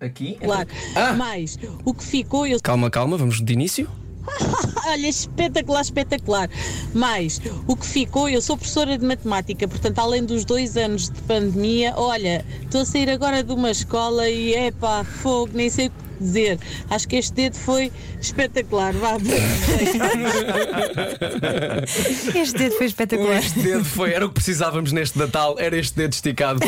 Aqui. 0.00 0.36
Claro. 0.42 0.68
Mas 1.16 1.58
o 1.84 1.94
que 1.94 2.02
ficou, 2.02 2.44
eu 2.46 2.60
Calma, 2.60 2.90
calma, 2.90 3.16
vamos 3.16 3.40
de 3.40 3.52
início. 3.52 3.88
olha, 4.86 5.08
espetacular, 5.08 5.80
espetacular. 5.80 6.50
Mas 6.94 7.40
o 7.66 7.76
que 7.76 7.86
ficou, 7.86 8.28
eu 8.28 8.40
sou 8.40 8.56
professora 8.56 8.96
de 8.96 9.04
matemática, 9.04 9.66
portanto, 9.66 9.98
além 9.98 10.24
dos 10.24 10.44
dois 10.44 10.76
anos 10.76 11.08
de 11.08 11.20
pandemia, 11.22 11.94
olha, 11.96 12.44
estou 12.62 12.82
a 12.82 12.84
sair 12.84 13.10
agora 13.10 13.42
de 13.42 13.52
uma 13.52 13.70
escola 13.70 14.28
e 14.28 14.70
pá, 14.72 15.04
fogo, 15.04 15.50
nem 15.54 15.68
sei 15.68 15.90
dizer. 16.22 16.58
Acho 16.90 17.06
que 17.08 17.16
este 17.16 17.32
dedo 17.34 17.56
foi 17.56 17.92
espetacular. 18.20 18.92
Vá, 18.94 19.16
Este 22.34 22.58
dedo 22.58 22.76
foi 22.76 22.86
espetacular. 22.86 23.38
Este 23.38 23.60
dedo 23.60 23.84
foi, 23.84 24.12
era 24.12 24.24
o 24.26 24.28
que 24.28 24.34
precisávamos 24.34 24.92
neste 24.92 25.18
Natal, 25.18 25.56
era 25.58 25.76
este 25.76 25.96
dedo 25.96 26.12
esticado 26.12 26.60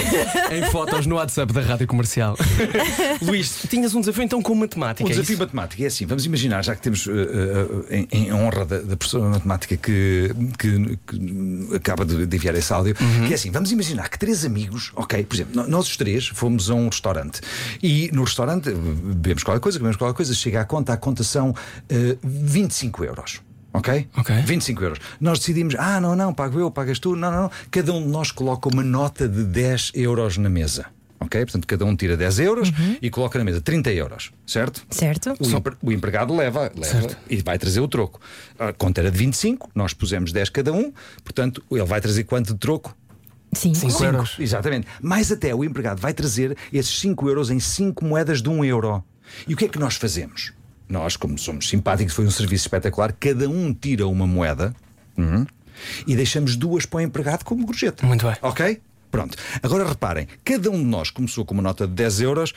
em 0.51 0.63
fotos 0.71 1.07
no 1.07 1.17
WhatsApp 1.17 1.53
da 1.53 1.61
Rádio 1.61 1.87
Comercial. 1.87 2.37
Luís, 3.23 3.63
tinhas 3.69 3.95
um 3.95 4.01
desafio 4.01 4.23
então 4.25 4.43
com 4.43 4.55
matemática. 4.55 5.05
O 5.05 5.07
é 5.09 5.11
desafio 5.11 5.35
isso? 5.35 5.43
matemático 5.43 5.83
é 5.83 5.87
assim, 5.87 6.07
vamos 6.07 6.27
imaginar, 6.27 6.63
já 6.65 6.75
que 6.75 6.83
temos 6.83 7.07
uh, 7.07 7.11
uh, 7.13 7.87
em, 7.91 8.09
em 8.13 8.33
honra 8.33 8.65
da, 8.65 8.79
da 8.79 8.97
professora 8.97 9.25
de 9.25 9.31
matemática 9.31 9.77
que, 9.77 10.31
que- 10.59 10.99
que 11.07 11.77
acaba 11.77 12.05
de, 12.05 12.27
de 12.27 12.37
enviar 12.37 12.55
esse 12.55 12.73
áudio, 12.73 12.95
Uhum. 13.01 13.27
que 13.27 13.33
é 13.33 13.35
assim, 13.37 13.51
vamos 13.51 13.71
imaginar 13.73 14.09
que 14.09 14.19
três 14.19 14.45
amigos, 14.45 14.93
ok, 14.95 15.25
por 15.25 15.35
exemplo, 15.37 15.67
nós 15.69 15.87
os 15.89 15.97
três 15.97 16.27
fomos 16.29 16.71
a 16.71 16.75
um 16.75 16.89
restaurante 16.89 17.41
e 17.83 18.11
no 18.13 18.25
restaurante 18.25 18.71
uh, 18.71 18.77
bebemos 18.77 19.43
qualquer 19.45 19.61
coisa, 19.61 19.79
comemos 19.79 19.97
qualquer 19.97 20.17
coisa, 20.17 20.35
chega 20.35 20.61
à 20.61 20.65
conta, 20.65 20.93
a 20.93 20.97
conta 20.97 21.23
são 21.23 21.51
uh, 21.51 21.55
25 22.23 23.05
euros. 23.05 23.41
Ok? 23.73 24.09
Ok. 24.17 24.35
25 24.43 24.83
euros. 24.85 24.99
Nós 25.21 25.41
decidimos, 25.41 25.75
ah, 25.79 26.01
não, 26.01 26.15
não, 26.15 26.33
pago 26.33 26.61
eu, 26.61 26.71
pagas 26.71 26.99
tu. 27.01 27.17
Não, 27.17 27.31
não, 27.31 27.43
não. 27.43 27.51
Cada 27.73 27.93
um 27.93 28.01
de 28.03 28.09
nós 28.09 28.31
coloca 28.31 28.69
uma 28.69 28.85
nota 28.85 29.29
de 29.29 29.43
10 29.45 29.91
euros 29.95 30.39
na 30.39 30.49
mesa. 30.49 30.87
Ok? 31.19 31.41
Portanto, 31.45 31.67
cada 31.67 31.85
um 31.85 31.97
tira 31.97 32.17
10 32.17 32.39
euros 32.39 32.73
e 33.03 33.11
coloca 33.11 33.37
na 33.39 33.45
mesa 33.45 33.61
30 33.61 33.91
euros, 33.93 34.31
certo? 34.47 34.87
Certo? 34.91 35.35
O, 35.41 35.47
empre- 35.49 35.77
o 35.83 35.91
empregado 35.91 36.37
leva, 36.37 36.71
leva 36.77 37.17
e 37.29 37.37
vai 37.43 37.59
trazer 37.59 37.81
o 37.81 37.89
troco. 37.89 38.21
A 38.59 38.73
conta 38.73 39.01
era 39.01 39.11
de 39.11 39.19
25, 39.19 39.71
nós 39.75 39.93
pusemos 39.95 40.33
10 40.33 40.51
cada 40.51 40.73
um, 40.73 40.93
portanto, 41.25 41.63
ele 41.71 41.85
vai 41.85 42.01
trazer 42.01 42.25
quanto 42.25 42.53
de 42.53 42.59
troco? 42.61 42.95
Sim. 43.55 43.73
Cinco 43.75 43.93
Cinco. 43.93 44.05
euros. 44.05 44.37
Exatamente. 44.39 44.87
Mais 45.01 45.33
até 45.33 45.55
o 45.55 45.65
empregado 45.65 46.01
vai 46.01 46.13
trazer 46.13 46.57
esses 46.73 46.99
5 47.01 47.29
euros 47.29 47.51
em 47.51 47.59
5 47.59 48.05
moedas 48.05 48.43
de 48.43 48.49
1 48.49 48.53
um 48.53 48.65
euro. 48.65 49.03
E 49.47 49.55
o 49.55 49.57
que 49.57 49.67
é 49.67 49.69
que 49.69 49.79
nós 49.79 49.97
fazemos? 49.97 50.53
Nós, 50.89 51.17
como 51.17 51.39
somos 51.39 51.69
simpáticos, 51.69 52.15
foi 52.15 52.27
um 52.27 52.31
serviço 52.31 52.67
espetacular, 52.67 53.13
cada 53.13 53.49
um 53.49 53.73
tira 53.73 54.07
uma 54.07 54.27
moeda 54.27 54.75
uhum, 55.17 55.47
e 56.07 56.15
deixamos 56.15 56.57
duas 56.57 56.87
para 56.87 56.99
o 56.99 57.01
empregado 57.01 57.45
como 57.45 57.65
gorjeta. 57.65 58.07
Muito 58.07 58.27
bem. 58.27 58.37
Ok? 58.43 58.81
Pronto. 59.11 59.39
Agora 59.63 59.89
reparem, 59.89 60.27
cada 60.45 60.69
um 60.71 60.79
de 60.79 60.85
nós 60.85 61.09
começou 61.09 61.45
com 61.45 61.55
uma 61.55 61.63
nota 61.63 61.87
de 61.87 61.95
10 61.95 62.21
euros, 62.21 62.53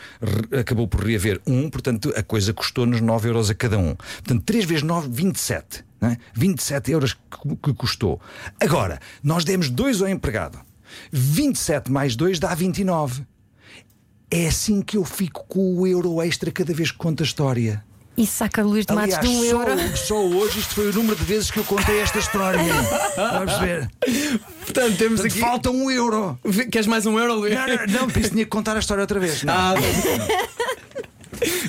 acabou 0.59 0.87
por 0.87 1.03
reaver 1.03 1.39
um, 1.45 1.69
portanto 1.69 2.11
a 2.17 2.23
coisa 2.23 2.51
custou-nos 2.51 2.99
9 2.99 3.29
euros 3.29 3.51
a 3.51 3.53
cada 3.53 3.77
um. 3.77 3.93
Portanto, 3.93 4.41
3 4.43 4.65
vezes 4.65 4.83
9, 4.83 5.07
27. 5.11 5.85
Não 6.01 6.09
é? 6.09 6.17
27 6.33 6.91
euros 6.91 7.13
que, 7.13 7.55
que 7.61 7.73
custou. 7.75 8.19
Agora, 8.59 8.99
nós 9.23 9.43
demos 9.43 9.69
2 9.69 10.01
ao 10.01 10.09
empregado. 10.09 10.59
27 11.11 11.91
mais 11.91 12.15
2 12.15 12.39
dá 12.39 12.55
29. 12.55 13.23
É 14.29 14.47
assim 14.47 14.81
que 14.81 14.97
eu 14.97 15.05
fico 15.05 15.45
com 15.47 15.75
o 15.79 15.87
euro 15.87 16.21
extra 16.21 16.51
cada 16.51 16.73
vez 16.73 16.91
que 16.91 16.97
conto 16.97 17.23
a 17.23 17.25
história. 17.25 17.83
E 18.17 18.25
saca 18.25 18.63
Luís 18.63 18.83
de 18.85 18.93
Matos 18.95 19.13
Aliás, 19.13 19.29
de 19.29 19.37
um 19.37 19.49
só, 19.51 19.63
euro. 19.63 19.97
só 19.97 20.25
hoje 20.25 20.59
isto 20.59 20.73
foi 20.73 20.89
o 20.89 20.93
número 20.93 21.15
de 21.15 21.23
vezes 21.23 21.51
que 21.51 21.59
eu 21.59 21.63
contei 21.63 21.99
esta 21.99 22.17
história. 22.17 22.59
Vamos 23.15 23.57
ver. 23.59 23.89
Portanto, 24.61 24.97
temos 24.97 25.21
Portanto, 25.21 25.25
aqui. 25.25 25.39
falta 25.39 25.69
um 25.69 25.91
euro. 25.91 26.37
Queres 26.71 26.87
mais 26.87 27.05
um 27.05 27.17
euro, 27.19 27.35
Luís? 27.35 27.53
Não, 27.53 27.67
não, 27.67 28.01
não, 28.01 28.09
por 28.09 28.19
isso 28.19 28.31
tinha 28.31 28.43
que 28.43 28.49
contar 28.49 28.75
a 28.75 28.79
história 28.79 29.01
outra 29.01 29.19
vez. 29.19 29.43
Não. 29.43 29.53
Ah, 29.53 29.75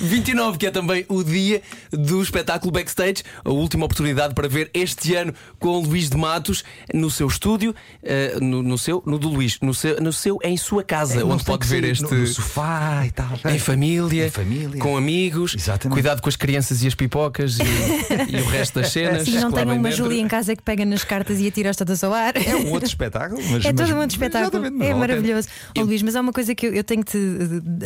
29, 0.00 0.59
que 0.59 0.66
é 0.66 0.70
também 0.70 1.04
o 1.09 1.22
dia 1.22 1.62
do 1.90 2.22
espetáculo 2.22 2.72
Backstage, 2.72 3.22
a 3.44 3.50
última 3.50 3.85
oportunidade 3.85 4.35
para 4.35 4.48
ver 4.48 4.70
este 4.74 5.14
ano 5.14 5.33
com 5.59 5.68
o 5.68 5.81
Luís 5.81 6.09
de 6.11 6.16
Matos 6.16 6.64
no 6.92 7.11
seu 7.11 7.26
estúdio, 7.26 7.74
eh, 8.02 8.37
no, 8.40 8.62
no 8.62 8.78
seu, 8.78 9.02
no 9.07 9.18
do 9.18 9.28
Luís, 9.28 9.59
no 9.61 9.74
seu, 9.74 10.00
no 10.00 10.12
seu 10.12 10.38
em 10.42 10.57
sua 10.57 10.83
casa, 10.85 11.20
É, 11.20 11.24
onde 11.24 11.44
pode 11.44 11.66
ver 11.66 11.85
este. 11.85 12.02
no, 12.04 12.11
no 12.11 12.26
sofá 12.26 13.04
e 13.07 13.11
tal. 13.11 13.38
Em 13.50 13.59
família, 13.59 14.26
Em 14.26 14.31
família. 14.31 14.81
com 14.81 14.96
amigos, 14.96 15.54
Exatamente. 15.54 15.94
cuidado 15.94 16.20
com 16.22 16.28
as 16.28 16.37
crianças 16.37 16.83
e 16.83 16.87
as 16.87 16.94
pipocas 16.94 17.59
e, 17.59 17.62
e 18.37 18.40
o 18.40 18.46
resto 18.46 18.81
das 18.81 18.90
cenas. 18.92 19.26
E 19.26 19.33
não 19.33 19.50
tenham 19.52 19.76
uma. 19.76 19.90
Júlia 19.90 20.20
em 20.20 20.28
casa 20.28 20.54
que 20.54 20.62
pega 20.62 20.85
nas 20.85 21.02
cartas 21.02 21.40
e 21.40 21.48
atira-as 21.48 21.76
todas 21.76 22.04
ao 22.04 22.12
ar. 22.12 22.37
É 22.37 22.54
um 22.57 22.70
outro 22.72 22.87
espetáculo. 22.88 23.40
Mas, 23.50 23.64
É 23.66 23.72
mas- 23.72 23.81
todo 23.88 23.96
um 23.96 24.00
outro 24.00 24.14
espetáculo. 24.14 24.66
É 24.66 24.94
maravilhoso. 24.94 25.48
Ó 25.76 25.83
Luís, 25.83 26.02
mas 26.02 26.14
há 26.14 26.20
uma 26.20 26.33
coisa 26.33 26.54
que 26.54 26.66
eu, 26.66 26.72
eu 26.74 26.85
tenho 26.85 27.02
que 27.04 27.12
te 27.12 27.18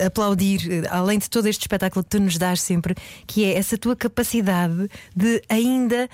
eh, 0.01 0.07
aplaudir, 0.07 0.61
eh, 0.71 0.89
além 0.91 1.19
de 1.19 1.31
todo 1.31 1.47
este 1.47 1.63
espetáculo 1.63 1.72
que 1.79 2.03
tu 2.05 2.21
nos 2.21 2.39
dás 2.39 2.61
sempre, 2.61 2.95
que 3.27 3.45
é 3.45 3.57
essa 3.57 3.77
tua 3.77 3.97
capacidade 3.97 4.89
de 5.15 5.43
ainda 5.49 6.09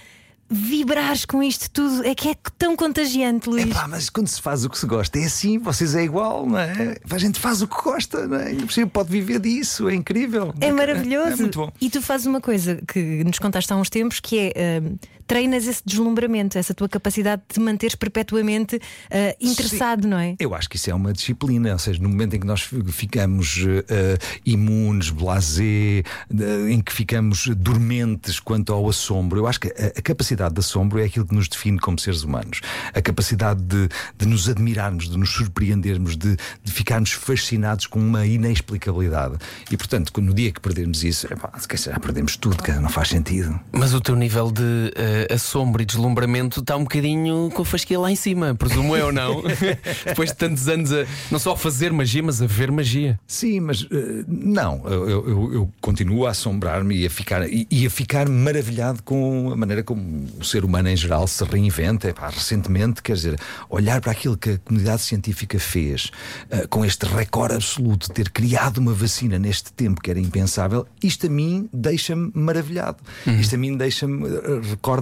vibrares 0.50 1.24
com 1.24 1.42
isto 1.42 1.70
tudo. 1.70 2.04
É 2.04 2.14
que 2.14 2.30
é 2.30 2.36
tão 2.56 2.74
contagiante, 2.74 3.48
Luís. 3.48 3.66
Epá, 3.66 3.86
mas 3.86 4.08
quando 4.08 4.28
se 4.28 4.40
faz 4.40 4.64
o 4.64 4.70
que 4.70 4.78
se 4.78 4.86
gosta, 4.86 5.18
é 5.18 5.24
assim, 5.24 5.58
vocês 5.58 5.94
é 5.94 6.02
igual, 6.02 6.46
não 6.46 6.58
é? 6.58 6.96
A 7.10 7.18
gente 7.18 7.38
faz 7.38 7.60
o 7.60 7.68
que 7.68 7.82
gosta, 7.82 8.26
não 8.26 8.38
é? 8.38 8.54
Cima 8.70 8.86
pode 8.86 9.10
viver 9.10 9.40
disso, 9.40 9.88
é 9.88 9.94
incrível. 9.94 10.54
É 10.60 10.72
maravilhoso. 10.72 11.32
É, 11.32 11.36
muito 11.36 11.58
bom. 11.58 11.72
E 11.80 11.90
tu 11.90 12.00
fazes 12.00 12.26
uma 12.26 12.40
coisa 12.40 12.80
que 12.86 13.22
nos 13.24 13.38
contaste 13.38 13.72
há 13.72 13.76
uns 13.76 13.90
tempos 13.90 14.20
que 14.20 14.38
é. 14.38 14.52
eh, 14.54 14.82
Treinas 15.28 15.66
esse 15.66 15.82
deslumbramento, 15.84 16.56
essa 16.58 16.72
tua 16.72 16.88
capacidade 16.88 17.42
de 17.46 17.54
te 17.54 17.60
manteres 17.60 17.94
perpetuamente 17.94 18.80
eh, 19.10 19.36
interessado, 19.40 20.08
não 20.08 20.18
é? 20.18 20.34
Eu 20.40 20.54
acho 20.54 20.68
que 20.70 20.76
isso 20.76 20.90
é 20.90 20.94
uma 20.94 21.12
disciplina, 21.12 21.72
ou 21.74 21.78
seja, 21.78 22.02
no 22.02 22.08
momento 22.08 22.34
em 22.34 22.40
que 22.40 22.46
nós 22.46 22.62
fi- 22.62 22.82
ficamos 22.90 23.62
eh, 23.88 24.16
imunes, 24.46 25.10
blasé, 25.10 25.62
eh, 26.02 26.70
em 26.70 26.80
que 26.80 26.92
ficamos 26.92 27.46
dormentes 27.56 28.40
quanto 28.40 28.72
ao 28.72 28.88
assombro, 28.88 29.38
eu 29.38 29.46
acho 29.46 29.60
que 29.60 29.68
a, 29.68 29.98
a 29.98 30.02
capacidade 30.02 30.54
de 30.54 30.60
assombro 30.60 30.98
é 30.98 31.04
aquilo 31.04 31.26
que 31.26 31.34
nos 31.34 31.46
define 31.46 31.78
como 31.78 31.98
seres 31.98 32.22
humanos. 32.22 32.60
A 32.94 33.02
capacidade 33.02 33.60
de, 33.62 33.88
de 34.16 34.26
nos 34.26 34.48
admirarmos, 34.48 35.10
de 35.10 35.18
nos 35.18 35.28
surpreendermos, 35.30 36.16
de, 36.16 36.36
de 36.64 36.72
ficarmos 36.72 37.12
fascinados 37.12 37.86
com 37.86 37.98
uma 38.00 38.24
inexplicabilidade. 38.26 39.36
E 39.70 39.76
portanto, 39.76 40.10
no 40.20 40.32
dia 40.32 40.50
que 40.50 40.60
perdermos 40.60 41.04
isso, 41.04 41.26
epá, 41.30 41.52
se 41.58 41.68
calhar 41.68 41.94
já 41.94 42.00
perdemos 42.00 42.36
tudo, 42.36 42.62
que 42.62 42.72
não 42.72 42.88
faz 42.88 43.08
sentido. 43.08 43.58
Mas 43.72 43.92
o 43.92 44.00
teu 44.00 44.16
nível 44.16 44.50
de 44.50 44.92
eh, 45.28 45.34
assombro 45.34 45.82
e 45.82 45.84
deslumbramento 45.84 46.60
está 46.60 46.76
um 46.76 46.82
bocadinho 46.82 47.50
com 47.54 47.62
a 47.62 47.64
fasquia 47.64 47.98
lá 47.98 48.10
em 48.10 48.16
cima, 48.16 48.54
presumo 48.54 48.96
eu, 48.96 49.10
não? 49.12 49.42
Depois 50.04 50.30
de 50.30 50.36
tantos 50.36 50.68
anos 50.68 50.92
a 50.92 51.04
não 51.30 51.38
só 51.38 51.52
a 51.52 51.56
fazer 51.56 51.92
magia, 51.92 52.22
mas 52.22 52.40
a 52.42 52.46
ver 52.46 52.70
magia. 52.70 53.18
Sim, 53.26 53.60
mas 53.60 53.86
eh, 53.90 54.24
não, 54.26 54.82
eu, 54.86 55.08
eu- 55.08 55.52
eu 55.52 55.72
continuo 55.80 56.26
a 56.26 56.30
assombrar-me 56.30 56.96
e 56.96 57.06
a 57.06 57.10
ficar, 57.10 57.48
e, 57.48 57.66
e 57.70 57.86
a 57.86 57.90
ficar 57.90 58.28
maravilhado 58.28 59.02
com 59.02 59.50
a 59.52 59.56
maneira 59.56 59.82
como 59.82 60.26
o 60.38 60.44
ser 60.44 60.64
humano 60.64 60.88
em 60.88 60.96
geral 60.96 61.26
se 61.26 61.42
reinventa. 61.44 62.08
Epá, 62.08 62.28
recentemente, 62.28 63.02
quer 63.02 63.14
dizer, 63.14 63.38
olhar 63.70 64.00
para 64.00 64.12
aquilo 64.12 64.36
que 64.36 64.50
a 64.50 64.58
comunidade 64.58 65.02
científica 65.02 65.58
fez, 65.58 66.10
uh, 66.52 66.66
com 66.68 66.84
este 66.84 67.06
recorde 67.06 67.54
absoluto 67.54 68.08
de 68.08 68.12
ter 68.12 68.30
criado 68.30 68.78
uma 68.78 68.92
vacina 68.92 69.38
neste 69.38 69.72
tempo 69.72 70.00
que 70.00 70.10
era 70.10 70.18
impensável, 70.20 70.86
isto 71.02 71.26
a 71.26 71.30
mim 71.30 71.68
deixa-me 71.72 72.30
maravilhado. 72.34 72.98
Uhum. 73.26 73.40
Isto 73.40 73.54
a 73.54 73.58
mim 73.58 73.76
deixa-me, 73.76 74.26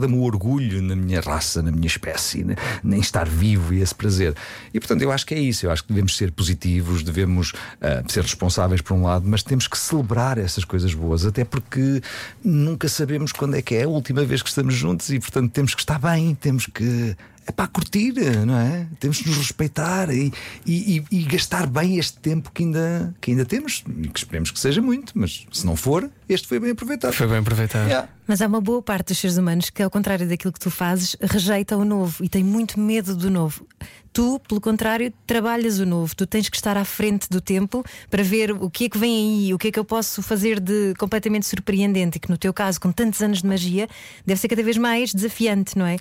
recorda-me 0.06 0.16
o 0.16 0.22
orgulho 0.22 0.80
na 0.80 0.96
minha 0.96 1.20
raça, 1.20 1.60
na 1.60 1.70
minha 1.70 1.86
espécie, 1.86 2.44
né? 2.44 2.54
nem 2.82 3.00
estar 3.00 3.28
vivo 3.28 3.74
e 3.74 3.80
esse 3.80 3.94
prazer. 3.94 4.34
E 4.72 4.78
portanto, 4.80 5.02
eu 5.02 5.10
acho 5.10 5.26
que 5.26 5.34
é 5.34 5.38
isso. 5.38 5.66
Eu 5.66 5.70
acho 5.70 5.82
que 5.82 5.88
devemos 5.88 6.16
ser 6.16 6.30
positivos, 6.32 7.02
devemos 7.02 7.50
uh, 7.50 8.10
ser 8.10 8.22
responsáveis 8.22 8.80
por 8.80 8.94
um 8.94 9.02
lado, 9.02 9.26
mas 9.28 9.42
temos 9.42 9.66
que 9.66 9.76
celebrar 9.76 10.38
essas 10.38 10.64
coisas 10.64 10.94
boas, 10.94 11.26
até 11.26 11.44
porque 11.44 12.00
nunca 12.42 12.88
sabemos 12.88 13.32
quando 13.32 13.56
é 13.56 13.62
que 13.62 13.74
é 13.74 13.84
a 13.84 13.88
última 13.88 14.24
vez 14.24 14.42
que 14.42 14.48
estamos 14.48 14.74
juntos 14.74 15.10
e, 15.10 15.18
portanto, 15.18 15.50
temos 15.50 15.74
que 15.74 15.80
estar 15.80 15.98
bem, 15.98 16.34
temos 16.34 16.66
que 16.66 17.16
é 17.46 17.52
para 17.52 17.68
curtir, 17.68 18.12
não 18.44 18.58
é? 18.58 18.88
Temos 18.98 19.18
de 19.18 19.28
nos 19.28 19.38
respeitar 19.38 20.10
e, 20.10 20.32
e, 20.66 21.02
e, 21.10 21.22
gastar 21.22 21.66
bem 21.66 21.96
este 21.96 22.18
tempo 22.18 22.50
que 22.52 22.64
ainda, 22.64 23.14
que 23.20 23.30
ainda 23.30 23.44
temos 23.44 23.84
e 24.02 24.08
que 24.08 24.18
esperemos 24.18 24.50
que 24.50 24.58
seja 24.58 24.82
muito, 24.82 25.12
mas 25.14 25.46
se 25.52 25.64
não 25.64 25.76
for, 25.76 26.10
este 26.28 26.48
foi 26.48 26.58
bem 26.58 26.72
aproveitado. 26.72 27.12
Foi 27.12 27.28
bem 27.28 27.38
aproveitado. 27.38 27.86
Yeah. 27.86 28.08
Mas 28.26 28.42
há 28.42 28.48
uma 28.48 28.60
boa 28.60 28.82
parte 28.82 29.08
dos 29.08 29.18
seres 29.18 29.36
humanos 29.36 29.70
que, 29.70 29.80
ao 29.80 29.90
contrário 29.90 30.28
daquilo 30.28 30.52
que 30.52 30.58
tu 30.58 30.70
fazes, 30.70 31.16
rejeita 31.20 31.76
o 31.76 31.84
novo 31.84 32.24
e 32.24 32.28
tem 32.28 32.42
muito 32.42 32.80
medo 32.80 33.14
do 33.14 33.30
novo. 33.30 33.64
Tu, 34.12 34.40
pelo 34.48 34.60
contrário, 34.60 35.12
trabalhas 35.26 35.78
o 35.78 35.86
novo. 35.86 36.16
Tu 36.16 36.26
tens 36.26 36.48
que 36.48 36.56
estar 36.56 36.76
à 36.76 36.84
frente 36.84 37.28
do 37.30 37.40
tempo 37.40 37.84
para 38.10 38.22
ver 38.22 38.50
o 38.50 38.68
que 38.68 38.86
é 38.86 38.88
que 38.88 38.98
vem 38.98 39.14
aí, 39.14 39.54
o 39.54 39.58
que 39.58 39.68
é 39.68 39.70
que 39.70 39.78
eu 39.78 39.84
posso 39.84 40.22
fazer 40.22 40.58
de 40.58 40.94
completamente 40.98 41.46
surpreendente 41.46 42.16
e 42.16 42.20
que, 42.20 42.30
no 42.30 42.38
teu 42.38 42.52
caso, 42.52 42.80
com 42.80 42.90
tantos 42.90 43.22
anos 43.22 43.42
de 43.42 43.46
magia, 43.46 43.86
deve 44.24 44.40
ser 44.40 44.48
cada 44.48 44.62
vez 44.62 44.76
mais 44.76 45.12
desafiante, 45.12 45.78
não 45.78 45.86
é? 45.86 45.98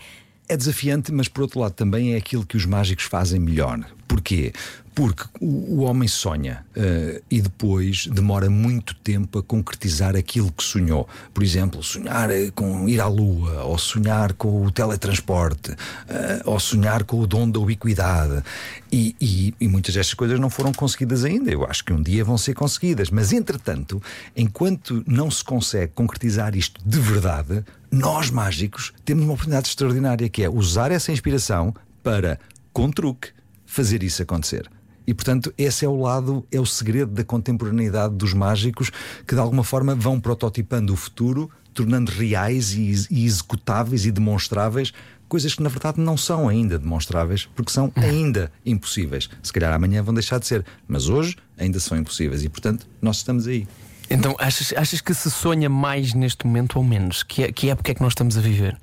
É 0.48 0.56
desafiante, 0.56 1.12
mas 1.12 1.28
por 1.28 1.42
outro 1.42 1.60
lado 1.60 1.74
também 1.74 2.14
é 2.14 2.18
aquilo 2.18 2.46
que 2.46 2.56
os 2.56 2.66
mágicos 2.66 3.06
fazem 3.06 3.40
melhor. 3.40 3.80
Porquê? 4.08 4.54
Porque 4.96 5.26
o, 5.42 5.76
o 5.76 5.80
homem 5.82 6.08
sonha 6.08 6.66
uh, 6.72 7.22
e 7.30 7.42
depois 7.42 8.08
demora 8.08 8.50
muito 8.50 8.96
tempo 8.96 9.40
a 9.40 9.44
concretizar 9.44 10.16
aquilo 10.16 10.50
que 10.54 10.64
sonhou. 10.64 11.08
Por 11.34 11.44
exemplo, 11.44 11.84
sonhar 11.84 12.32
eh, 12.32 12.50
com 12.56 12.88
ir 12.88 13.02
à 13.02 13.08
lua, 13.08 13.64
ou 13.64 13.78
sonhar 13.78 14.32
com 14.34 14.66
o 14.66 14.72
teletransporte, 14.72 15.72
uh, 15.72 15.76
ou 16.46 16.58
sonhar 16.62 17.04
com 17.04 17.20
o 17.20 17.28
dom 17.28 17.50
da 17.50 17.60
ubiquidade. 17.60 18.42
E, 18.90 19.14
e, 19.20 19.54
e, 19.60 19.68
muitas 19.68 19.94
destas 19.94 20.14
coisas 20.14 20.40
não 20.40 20.50
foram 20.50 20.72
conseguidas 20.72 21.26
ainda. 21.26 21.52
Eu 21.52 21.66
acho 21.66 21.84
que 21.84 21.92
um 21.92 22.02
dia 22.02 22.24
vão 22.24 22.38
ser 22.38 22.54
conseguidas. 22.54 23.10
Mas, 23.10 23.34
entretanto, 23.34 24.02
enquanto 24.34 25.04
não 25.06 25.30
se 25.30 25.44
consegue 25.44 25.92
concretizar 25.94 26.56
isto 26.56 26.80
de 26.86 27.00
verdade, 27.00 27.66
nós 27.92 28.30
mágicos 28.30 28.94
temos 29.04 29.26
uma 29.26 29.34
oportunidade 29.34 29.68
extraordinária 29.68 30.30
que 30.30 30.42
é 30.42 30.50
usar 30.50 30.92
essa 30.92 31.12
inspiração 31.12 31.76
para, 32.02 32.40
com 32.72 32.90
truque, 32.90 33.30
fazer 33.66 34.02
isso 34.04 34.24
acontecer. 34.24 34.70
E, 35.08 35.14
portanto, 35.14 35.54
esse 35.58 35.86
é 35.86 35.88
o 35.88 36.00
lado, 36.00 36.46
é 36.52 36.60
o 36.60 36.66
segredo 36.66 37.12
da 37.12 37.24
contemporaneidade 37.24 38.16
dos 38.16 38.34
mágicos 38.34 38.92
que, 39.26 39.36
de 39.36 39.42
alguma 39.42 39.64
forma, 39.64 39.94
vão 39.96 40.20
prototipando 40.20 40.94
o 40.94 40.96
futuro, 40.96 41.50
tornando 41.74 42.12
reais 42.12 42.74
e, 42.74 42.94
e 43.12 43.26
executáveis 43.26 44.06
e 44.06 44.12
demonstráveis 44.12 44.94
coisas 45.28 45.56
que, 45.56 45.64
na 45.64 45.70
verdade, 45.70 46.00
não 46.00 46.16
são 46.16 46.48
ainda 46.48 46.78
demonstráveis, 46.78 47.48
porque 47.56 47.72
são 47.72 47.92
ainda 47.96 48.52
impossíveis. 48.66 49.30
Se 49.42 49.52
calhar 49.52 49.74
amanhã 49.74 50.02
vão 50.04 50.14
deixar 50.14 50.40
de 50.40 50.48
ser, 50.48 50.66
mas 50.88 51.10
hoje 51.10 51.36
ainda 51.58 51.80
são 51.80 51.98
impossíveis 51.98 52.44
e, 52.44 52.50
portanto, 52.50 52.88
nós 53.02 53.18
estamos 53.18 53.48
aí. 53.48 53.68
Então, 54.10 54.36
achas, 54.38 54.72
achas 54.78 55.02
que 55.02 55.14
se 55.14 55.32
sonha 55.32 55.70
mais 55.70 56.14
neste 56.14 56.46
momento 56.46 56.78
ou 56.78 56.84
menos? 56.84 57.24
Que, 57.24 57.52
que 57.52 57.70
época 57.70 57.92
é 57.92 57.96
que 57.96 58.02
nós 58.02 58.12
estamos 58.12 58.38
a 58.38 58.42
viver? 58.42 58.78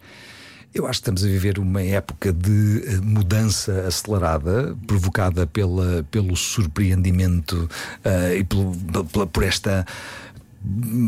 Eu 0.74 0.86
acho 0.86 1.00
que 1.00 1.02
estamos 1.02 1.22
a 1.22 1.26
viver 1.26 1.58
uma 1.58 1.82
época 1.82 2.32
de 2.32 2.82
eh, 2.86 2.96
mudança 3.02 3.86
acelerada, 3.86 4.74
provocada 4.86 5.46
pela, 5.46 6.02
pelo 6.10 6.34
surpreendimento 6.34 7.68
uh, 8.04 8.34
e 8.34 8.42
pelo, 8.42 8.74
pela, 9.04 9.26
por 9.26 9.42
esta 9.42 9.84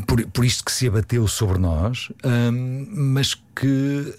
por, 0.07 0.25
por 0.29 0.45
isto 0.45 0.65
que 0.65 0.73
se 0.73 0.89
abateu 0.89 1.27
sobre 1.29 1.59
nós, 1.59 2.11
um, 2.25 2.87
mas 2.91 3.35
que, 3.55 4.15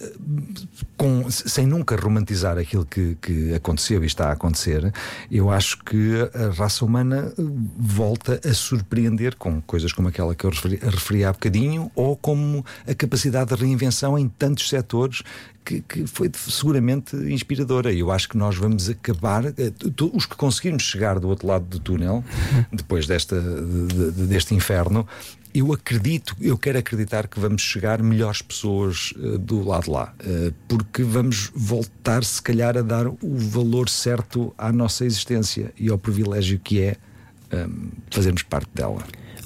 com, 0.96 1.30
sem 1.30 1.68
nunca 1.68 1.96
romantizar 1.98 2.58
aquilo 2.58 2.86
que, 2.86 3.18
que 3.22 3.54
aconteceu 3.54 4.02
e 4.04 4.08
está 4.08 4.30
a 4.30 4.32
acontecer, 4.32 4.94
eu 5.30 5.52
acho 5.52 5.84
que 5.84 6.14
a 6.34 6.54
raça 6.54 6.86
humana 6.86 7.34
volta 7.78 8.40
a 8.48 8.54
surpreender 8.54 9.36
com 9.36 9.62
coisas 9.62 9.92
como 9.92 10.08
aquela 10.08 10.34
que 10.34 10.46
eu 10.46 10.52
referi, 10.52 10.80
referi 10.82 11.26
há 11.26 11.34
bocadinho, 11.34 11.92
ou 11.96 12.16
como 12.16 12.66
a 12.88 12.96
capacidade 12.96 13.54
de 13.54 13.62
reinvenção 13.62 14.18
em 14.18 14.30
tantos 14.30 14.70
setores 14.70 15.22
que, 15.66 15.82
que, 15.82 16.08
foi 16.08 16.32
seguramente 16.34 17.16
inspiradora. 17.16 17.92
E 17.92 18.00
eu 18.00 18.12
acho 18.12 18.30
que 18.30 18.38
nós 18.38 18.56
vamos 18.56 18.88
acabar, 18.88 19.46
eh, 19.46 19.74
os 20.14 20.26
que 20.26 20.36
conseguirmos 20.36 20.84
chegar 20.84 21.20
do 21.20 21.28
outro 21.28 21.48
lado 21.48 21.66
do 21.66 21.80
túnel, 21.80 22.24
depois 22.72 23.08
desta, 23.08 23.42
de, 23.42 24.12
de, 24.12 24.28
deste 24.28 24.54
inferno, 24.54 25.08
eu 25.54 25.72
acredito, 25.72 26.36
eu 26.42 26.58
quero 26.58 26.78
acreditar 26.78 27.28
que 27.28 27.40
vamos 27.40 27.62
chegar 27.62 28.04
melhores 28.04 28.42
pessoas 28.42 29.14
uh, 29.16 29.38
do 29.38 29.64
lado 29.64 29.86
de 29.86 29.90
lá, 29.90 30.14
uh, 30.20 30.54
porque 30.68 31.02
vamos 31.02 31.50
voltar, 31.56 32.26
se 32.26 32.42
calhar, 32.42 32.78
a 32.78 32.82
dar 32.82 33.08
o 33.08 33.18
valor 33.22 33.88
certo 33.88 34.54
à 34.58 34.70
nossa 34.72 35.06
existência 35.06 35.74
e 35.80 35.90
ao 35.90 35.98
privilégio 35.98 36.60
que 36.60 36.82
é 36.82 36.98
um, 37.54 37.58
ehm, 37.58 37.90
fazermos 38.12 38.44
parte 38.44 38.70
dela. 38.74 39.02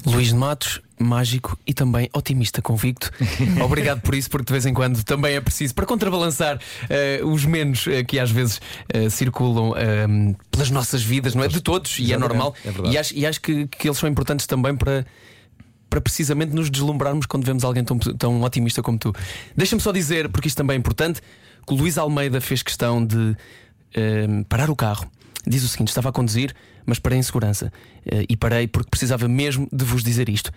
Luís 0.06 0.28
de 0.28 0.34
Matos, 0.34 0.80
mágico 0.98 1.58
e 1.66 1.72
também 1.72 2.08
otimista 2.12 2.62
convicto. 2.62 3.10
Obrigado 3.64 4.00
por 4.00 4.14
isso, 4.14 4.30
porque 4.30 4.46
de 4.46 4.52
vez 4.52 4.66
em 4.66 4.74
quando 4.74 5.02
também 5.02 5.34
é 5.34 5.40
preciso 5.40 5.74
para 5.74 5.86
contrabalançar 5.86 6.56
uh, 6.56 7.26
os 7.26 7.44
menos 7.44 7.86
uh, 7.86 8.04
que 8.06 8.18
às 8.18 8.30
vezes 8.30 8.60
uh, 8.94 9.10
circulam 9.10 9.72
pelas 10.50 10.70
nossas 10.70 11.02
vidas, 11.02 11.34
não 11.34 11.42
é? 11.42 11.48
De 11.48 11.60
todos, 11.60 11.98
e 11.98 12.12
é 12.12 12.18
normal. 12.18 12.54
É 12.64 12.88
e 12.88 12.98
acho, 12.98 13.14
e 13.14 13.26
acho 13.26 13.40
que, 13.40 13.66
que 13.66 13.88
eles 13.88 13.98
são 13.98 14.08
importantes 14.08 14.46
também 14.46 14.76
para 14.76 15.04
para 15.88 16.00
precisamente 16.00 16.54
nos 16.54 16.70
deslumbrarmos 16.70 17.26
quando 17.26 17.44
vemos 17.44 17.64
alguém 17.64 17.82
tão, 17.82 17.98
tão 17.98 18.40
otimista 18.42 18.80
como 18.80 18.96
tu. 18.96 19.12
Deixa-me 19.56 19.82
só 19.82 19.90
dizer, 19.90 20.28
porque 20.28 20.46
isto 20.46 20.56
também 20.56 20.76
é 20.76 20.78
importante, 20.78 21.20
que 21.66 21.74
o 21.74 21.76
Luís 21.76 21.98
Almeida 21.98 22.40
fez 22.40 22.62
questão 22.62 23.04
de 23.04 23.36
parar 24.48 24.70
o 24.70 24.76
carro. 24.76 25.10
Diz 25.46 25.64
o 25.64 25.68
seguinte: 25.68 25.88
estava 25.88 26.08
a 26.08 26.12
conduzir 26.12 26.54
mas 26.90 26.98
parei 26.98 27.18
em 27.18 27.22
segurança. 27.22 27.72
Eh, 28.04 28.26
e 28.28 28.36
parei 28.36 28.66
porque 28.66 28.90
precisava 28.90 29.28
mesmo 29.28 29.68
de 29.72 29.84
vos 29.84 30.02
dizer 30.02 30.28
isto. 30.28 30.50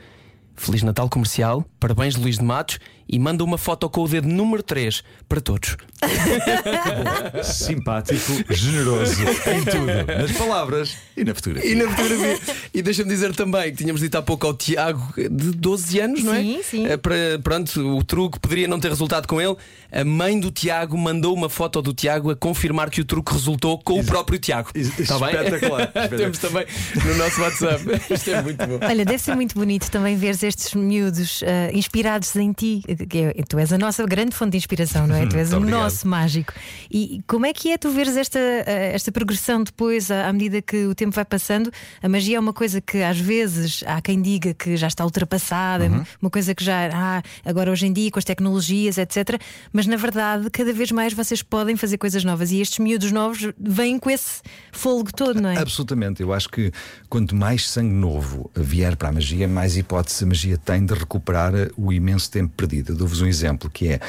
Feliz 0.55 0.83
Natal 0.83 1.09
comercial, 1.09 1.65
parabéns 1.79 2.15
Luís 2.15 2.37
de 2.37 2.43
Matos 2.43 2.79
e 3.07 3.19
manda 3.19 3.43
uma 3.43 3.57
foto 3.57 3.89
com 3.89 4.01
o 4.01 4.07
dedo 4.07 4.27
número 4.27 4.63
3 4.63 5.03
para 5.27 5.41
todos. 5.41 5.77
Simpático, 7.43 8.53
generoso 8.53 9.21
em 9.21 9.63
tudo, 9.63 9.85
nas 9.85 10.31
palavras 10.31 10.97
e 11.15 11.23
na 11.23 11.33
fotografia. 11.33 11.71
E 11.71 11.75
na 11.75 11.89
fotografia. 11.89 12.55
e 12.73 12.81
deixa-me 12.81 13.09
dizer 13.09 13.35
também 13.35 13.71
que 13.71 13.77
tínhamos 13.77 14.01
dito 14.01 14.15
há 14.17 14.21
pouco 14.21 14.47
ao 14.47 14.53
Tiago 14.53 15.13
de 15.15 15.51
12 15.51 15.99
anos, 15.99 16.23
não 16.23 16.33
é? 16.33 16.41
Sim, 16.41 16.61
sim. 16.63 16.85
Eh, 16.85 16.97
para, 16.97 17.15
pronto, 17.43 17.97
o 17.97 18.03
truque 18.03 18.39
poderia 18.39 18.67
não 18.67 18.79
ter 18.79 18.89
resultado 18.89 19.27
com 19.27 19.39
ele. 19.39 19.55
A 19.91 20.03
mãe 20.03 20.39
do 20.39 20.51
Tiago 20.51 20.97
mandou 20.97 21.33
uma 21.33 21.49
foto 21.49 21.81
do 21.81 21.93
Tiago 21.93 22.31
a 22.31 22.35
confirmar 22.35 22.89
que 22.89 23.01
o 23.01 23.05
truque 23.05 23.31
resultou 23.31 23.77
com 23.79 23.99
o 23.99 24.03
próprio 24.03 24.39
Tiago. 24.39 24.71
Está 24.75 25.19
bem? 25.19 25.29
Espetacular. 25.43 25.91
Temos 26.09 26.37
também 26.39 26.65
no 27.05 27.15
nosso 27.15 27.41
WhatsApp. 27.41 27.83
Isto 28.13 28.31
é 28.31 28.41
muito 28.41 28.65
bom. 28.65 28.79
Olha, 28.81 29.05
deve 29.05 29.19
ser 29.19 29.35
muito 29.35 29.55
bonito 29.55 29.89
também 29.91 30.15
ver 30.17 30.35
estes 30.43 30.73
miúdos 30.73 31.41
uh, 31.41 31.45
inspirados 31.73 32.35
em 32.35 32.51
ti. 32.51 32.81
É, 32.93 33.43
tu 33.43 33.57
és 33.57 33.71
a 33.71 33.77
nossa 33.77 34.05
grande 34.05 34.35
fonte 34.35 34.51
de 34.51 34.57
inspiração, 34.57 35.07
não 35.07 35.15
é? 35.15 35.25
tu 35.27 35.37
és 35.37 35.53
o 35.53 35.57
obrigado. 35.57 35.81
nosso 35.81 36.07
mágico. 36.07 36.53
E 36.91 37.21
como 37.25 37.45
é 37.45 37.53
que 37.53 37.71
é 37.71 37.77
tu 37.77 37.89
veres 37.89 38.17
esta, 38.17 38.39
uh, 38.39 38.63
esta 38.67 39.11
progressão 39.11 39.63
depois, 39.63 40.11
à, 40.11 40.31
medida 40.33 40.61
que 40.61 40.85
o 40.85 40.93
tempo 40.93 41.15
vai 41.15 41.25
passando? 41.25 41.71
A 42.01 42.09
magia 42.09 42.37
é 42.37 42.39
uma 42.39 42.53
coisa 42.53 42.81
que 42.81 43.01
às 43.01 43.19
vezes 43.19 43.83
há 43.87 44.01
quem 44.01 44.21
diga 44.21 44.53
que 44.53 44.75
já 44.77 44.87
está 44.87 45.03
ultrapassada, 45.03 45.85
uhum. 45.85 46.03
uma 46.21 46.29
coisa 46.29 46.53
que 46.53 46.63
já, 46.63 46.89
ah, 46.93 47.23
agora 47.45 47.71
hoje 47.71 47.87
em 47.87 47.93
dia 47.93 48.11
com 48.11 48.19
as 48.19 48.25
tecnologias, 48.25 48.97
etc. 48.97 49.41
Mas 49.71 49.87
na 49.87 49.95
verdade, 49.95 50.49
cada 50.49 50.73
vez 50.73 50.91
mais 50.91 51.13
vocês 51.13 51.41
podem 51.41 51.75
fazer 51.77 51.97
coisas 51.97 52.23
novas 52.23 52.51
e 52.51 52.59
estes 52.59 52.79
miúdos 52.79 53.11
novos 53.11 53.51
vêm 53.57 53.97
com 53.97 54.09
esse 54.09 54.41
fôlego 54.71 55.11
todo, 55.13 55.41
não 55.41 55.49
é? 55.49 55.57
Absolutamente. 55.57 56.21
Eu 56.21 56.33
acho 56.33 56.49
que 56.49 56.71
quanto 57.09 57.35
mais 57.35 57.69
sangue 57.69 57.93
novo 57.93 58.51
vier 58.53 58.95
para 58.95 59.09
a 59.09 59.11
magia, 59.11 59.47
mais 59.47 59.77
hipótese 59.77 60.23
a 60.23 60.27
magia 60.27 60.57
tem 60.57 60.73
tem 60.73 60.85
de 60.85 60.93
recuperar 60.95 61.53
o 61.77 61.93
imenso 61.93 62.31
tempo 62.31 62.53
perdido. 62.57 62.82
Dou-vos 62.91 63.21
um 63.21 63.27
exemplo 63.27 63.69
que 63.69 63.89
é 63.89 63.99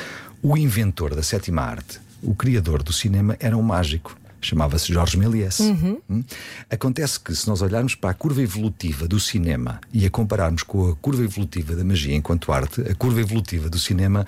o 0.42 0.56
inventor 0.56 1.14
da 1.14 1.22
sétima 1.22 1.62
arte, 1.62 2.00
o 2.22 2.34
criador 2.34 2.82
do 2.82 2.92
cinema, 2.92 3.36
era 3.38 3.56
um 3.56 3.62
mágico 3.62 4.16
chamava-se 4.44 4.92
Jorge 4.92 5.16
Méliès. 5.16 5.58
Uhum. 5.60 6.00
Hum? 6.08 6.24
Acontece 6.70 7.18
que, 7.18 7.34
se 7.34 7.48
nós 7.48 7.62
olharmos 7.62 7.94
para 7.94 8.10
a 8.10 8.14
curva 8.14 8.42
evolutiva 8.42 9.08
do 9.08 9.18
cinema 9.18 9.80
e 9.92 10.06
a 10.06 10.10
compararmos 10.10 10.62
com 10.62 10.90
a 10.90 10.96
curva 10.96 11.24
evolutiva 11.24 11.74
da 11.74 11.82
magia 11.82 12.14
enquanto 12.14 12.52
arte, 12.52 12.82
a 12.82 12.94
curva 12.94 13.20
evolutiva 13.20 13.68
do 13.68 13.78
cinema 13.78 14.26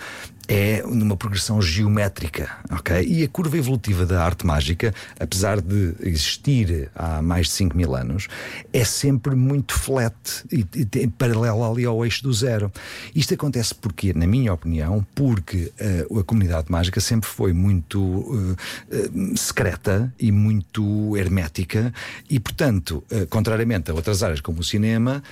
é 0.49 0.83
numa 0.83 1.17
progressão 1.17 1.61
geométrica, 1.61 2.51
ok? 2.71 3.05
E 3.07 3.25
a 3.25 3.29
curva 3.29 3.57
evolutiva 3.57 4.07
da 4.07 4.25
arte 4.25 4.47
mágica, 4.47 4.95
apesar 5.19 5.61
de 5.61 5.95
existir 6.01 6.91
há 6.95 7.21
mais 7.21 7.47
de 7.47 7.53
5 7.53 7.77
mil 7.77 7.95
anos, 7.95 8.29
é 8.73 8.85
sempre 8.85 9.35
muito 9.35 9.75
flat 9.75 10.15
e, 10.53 10.67
e 10.75 11.07
paralela 11.09 11.71
ali 11.71 11.85
ao 11.85 12.05
eixo 12.05 12.23
do 12.23 12.33
zero. 12.33 12.71
Isto 13.15 13.35
acontece 13.35 13.75
porque, 13.75 14.13
na 14.13 14.27
minha 14.27 14.53
opinião, 14.53 15.05
porque 15.15 15.73
uh, 16.11 16.21
a 16.21 16.25
comunidade 16.25 16.71
mágica 16.71 17.01
sempre 17.01 17.29
foi 17.29 17.53
muito 17.53 18.01
uh, 18.01 18.53
uh, 18.53 19.37
secreta 19.37 20.13
e 20.19 20.31
muito 20.31 21.17
hermética 21.17 21.93
e, 22.31 22.39
portanto, 22.39 23.03
contrariamente 23.31 23.91
a 23.91 23.95
outras 23.95 24.23
áreas 24.23 24.41
como 24.41 24.61
o 24.61 24.65
cinema, 24.65 25.23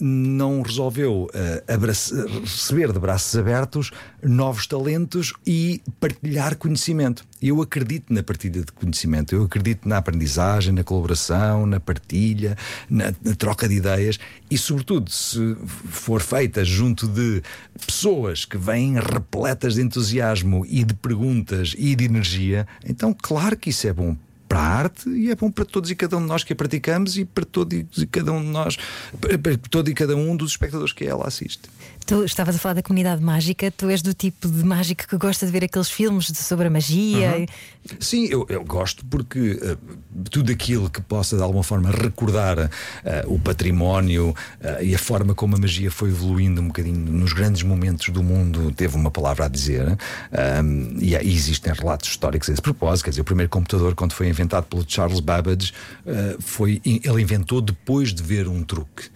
não 0.00 0.62
resolveu 0.62 1.28
receber 2.44 2.92
de 2.92 2.98
braços 2.98 3.36
abertos 3.36 3.90
novos 4.38 4.68
talentos 4.68 5.32
e 5.44 5.82
partilhar 5.98 6.56
conhecimento. 6.56 7.24
Eu 7.42 7.60
acredito 7.60 8.12
na 8.12 8.22
partilha 8.22 8.62
de 8.62 8.70
conhecimento, 8.70 9.34
eu 9.34 9.42
acredito 9.42 9.88
na 9.88 9.98
aprendizagem, 9.98 10.72
na 10.72 10.84
colaboração, 10.84 11.66
na 11.66 11.80
partilha, 11.80 12.56
na, 12.88 13.12
na 13.24 13.34
troca 13.34 13.68
de 13.68 13.74
ideias 13.74 14.16
e, 14.48 14.56
sobretudo, 14.56 15.10
se 15.10 15.56
for 15.66 16.22
feita 16.22 16.64
junto 16.64 17.08
de 17.08 17.42
pessoas 17.84 18.44
que 18.44 18.56
vêm 18.56 18.94
repletas 18.94 19.74
de 19.74 19.82
entusiasmo 19.82 20.64
e 20.68 20.84
de 20.84 20.94
perguntas 20.94 21.74
e 21.76 21.96
de 21.96 22.04
energia, 22.04 22.64
então, 22.86 23.12
claro 23.12 23.56
que 23.56 23.70
isso 23.70 23.88
é 23.88 23.92
bom 23.92 24.16
para 24.48 24.60
a 24.60 24.78
arte 24.78 25.08
e 25.10 25.30
é 25.30 25.34
bom 25.34 25.50
para 25.50 25.64
todos 25.64 25.90
e 25.90 25.96
cada 25.96 26.16
um 26.16 26.20
de 26.20 26.26
nós 26.26 26.44
que 26.44 26.52
a 26.52 26.56
praticamos 26.56 27.18
e 27.18 27.24
para 27.24 27.44
todo 27.44 27.72
e 27.74 27.84
cada 28.10 28.32
um 28.32 28.40
de 28.40 28.48
nós, 28.48 28.78
para 29.20 29.58
todo 29.68 29.90
e 29.90 29.94
cada 29.94 30.16
um 30.16 30.36
dos 30.36 30.52
espectadores 30.52 30.92
que 30.92 31.04
ela 31.04 31.26
assiste. 31.26 31.68
Tu 32.08 32.24
estavas 32.24 32.56
a 32.56 32.58
falar 32.58 32.72
da 32.72 32.82
comunidade 32.82 33.22
mágica, 33.22 33.70
tu 33.70 33.90
és 33.90 34.00
do 34.00 34.14
tipo 34.14 34.48
de 34.48 34.64
mágico 34.64 35.06
que 35.06 35.18
gosta 35.18 35.44
de 35.44 35.52
ver 35.52 35.64
aqueles 35.64 35.90
filmes 35.90 36.28
de, 36.28 36.38
sobre 36.38 36.66
a 36.66 36.70
magia. 36.70 37.36
Uhum. 37.36 37.46
Sim, 38.00 38.26
eu, 38.30 38.46
eu, 38.48 38.64
gosto 38.64 39.04
porque 39.04 39.52
uh, 39.52 39.78
tudo 40.30 40.50
aquilo 40.50 40.88
que 40.88 41.02
possa 41.02 41.36
de 41.36 41.42
alguma 41.42 41.62
forma 41.62 41.90
recordar 41.90 42.58
uh, 42.58 42.70
o 43.26 43.38
património 43.38 44.30
uh, 44.30 44.82
e 44.82 44.94
a 44.94 44.98
forma 44.98 45.34
como 45.34 45.56
a 45.56 45.58
magia 45.58 45.90
foi 45.90 46.08
evoluindo 46.08 46.62
um 46.62 46.68
bocadinho 46.68 46.98
nos 46.98 47.34
grandes 47.34 47.62
momentos 47.62 48.08
do 48.08 48.22
mundo, 48.22 48.72
teve 48.72 48.96
uma 48.96 49.10
palavra 49.10 49.44
a 49.44 49.48
dizer. 49.48 49.98
e, 50.98 51.14
e, 51.14 51.34
existem 51.34 51.74
relatos 51.74 52.08
históricos 52.08 52.48
a 52.48 52.54
esse 52.54 52.62
propósito. 52.62 53.04
Quer 53.04 53.10
dizer, 53.10 53.20
o 53.20 53.24
primeiro 53.24 53.50
computador, 53.50 53.94
quando 53.94 54.14
foi 54.14 54.28
inventado 54.28 54.64
pelo 54.64 54.82
Charles 54.88 55.20
Babbage, 55.20 55.74
foi, 56.40 56.80
ele 56.84 57.20
inventou 57.20 57.60
depois 57.60 58.14
de 58.14 58.22
ver 58.22 58.48
um 58.48 58.62
truque 58.62 59.10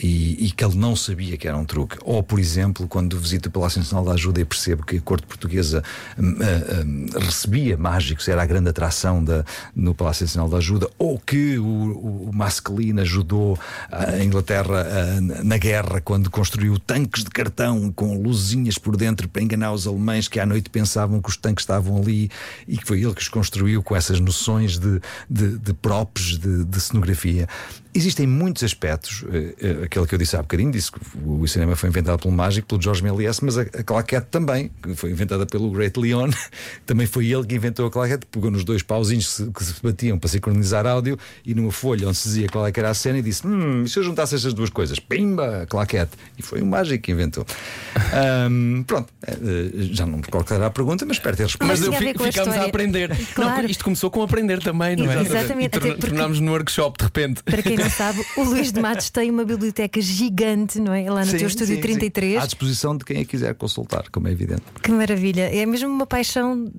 e, 0.00 0.46
e 0.46 0.50
que 0.52 0.64
ele 0.64 0.76
não 0.76 0.94
sabia 0.94 1.36
que 1.36 1.48
era 1.48 1.56
um 1.56 1.64
truque. 1.64 1.98
Ou 2.04 2.22
por 2.28 2.38
exemplo, 2.38 2.86
quando 2.86 3.18
visito 3.18 3.48
o 3.48 3.52
Palácio 3.52 3.80
Nacional 3.80 4.04
da 4.04 4.12
Ajuda 4.12 4.40
e 4.40 4.44
percebo 4.44 4.84
que 4.84 4.98
a 4.98 5.00
corte 5.00 5.26
portuguesa 5.26 5.82
uh, 6.18 6.22
uh, 6.22 7.18
recebia 7.18 7.76
mágicos, 7.76 8.28
era 8.28 8.42
a 8.42 8.46
grande 8.46 8.68
atração 8.68 9.24
da, 9.24 9.44
no 9.74 9.94
Palácio 9.94 10.24
Nacional 10.24 10.50
da 10.50 10.58
Ajuda, 10.58 10.88
ou 10.98 11.18
que 11.18 11.58
o, 11.58 12.28
o 12.28 12.30
Masculino 12.32 13.00
ajudou 13.00 13.58
a 13.90 14.22
Inglaterra 14.22 14.86
uh, 14.86 15.44
na 15.44 15.56
guerra 15.56 16.02
quando 16.02 16.30
construiu 16.30 16.78
tanques 16.78 17.24
de 17.24 17.30
cartão 17.30 17.90
com 17.90 18.20
luzinhas 18.20 18.76
por 18.76 18.94
dentro 18.94 19.26
para 19.26 19.42
enganar 19.42 19.72
os 19.72 19.86
alemães 19.86 20.28
que 20.28 20.38
à 20.38 20.44
noite 20.44 20.68
pensavam 20.68 21.22
que 21.22 21.30
os 21.30 21.36
tanques 21.36 21.62
estavam 21.62 21.96
ali 21.96 22.30
e 22.66 22.76
que 22.76 22.86
foi 22.86 23.02
ele 23.02 23.14
que 23.14 23.22
os 23.22 23.28
construiu 23.28 23.82
com 23.82 23.96
essas 23.96 24.20
noções 24.20 24.78
de, 24.78 25.00
de, 25.30 25.56
de 25.56 25.72
props, 25.72 26.38
de, 26.38 26.64
de 26.64 26.80
cenografia. 26.80 27.48
Existem 27.94 28.26
muitos 28.26 28.62
aspectos, 28.62 29.22
uh, 29.22 29.84
aquele 29.84 30.06
que 30.06 30.14
eu 30.14 30.18
disse 30.18 30.36
há 30.36 30.42
bocadinho, 30.42 30.70
disse 30.70 30.92
que 30.92 31.00
o 31.24 31.46
cinema 31.46 31.74
foi 31.74 31.88
inventado 31.88 32.20
pelo 32.20 32.32
mágico, 32.32 32.68
pelo 32.68 32.80
George 32.80 33.02
Méliès, 33.02 33.40
mas 33.40 33.58
a, 33.58 33.62
a 33.62 33.82
claquete 33.82 34.26
também, 34.30 34.70
que 34.82 34.94
foi 34.94 35.10
inventada 35.10 35.46
pelo 35.46 35.70
Great 35.70 35.98
Leon, 35.98 36.30
também 36.86 37.06
foi 37.06 37.26
ele 37.26 37.44
que 37.46 37.54
inventou 37.54 37.86
a 37.86 37.90
claquete, 37.90 38.26
pegou 38.26 38.50
nos 38.50 38.64
dois 38.64 38.82
pauzinhos 38.82 39.26
que 39.26 39.32
se, 39.32 39.50
que 39.50 39.64
se 39.64 39.74
batiam 39.82 40.18
para 40.18 40.28
sincronizar 40.28 40.86
áudio 40.86 41.18
e 41.44 41.54
numa 41.54 41.72
folha 41.72 42.08
onde 42.08 42.16
se 42.16 42.28
dizia 42.28 42.48
qual 42.48 42.66
é 42.66 42.72
que 42.72 42.78
era 42.78 42.90
a 42.90 42.94
cena 42.94 43.18
e 43.18 43.22
disse: 43.22 43.46
Hum, 43.46 43.86
se 43.86 43.98
eu 43.98 44.02
juntasse 44.02 44.34
estas 44.34 44.52
duas 44.52 44.70
coisas, 44.70 44.98
pimba, 44.98 45.66
claquete. 45.68 46.12
E 46.38 46.42
foi 46.42 46.60
o 46.60 46.66
mágico 46.66 47.02
que 47.02 47.12
inventou. 47.12 47.46
um, 48.50 48.84
pronto, 48.86 49.12
eh, 49.26 49.70
já 49.92 50.06
não 50.06 50.18
me 50.18 50.24
qual 50.24 50.44
a 50.64 50.70
pergunta, 50.70 51.04
mas 51.06 51.16
espero 51.16 51.36
ter 51.36 51.44
respondido. 51.44 51.90
Mas, 51.90 52.00
mas 52.00 52.14
eu 52.14 52.24
ficámos 52.24 52.54
a, 52.54 52.62
a 52.62 52.64
aprender. 52.66 53.16
Claro. 53.34 53.62
Não, 53.62 53.70
isto 53.70 53.84
começou 53.84 54.10
com 54.10 54.22
aprender 54.22 54.62
também, 54.62 54.96
não 54.96 55.10
é? 55.10 55.20
Exatamente. 55.22 55.78
E 55.78 55.94
tornámos 55.94 56.40
no 56.40 56.52
workshop 56.52 56.98
de 56.98 57.04
repente. 57.04 57.42
Para 57.42 57.62
quem 57.62 57.76
não 57.78 57.90
sabe, 57.90 58.24
o 58.36 58.42
Luís 58.42 58.72
de 58.72 58.80
Matos 58.80 59.10
tem 59.10 59.30
uma 59.30 59.44
biblioteca 59.44 60.00
gigante, 60.00 60.80
não 60.80 60.92
é? 60.92 61.08
Lá 61.10 61.24
no 61.24 61.30
sim, 61.30 61.38
teu 61.38 61.48
estúdio 61.48 61.76
sim, 61.76 61.80
33. 61.80 62.32
Sim. 62.32 62.38
À 62.38 62.46
disposição 62.46 62.96
de 62.96 63.04
quem 63.04 63.20
a 63.20 63.24
quiser 63.24 63.54
consultar, 63.54 64.08
como 64.10 64.28
é 64.28 64.32
evidente. 64.32 64.62
Que 64.82 64.90
maravilha. 64.90 65.54
É 65.54 65.64
mesmo 65.64 65.88
uma 65.88 66.06
paixão 66.06 66.70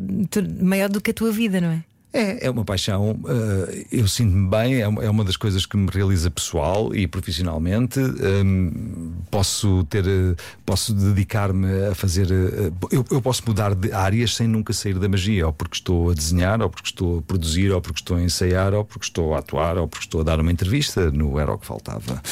maior 0.62 0.90
do 0.90 1.02
que 1.02 1.12
a 1.12 1.14
tua 1.14 1.32
vida, 1.32 1.60
não 1.60 1.70
é? 1.70 1.84
É, 2.12 2.48
é 2.48 2.50
uma 2.50 2.66
paixão. 2.66 3.12
Uh, 3.12 3.86
eu 3.92 4.08
sinto-me 4.08 4.50
bem, 4.50 4.82
é 4.82 4.88
uma, 4.88 5.04
é 5.04 5.10
uma, 5.10 5.24
das 5.24 5.38
coisas 5.38 5.66
que 5.66 5.78
me 5.78 5.90
realiza 5.92 6.32
pessoal 6.32 6.94
e 6.96 7.06
profissionalmente. 7.06 8.00
Um, 8.00 9.12
posso 9.30 9.84
ter, 9.84 10.06
uh, 10.06 10.36
posso 10.66 10.92
dedicar-me 10.92 11.88
a 11.88 11.94
fazer. 11.94 12.32
Uh, 12.32 12.74
eu, 12.92 13.06
eu, 13.12 13.22
posso 13.22 13.44
mudar 13.46 13.76
de 13.76 13.92
áreas 13.92 14.36
sem 14.36 14.48
nunca 14.48 14.74
sair 14.74 14.98
da 14.98 15.08
magia, 15.08 15.46
ou 15.46 15.54
porque 15.54 15.76
estou 15.76 16.10
a 16.10 16.14
desenhar, 16.16 16.60
ou 16.64 16.70
porque 16.70 16.90
estou 16.90 17.20
a 17.20 17.22
produzir, 17.22 17.72
ou 17.72 17.80
porque 17.80 18.00
estou 18.00 18.18
a 18.18 18.22
ensaiar, 18.22 18.74
ou 18.74 18.84
porque 18.84 19.06
estou 19.06 19.36
a 19.36 19.40
atuar, 19.40 19.78
ou 19.78 19.88
porque 19.88 20.06
estou 20.06 20.22
a 20.22 20.24
dar 20.24 20.40
uma 20.40 20.52
entrevista. 20.52 21.12
No 21.12 21.38
Era 21.38 21.54
o 21.54 21.60
que 21.60 21.66
faltava. 21.68 22.24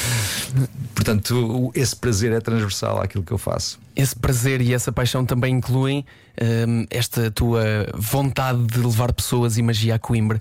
Portanto, 0.92 1.70
esse 1.72 1.94
prazer 1.94 2.32
é 2.32 2.40
transversal 2.40 3.00
àquilo 3.00 3.22
que 3.22 3.32
eu 3.32 3.38
faço. 3.38 3.78
Esse 3.98 4.14
prazer 4.14 4.60
e 4.60 4.72
essa 4.72 4.92
paixão 4.92 5.26
também 5.26 5.56
incluem 5.56 6.06
um, 6.40 6.86
esta 6.88 7.32
tua 7.32 7.64
vontade 7.96 8.64
de 8.64 8.78
levar 8.78 9.12
pessoas 9.12 9.58
e 9.58 9.62
magia 9.62 9.96
a 9.96 9.98
Coimbra. 9.98 10.38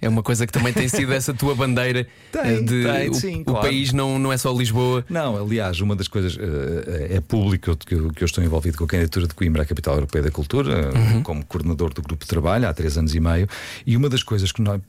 É 0.00 0.08
uma 0.08 0.22
coisa 0.22 0.46
que 0.46 0.52
também 0.52 0.72
tem 0.72 0.88
sido 0.88 1.12
essa 1.12 1.32
tua 1.32 1.54
bandeira 1.54 2.06
tem, 2.30 2.42
eh, 2.42 2.60
de 2.60 2.84
tem, 2.84 3.10
o, 3.10 3.14
sim, 3.14 3.40
o 3.40 3.44
claro. 3.44 3.60
país 3.60 3.92
não, 3.92 4.18
não 4.18 4.32
é 4.32 4.36
só 4.36 4.52
Lisboa. 4.52 5.04
Não, 5.08 5.36
aliás, 5.36 5.80
uma 5.80 5.96
das 5.96 6.06
coisas 6.06 6.36
uh, 6.36 6.40
é 7.10 7.20
público 7.20 7.76
que 7.76 7.94
eu, 7.94 8.10
que 8.10 8.22
eu 8.22 8.26
estou 8.26 8.44
envolvido 8.44 8.76
com 8.76 8.84
a 8.84 8.86
candidatura 8.86 9.26
de 9.26 9.34
Coimbra 9.34 9.62
à 9.62 9.64
Capital 9.64 9.94
Europeia 9.94 10.24
da 10.24 10.30
Cultura, 10.30 10.90
uhum. 10.94 11.22
como 11.22 11.44
coordenador 11.44 11.94
do 11.94 12.02
grupo 12.02 12.24
de 12.24 12.28
trabalho 12.28 12.68
há 12.68 12.74
três 12.74 12.98
anos 12.98 13.14
e 13.14 13.20
meio, 13.20 13.48
e 13.86 13.96
uma 13.96 14.08
das 14.08 14.22
coisas 14.22 14.52
que, 14.52 14.60
nós, 14.60 14.80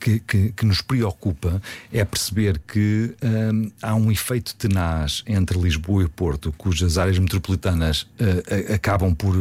que, 0.00 0.20
que, 0.20 0.52
que 0.52 0.66
nos 0.66 0.80
preocupa 0.80 1.60
é 1.92 2.04
perceber 2.04 2.60
que 2.60 3.14
um, 3.22 3.70
há 3.82 3.94
um 3.94 4.10
efeito 4.10 4.54
tenaz 4.54 5.24
entre 5.26 5.58
Lisboa 5.58 6.04
e 6.04 6.08
Porto, 6.08 6.54
cujas 6.56 6.98
áreas 6.98 7.18
metropolitanas 7.18 8.02
uh, 8.02 8.72
acabam 8.74 9.14
por 9.14 9.34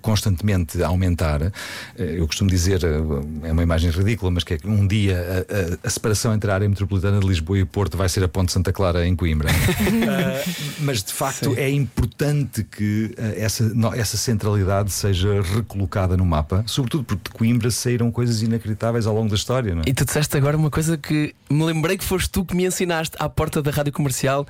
constantemente 0.00 0.82
aumentar. 0.82 1.42
Uh, 1.42 1.52
eu 1.98 2.26
costumo 2.26 2.48
dizer, 2.48 2.80
é 2.84 3.52
uma 3.52 3.62
imagem 3.62 3.90
ridícula, 3.90 4.30
mas 4.30 4.44
que 4.44 4.54
é 4.54 4.59
um 4.64 4.86
dia 4.86 5.46
a, 5.48 5.84
a, 5.84 5.86
a, 5.86 5.90
separação 5.90 6.34
entre 6.34 6.50
a 6.50 6.54
área 6.54 6.68
metropolitana 6.68 7.20
de 7.20 7.26
Lisboa 7.26 7.58
e 7.58 7.64
Porto 7.64 7.96
vai 7.96 8.08
ser 8.08 8.22
a 8.24 8.28
Ponte 8.28 8.52
Santa 8.52 8.72
Clara 8.72 9.06
em 9.06 9.16
Coimbra. 9.16 9.48
uh, 9.50 10.50
mas 10.80 11.02
de 11.02 11.12
facto 11.12 11.54
Sim. 11.54 11.60
é 11.60 11.70
importante 11.70 12.64
que 12.64 13.14
uh, 13.18 13.34
essa, 13.36 13.64
no, 13.64 13.94
essa 13.94 14.16
centralidade 14.16 14.90
seja 14.90 15.40
recolocada 15.42 16.16
no 16.16 16.24
mapa, 16.24 16.64
sobretudo 16.66 17.04
porque 17.04 17.30
de 17.30 17.36
Coimbra 17.36 17.70
saíram 17.70 18.10
coisas 18.10 18.42
inacreditáveis 18.42 19.06
ao 19.06 19.14
longo 19.14 19.28
da 19.28 19.36
história. 19.36 19.76
É? 19.86 19.90
E 19.90 19.94
tu 19.94 20.04
disseste 20.04 20.36
agora 20.36 20.56
uma 20.56 20.70
coisa 20.70 20.96
que 20.96 21.34
me 21.48 21.64
lembrei 21.64 21.96
que 21.96 22.04
foste 22.04 22.30
tu 22.30 22.44
que 22.44 22.54
me 22.54 22.66
ensinaste 22.66 23.16
à 23.18 23.28
porta 23.28 23.62
da 23.62 23.70
rádio 23.70 23.92
comercial 23.92 24.46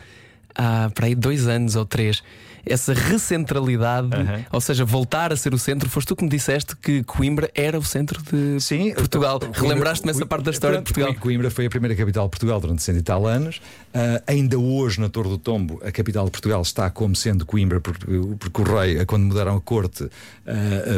há 0.55 0.91
para 0.95 1.07
aí 1.07 1.15
dois 1.15 1.47
anos 1.47 1.77
ou 1.77 1.85
três 1.85 2.23
essa 2.65 2.93
recentralidade, 2.93 4.09
uhum. 4.09 4.45
ou 4.53 4.61
seja, 4.61 4.85
voltar 4.85 5.33
a 5.33 5.37
ser 5.37 5.55
o 5.55 5.59
centro. 5.59 5.89
Foste 5.89 6.09
tu 6.09 6.17
que 6.17 6.25
me 6.25 6.31
disseste 6.31 6.77
que 6.77 7.03
Coimbra 7.05 7.51
era 7.55 7.79
o 7.79 7.85
centro 7.85 8.23
de 8.23 8.61
Sim, 8.61 8.93
Portugal. 8.95 9.41
Relembraste-me 9.53 10.11
essa 10.11 10.27
parte 10.27 10.45
da 10.45 10.51
história 10.51 10.79
de 10.79 10.85
Portugal? 10.85 11.15
Coimbra 11.15 11.51
foi 11.51 11.67
a 11.67 11.71
primeira 11.71 11.95
capital 11.95 12.25
de 12.25 12.31
Portugal 12.31 12.61
durante 12.61 12.83
cento 12.83 12.99
e 12.99 13.03
tal 13.03 13.27
anos. 13.27 13.61
Uh, 13.95 14.23
ainda 14.27 14.59
hoje, 14.59 15.01
na 15.01 15.09
Torre 15.09 15.29
do 15.29 15.39
Tombo, 15.39 15.81
a 15.85 15.91
capital 15.91 16.25
de 16.25 16.31
Portugal 16.31 16.63
está 16.63 16.89
como 16.91 17.15
sendo 17.17 17.45
Coimbra, 17.45 17.81
porque, 17.81 18.07
porque 18.39 18.61
o 18.61 18.65
rei, 18.65 19.05
quando 19.05 19.25
mudaram 19.25 19.57
a 19.57 19.61
corte 19.61 20.05
uh, 20.05 20.09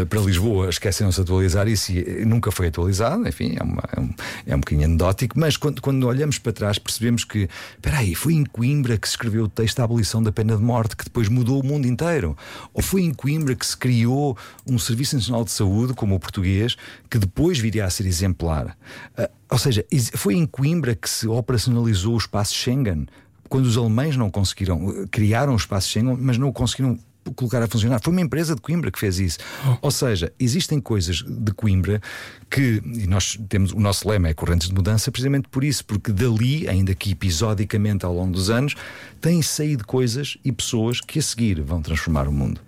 uh, 0.02 0.06
para 0.06 0.20
Lisboa, 0.20 0.68
esqueceram-se 0.68 1.16
de 1.16 1.22
atualizar 1.22 1.68
isso 1.68 1.92
e 1.92 2.24
nunca 2.24 2.50
foi 2.50 2.68
atualizado. 2.68 3.26
Enfim, 3.26 3.56
é, 3.58 3.62
uma, 3.62 3.82
é, 3.96 4.00
um, 4.00 4.14
é 4.46 4.56
um 4.56 4.60
bocadinho 4.60 4.86
anedótico, 4.86 5.38
mas 5.38 5.56
quando, 5.56 5.80
quando 5.80 6.06
olhamos 6.06 6.38
para 6.38 6.52
trás, 6.52 6.78
percebemos 6.78 7.24
que, 7.24 7.48
espera 7.74 7.98
aí, 7.98 8.14
foi 8.14 8.34
em 8.34 8.44
Coimbra 8.44 8.96
que 8.98 9.08
se 9.08 9.14
escreveu 9.14 9.44
o 9.44 9.48
texto 9.48 9.78
da 9.78 9.84
abolição 9.84 10.22
da 10.22 10.32
pena 10.32 10.56
de 10.56 10.62
morte, 10.62 10.96
que 10.96 11.04
depois 11.04 11.28
mudou 11.28 11.51
o 11.60 11.64
mundo 11.64 11.86
inteiro. 11.86 12.36
Ou 12.72 12.82
foi 12.82 13.02
em 13.02 13.12
Coimbra 13.12 13.54
que 13.54 13.66
se 13.66 13.76
criou 13.76 14.36
um 14.66 14.78
Serviço 14.78 15.16
Nacional 15.16 15.44
de 15.44 15.50
Saúde, 15.50 15.94
como 15.94 16.14
o 16.14 16.20
português, 16.20 16.76
que 17.10 17.18
depois 17.18 17.58
viria 17.58 17.84
a 17.84 17.90
ser 17.90 18.06
exemplar. 18.06 18.76
Uh, 19.18 19.28
ou 19.50 19.58
seja, 19.58 19.84
foi 20.14 20.34
em 20.34 20.46
Coimbra 20.46 20.94
que 20.94 21.08
se 21.08 21.26
operacionalizou 21.26 22.14
o 22.14 22.18
espaço 22.18 22.54
Schengen. 22.54 23.06
Quando 23.48 23.66
os 23.66 23.76
alemães 23.76 24.16
não 24.16 24.30
conseguiram, 24.30 25.06
criaram 25.10 25.52
o 25.52 25.56
espaço 25.56 25.88
Schengen, 25.88 26.16
mas 26.18 26.38
não 26.38 26.52
conseguiram 26.52 26.98
colocar 27.36 27.62
a 27.62 27.66
funcionar. 27.68 28.00
Foi 28.02 28.12
uma 28.12 28.20
empresa 28.20 28.54
de 28.54 28.60
Coimbra 28.60 28.90
que 28.90 28.98
fez 28.98 29.18
isso. 29.18 29.38
Oh. 29.66 29.78
Ou 29.82 29.90
seja, 29.90 30.32
existem 30.38 30.80
coisas 30.80 31.22
de 31.22 31.52
Coimbra 31.52 32.00
que, 32.50 32.82
e 32.84 33.06
nós 33.06 33.38
temos, 33.48 33.72
o 33.72 33.80
nosso 33.80 34.08
lema 34.08 34.28
é 34.28 34.34
correntes 34.34 34.68
de 34.68 34.74
mudança, 34.74 35.10
precisamente 35.10 35.48
por 35.48 35.64
isso, 35.64 35.84
porque 35.84 36.12
dali, 36.12 36.68
ainda 36.68 36.94
que 36.94 37.12
episodicamente 37.12 38.04
ao 38.04 38.14
longo 38.14 38.32
dos 38.32 38.50
anos, 38.50 38.74
têm 39.20 39.40
saído 39.42 39.86
coisas 39.86 40.36
e 40.44 40.52
pessoas 40.52 41.00
que 41.00 41.18
a 41.18 41.22
seguir 41.22 41.60
vão 41.60 41.80
transformar 41.80 42.28
o 42.28 42.32
mundo. 42.32 42.60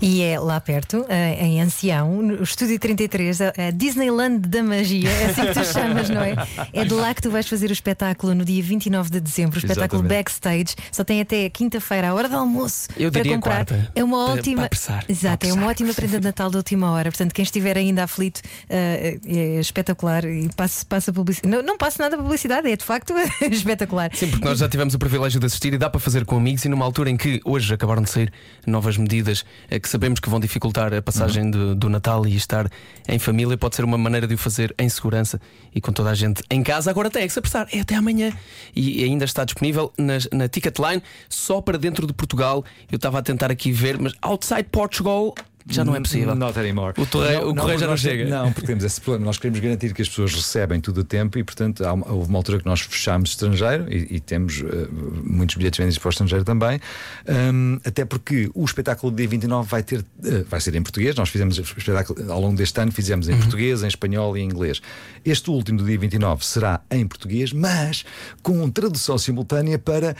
E 0.00 0.22
é 0.22 0.38
lá 0.38 0.60
perto, 0.60 1.04
eh, 1.08 1.44
em 1.44 1.60
Ancião, 1.60 2.22
no 2.22 2.42
Estúdio 2.42 2.78
33, 2.78 3.40
a 3.40 3.52
a 3.56 3.70
Disneyland 3.70 4.48
da 4.48 4.62
Magia, 4.62 5.08
é 5.08 5.26
assim 5.26 5.42
que 5.46 5.52
tu 5.54 5.64
chamas, 5.72 6.10
não 6.10 6.20
é? 6.22 6.34
É 6.72 6.84
de 6.84 6.92
lá 6.94 7.14
que 7.14 7.22
tu 7.22 7.30
vais 7.30 7.46
fazer 7.48 7.70
o 7.70 7.72
espetáculo 7.72 8.34
no 8.34 8.44
dia 8.44 8.62
29 8.62 9.10
de 9.10 9.20
dezembro, 9.20 9.56
o 9.56 9.58
espetáculo 9.58 10.02
Exatamente. 10.02 10.08
backstage. 10.08 10.74
Só 10.90 11.04
tem 11.04 11.20
até 11.20 11.48
quinta-feira, 11.48 12.08
à 12.08 12.14
hora 12.14 12.28
do 12.28 12.36
almoço, 12.36 12.88
Eu 12.96 13.10
para 13.12 13.22
comprar. 13.24 13.64
quarta. 13.66 13.92
É 13.94 14.02
uma 14.02 14.32
ótima. 14.32 14.56
para 14.56 14.66
apressar. 14.66 15.04
Exato, 15.08 15.38
Para 15.38 15.48
é 15.48 15.52
uma 15.52 15.66
ótima 15.68 15.94
prenda 15.94 16.18
de 16.18 16.24
Natal 16.24 16.50
da 16.50 16.58
última 16.58 16.90
hora. 16.90 17.10
Portanto, 17.10 17.32
quem 17.32 17.42
estiver 17.42 17.76
ainda 17.78 18.04
aflito 18.04 18.40
eh, 18.68 19.18
é 19.26 19.60
espetacular 19.60 20.24
e 20.24 20.48
passa, 20.56 20.84
passa 20.86 21.12
publicidade. 21.12 21.54
Não, 21.54 21.62
não 21.62 21.78
passa 21.78 22.02
nada 22.02 22.16
publicidade, 22.16 22.70
é 22.70 22.76
de 22.76 22.84
facto 22.84 23.14
espetacular. 23.50 24.10
Sim, 24.14 24.28
porque 24.30 24.44
nós 24.44 24.58
já 24.58 24.68
tivemos 24.68 24.94
o 24.94 24.98
privilégio 24.98 25.38
de 25.40 25.46
assistir 25.46 25.72
e 25.74 25.78
dá 25.78 25.88
para 25.88 26.00
fazer 26.00 26.24
com 26.24 26.36
amigos 26.36 26.64
e 26.64 26.68
numa 26.68 26.84
altura 26.84 27.10
em 27.10 27.16
que 27.16 27.40
hoje 27.44 27.72
acabaram 27.72 28.02
de 28.02 28.10
sair 28.10 28.32
novas 28.66 28.96
medidas 28.96 29.44
que 29.80 29.88
sabemos 29.88 30.20
que 30.20 30.28
vão 30.28 30.38
dificultar 30.40 30.92
a 30.94 31.02
passagem 31.02 31.50
do, 31.50 31.74
do 31.74 31.88
Natal 31.88 32.26
e 32.26 32.36
estar 32.36 32.70
em 33.08 33.18
família 33.18 33.56
pode 33.56 33.76
ser 33.76 33.84
uma 33.84 33.98
maneira 33.98 34.26
de 34.26 34.34
o 34.34 34.38
fazer 34.38 34.74
em 34.78 34.88
segurança 34.88 35.40
e 35.74 35.80
com 35.80 35.92
toda 35.92 36.10
a 36.10 36.14
gente 36.14 36.42
em 36.50 36.62
casa. 36.62 36.90
Agora 36.90 37.10
tem 37.10 37.22
é 37.22 37.26
que 37.26 37.32
se 37.32 37.38
apressar, 37.38 37.66
é 37.72 37.80
até 37.80 37.94
amanhã 37.94 38.32
e 38.74 39.02
ainda 39.04 39.24
está 39.24 39.44
disponível 39.44 39.92
nas- 39.98 40.28
na 40.32 40.48
Ticketline 40.48 41.02
só 41.28 41.60
para 41.60 41.78
dentro 41.78 42.06
de 42.06 42.12
Portugal. 42.12 42.64
Eu 42.90 42.96
estava 42.96 43.18
a 43.18 43.22
tentar 43.22 43.50
aqui 43.50 43.72
ver, 43.72 43.98
mas 43.98 44.12
outside 44.22 44.64
Portugal 44.64 45.34
já 45.68 45.84
não 45.84 45.96
é 45.96 46.00
possível. 46.00 46.34
Not 46.34 46.58
anymore. 46.58 46.94
O 46.98 47.06
torreio- 47.06 47.48
o 47.50 47.54
correio 47.54 47.78
já 47.78 47.86
porque 47.86 47.90
não 47.90 47.96
chega. 47.96 48.24
Não, 48.28 48.52
porque 48.52 48.66
temos 48.66 48.84
esse 48.84 49.00
problema. 49.00 49.26
Nós 49.26 49.38
queremos 49.38 49.60
garantir 49.60 49.94
que 49.94 50.02
as 50.02 50.08
pessoas 50.08 50.34
recebem 50.34 50.80
tudo 50.80 51.00
a 51.00 51.04
tempo 51.04 51.38
e, 51.38 51.44
portanto, 51.44 51.82
uma- 51.84 52.10
houve 52.12 52.28
uma 52.28 52.38
altura 52.38 52.58
que 52.58 52.66
nós 52.66 52.80
fechámos 52.82 53.30
estrangeiro 53.30 53.90
e, 53.92 54.16
e 54.16 54.20
temos 54.20 54.60
eh, 54.60 54.88
muitos 55.24 55.56
bilhetes 55.56 55.78
vendidos 55.78 55.98
para 55.98 56.08
o 56.08 56.10
estrangeiro 56.10 56.44
também. 56.44 56.80
Hum, 57.28 57.78
até 57.84 58.04
porque 58.04 58.50
o 58.54 58.64
espetáculo 58.64 59.10
do 59.10 59.16
dia 59.16 59.28
29 59.28 59.68
vai 59.68 59.82
ter, 59.82 60.04
eh, 60.24 60.44
vai 60.48 60.60
ser 60.60 60.74
em 60.74 60.82
português. 60.82 61.14
Nós 61.16 61.28
fizemos 61.28 61.58
o 61.58 61.62
espetáculo 61.62 62.30
ao 62.32 62.40
longo 62.40 62.56
deste 62.56 62.78
ano, 62.80 62.92
fizemos 62.92 63.28
em 63.28 63.36
português, 63.36 63.82
em 63.82 63.88
espanhol 63.88 64.36
e 64.36 64.40
em 64.40 64.44
inglês. 64.44 64.80
Este 65.24 65.50
último 65.50 65.78
do 65.78 65.84
dia 65.86 65.98
29 65.98 66.44
será 66.44 66.80
em 66.90 67.06
português, 67.06 67.52
mas 67.52 68.04
com 68.42 68.68
tradução 68.70 69.16
simultânea 69.16 69.78
para 69.78 70.14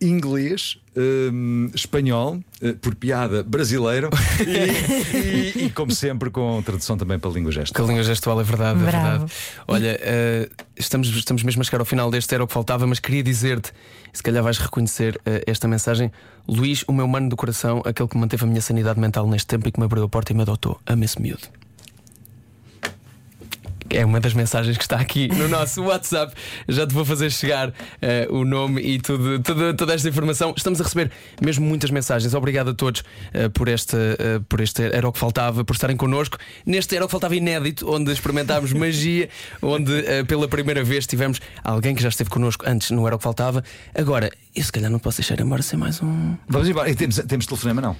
inglês, 0.00 0.78
hum, 0.96 1.70
espanhol, 1.74 2.40
eh, 2.62 2.72
por 2.72 2.94
piada 2.94 3.42
brasileiro 3.42 4.08
e, 4.46 5.58
e- 5.58 5.64
e, 5.66 5.70
como 5.70 5.92
sempre, 5.92 6.30
com 6.30 6.62
tradução 6.62 6.96
também 6.96 7.18
para 7.18 7.30
a 7.30 7.32
língua 7.34 7.52
gesto. 7.52 7.74
Que 7.74 7.80
a 7.80 7.84
língua 7.84 8.02
gestual 8.02 8.40
é 8.40 8.44
verdade, 8.44 8.80
é 8.80 8.82
verdade. 8.84 9.32
Olha, 9.68 9.98
eh, 10.02 10.48
estamos, 10.76 11.08
estamos 11.08 11.42
mesmo 11.42 11.60
a 11.60 11.64
chegar 11.64 11.80
ao 11.80 11.84
final 11.84 12.10
deste 12.10 12.34
Era 12.34 12.42
o 12.42 12.46
que 12.46 12.52
Faltava, 12.52 12.86
mas 12.86 12.98
queria 12.98 13.22
dizer-te, 13.22 13.72
se 14.12 14.22
calhar 14.22 14.42
vais 14.42 14.58
reconhecer 14.58 15.20
eh, 15.26 15.42
esta 15.46 15.68
mensagem. 15.68 16.10
Luís, 16.48 16.82
o 16.88 16.92
meu 16.92 17.06
mano 17.06 17.28
do 17.28 17.36
coração, 17.36 17.82
aquele 17.84 18.08
que 18.08 18.16
manteve 18.16 18.44
a 18.44 18.46
minha 18.46 18.60
sanidade 18.62 18.98
mental 18.98 19.26
neste 19.28 19.46
tempo 19.46 19.68
e 19.68 19.72
que 19.72 19.78
me 19.78 19.84
abriu 19.84 20.02
a 20.04 20.08
porta 20.08 20.32
e 20.32 20.34
me 20.36 20.42
adotou. 20.42 20.80
Amo 20.86 21.04
esse 21.04 21.20
miúdo. 21.20 21.42
É 23.92 24.04
uma 24.04 24.20
das 24.20 24.34
mensagens 24.34 24.76
que 24.76 24.84
está 24.84 24.96
aqui 25.00 25.26
no 25.28 25.48
nosso 25.48 25.82
WhatsApp. 25.82 26.32
Já 26.68 26.86
te 26.86 26.94
vou 26.94 27.04
fazer 27.04 27.30
chegar 27.32 27.72
eh, 28.00 28.28
o 28.30 28.44
nome 28.44 28.80
e 28.80 29.00
tudo, 29.00 29.40
tudo- 29.40 29.74
toda 29.74 29.92
esta 29.94 30.08
informação. 30.08 30.54
Estamos 30.56 30.80
a 30.80 30.84
receber 30.84 31.10
mesmo 31.42 31.66
muitas 31.66 31.90
mensagens. 31.90 32.32
Obrigado 32.32 32.70
a 32.70 32.74
todos 32.74 33.02
eh, 33.34 33.48
por, 33.48 33.66
este, 33.66 33.96
eh, 33.96 34.40
por 34.48 34.60
este 34.60 34.82
Era 34.84 35.08
o 35.08 35.12
que 35.12 35.18
Faltava, 35.18 35.64
por 35.64 35.72
estarem 35.74 35.96
connosco. 35.96 36.38
Neste 36.64 36.94
Era 36.94 37.04
o 37.04 37.08
que 37.08 37.12
Faltava 37.12 37.34
inédito, 37.34 37.90
onde 37.92 38.12
experimentámos 38.12 38.72
magia, 38.72 39.28
onde 39.60 39.92
pela 40.28 40.46
primeira 40.46 40.84
vez 40.84 41.04
tivemos 41.06 41.40
alguém 41.64 41.92
que 41.94 42.02
já 42.02 42.08
esteve 42.10 42.30
connosco 42.30 42.64
antes 42.68 42.92
no 42.92 43.04
Era 43.06 43.16
o 43.16 43.18
que 43.18 43.24
Faltava. 43.24 43.64
Agora, 43.92 44.30
eu 44.54 44.62
se 44.62 44.70
calhar 44.70 44.90
não 44.90 44.98
posso 45.00 45.18
deixar 45.18 45.40
embora 45.40 45.62
sem 45.62 45.76
mais 45.78 46.00
um. 46.00 46.36
Vamos 46.48 46.68
embora. 46.68 46.88
E 46.88 46.94
temos, 46.94 47.16
temos 47.26 47.46
telefonema, 47.46 47.80
não? 47.80 47.96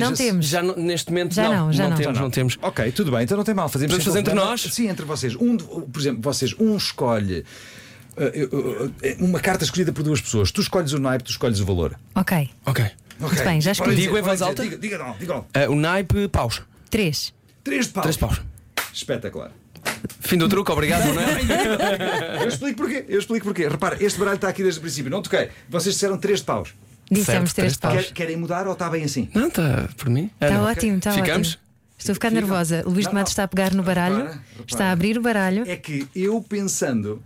Não 0.00 0.12
temos. 0.12 0.46
já 0.46 0.62
não- 0.62 0.76
neste 0.76 1.10
momento 1.10 1.34
Já 1.34 1.48
não, 1.48 1.72
já 1.72 1.88
não. 1.88 1.96
temos, 1.96 2.16
Já 2.16 2.22
não 2.22 2.30
temos. 2.30 2.58
Ok, 2.62 2.92
tudo 2.92 3.10
bem, 3.10 3.22
então 3.22 3.36
não 3.36 3.44
tem 3.44 3.54
mal. 3.54 3.68
Fazemos 3.68 3.90
Vamos 3.92 4.04
sem 4.04 4.12
fazer 4.12 4.20
entre 4.20 4.34
nós? 4.34 4.67
Sim, 4.70 4.88
entre 4.88 5.04
vocês. 5.04 5.34
Um, 5.36 5.56
de- 5.56 5.64
por 5.64 5.98
exemplo, 6.00 6.20
vocês, 6.22 6.54
um 6.58 6.76
escolhe. 6.76 7.44
eh, 8.16 8.48
eh, 9.02 9.16
uma 9.20 9.38
carta 9.40 9.64
escolhida 9.64 9.92
por 9.92 10.02
duas 10.02 10.20
pessoas. 10.20 10.50
Tu 10.50 10.60
escolhes 10.60 10.92
o 10.92 10.98
naipe, 10.98 11.24
tu 11.24 11.30
escolhes 11.30 11.60
o 11.60 11.66
valor. 11.66 11.98
Ok. 12.14 12.50
Ok. 12.66 12.84
Muito 13.20 13.42
bem, 13.44 13.60
já 13.60 13.72
escolhi. 13.72 13.96
Digo 13.96 14.16
em 14.18 14.22
voz 14.22 14.40
alta? 14.42 14.62
Diga, 14.62 14.76
diga 14.78 14.98
não, 14.98 15.16
diga. 15.18 15.44
Eh, 15.54 15.68
o 15.68 15.74
naipe, 15.76 16.28
paus. 16.28 16.62
Três. 16.90 17.32
Três 17.64 17.86
de 17.86 17.92
paus. 17.92 18.02
Três 18.02 18.16
paus. 18.16 18.40
Espetacular. 18.92 19.50
Fim 20.20 20.36
do 20.36 20.48
truque, 20.48 20.70
obrigado, 20.70 21.12
não 21.12 21.20
é? 21.22 22.42
Eu 22.42 22.48
explico 22.48 22.76
porquê. 22.76 23.04
Eu 23.08 23.18
explico 23.18 23.44
porquê. 23.46 23.68
Repara, 23.68 23.96
este 24.02 24.18
baralho 24.18 24.36
está 24.36 24.48
aqui 24.48 24.62
desde 24.62 24.78
o 24.78 24.82
princípio. 24.82 25.10
Não 25.10 25.22
toquei. 25.22 25.48
Vocês 25.68 25.94
disseram 25.94 26.16
três 26.18 26.40
de 26.40 26.44
paus. 26.46 26.74
Dissemos 27.10 27.50
Certo, 27.52 27.54
três 27.56 27.76
três 27.76 27.94
paus. 27.94 28.06
Quer- 28.08 28.12
querem 28.12 28.36
mudar 28.36 28.66
ou 28.66 28.72
está 28.74 28.88
bem 28.90 29.02
assim? 29.04 29.28
Não, 29.34 29.48
está 29.48 29.88
por 29.96 30.10
mim. 30.10 30.30
Está 30.40 30.62
ótimo, 30.62 30.98
está 30.98 31.12
Ficamos? 31.12 31.48
ótimo. 31.48 31.62
Estou 31.98 32.12
a 32.12 32.14
ficar 32.14 32.28
Ficam. 32.30 32.40
nervosa. 32.42 32.82
Luís 32.86 33.04
Não, 33.06 33.10
de 33.10 33.14
Matos 33.16 33.32
está 33.32 33.42
a 33.44 33.48
pegar 33.48 33.74
no 33.74 33.82
baralho, 33.82 34.16
Repara, 34.16 34.32
repara. 34.34 34.64
está 34.68 34.84
a 34.86 34.92
abrir 34.92 35.18
o 35.18 35.20
baralho. 35.22 35.64
É 35.66 35.76
que 35.76 36.06
eu 36.14 36.40
pensando 36.40 37.20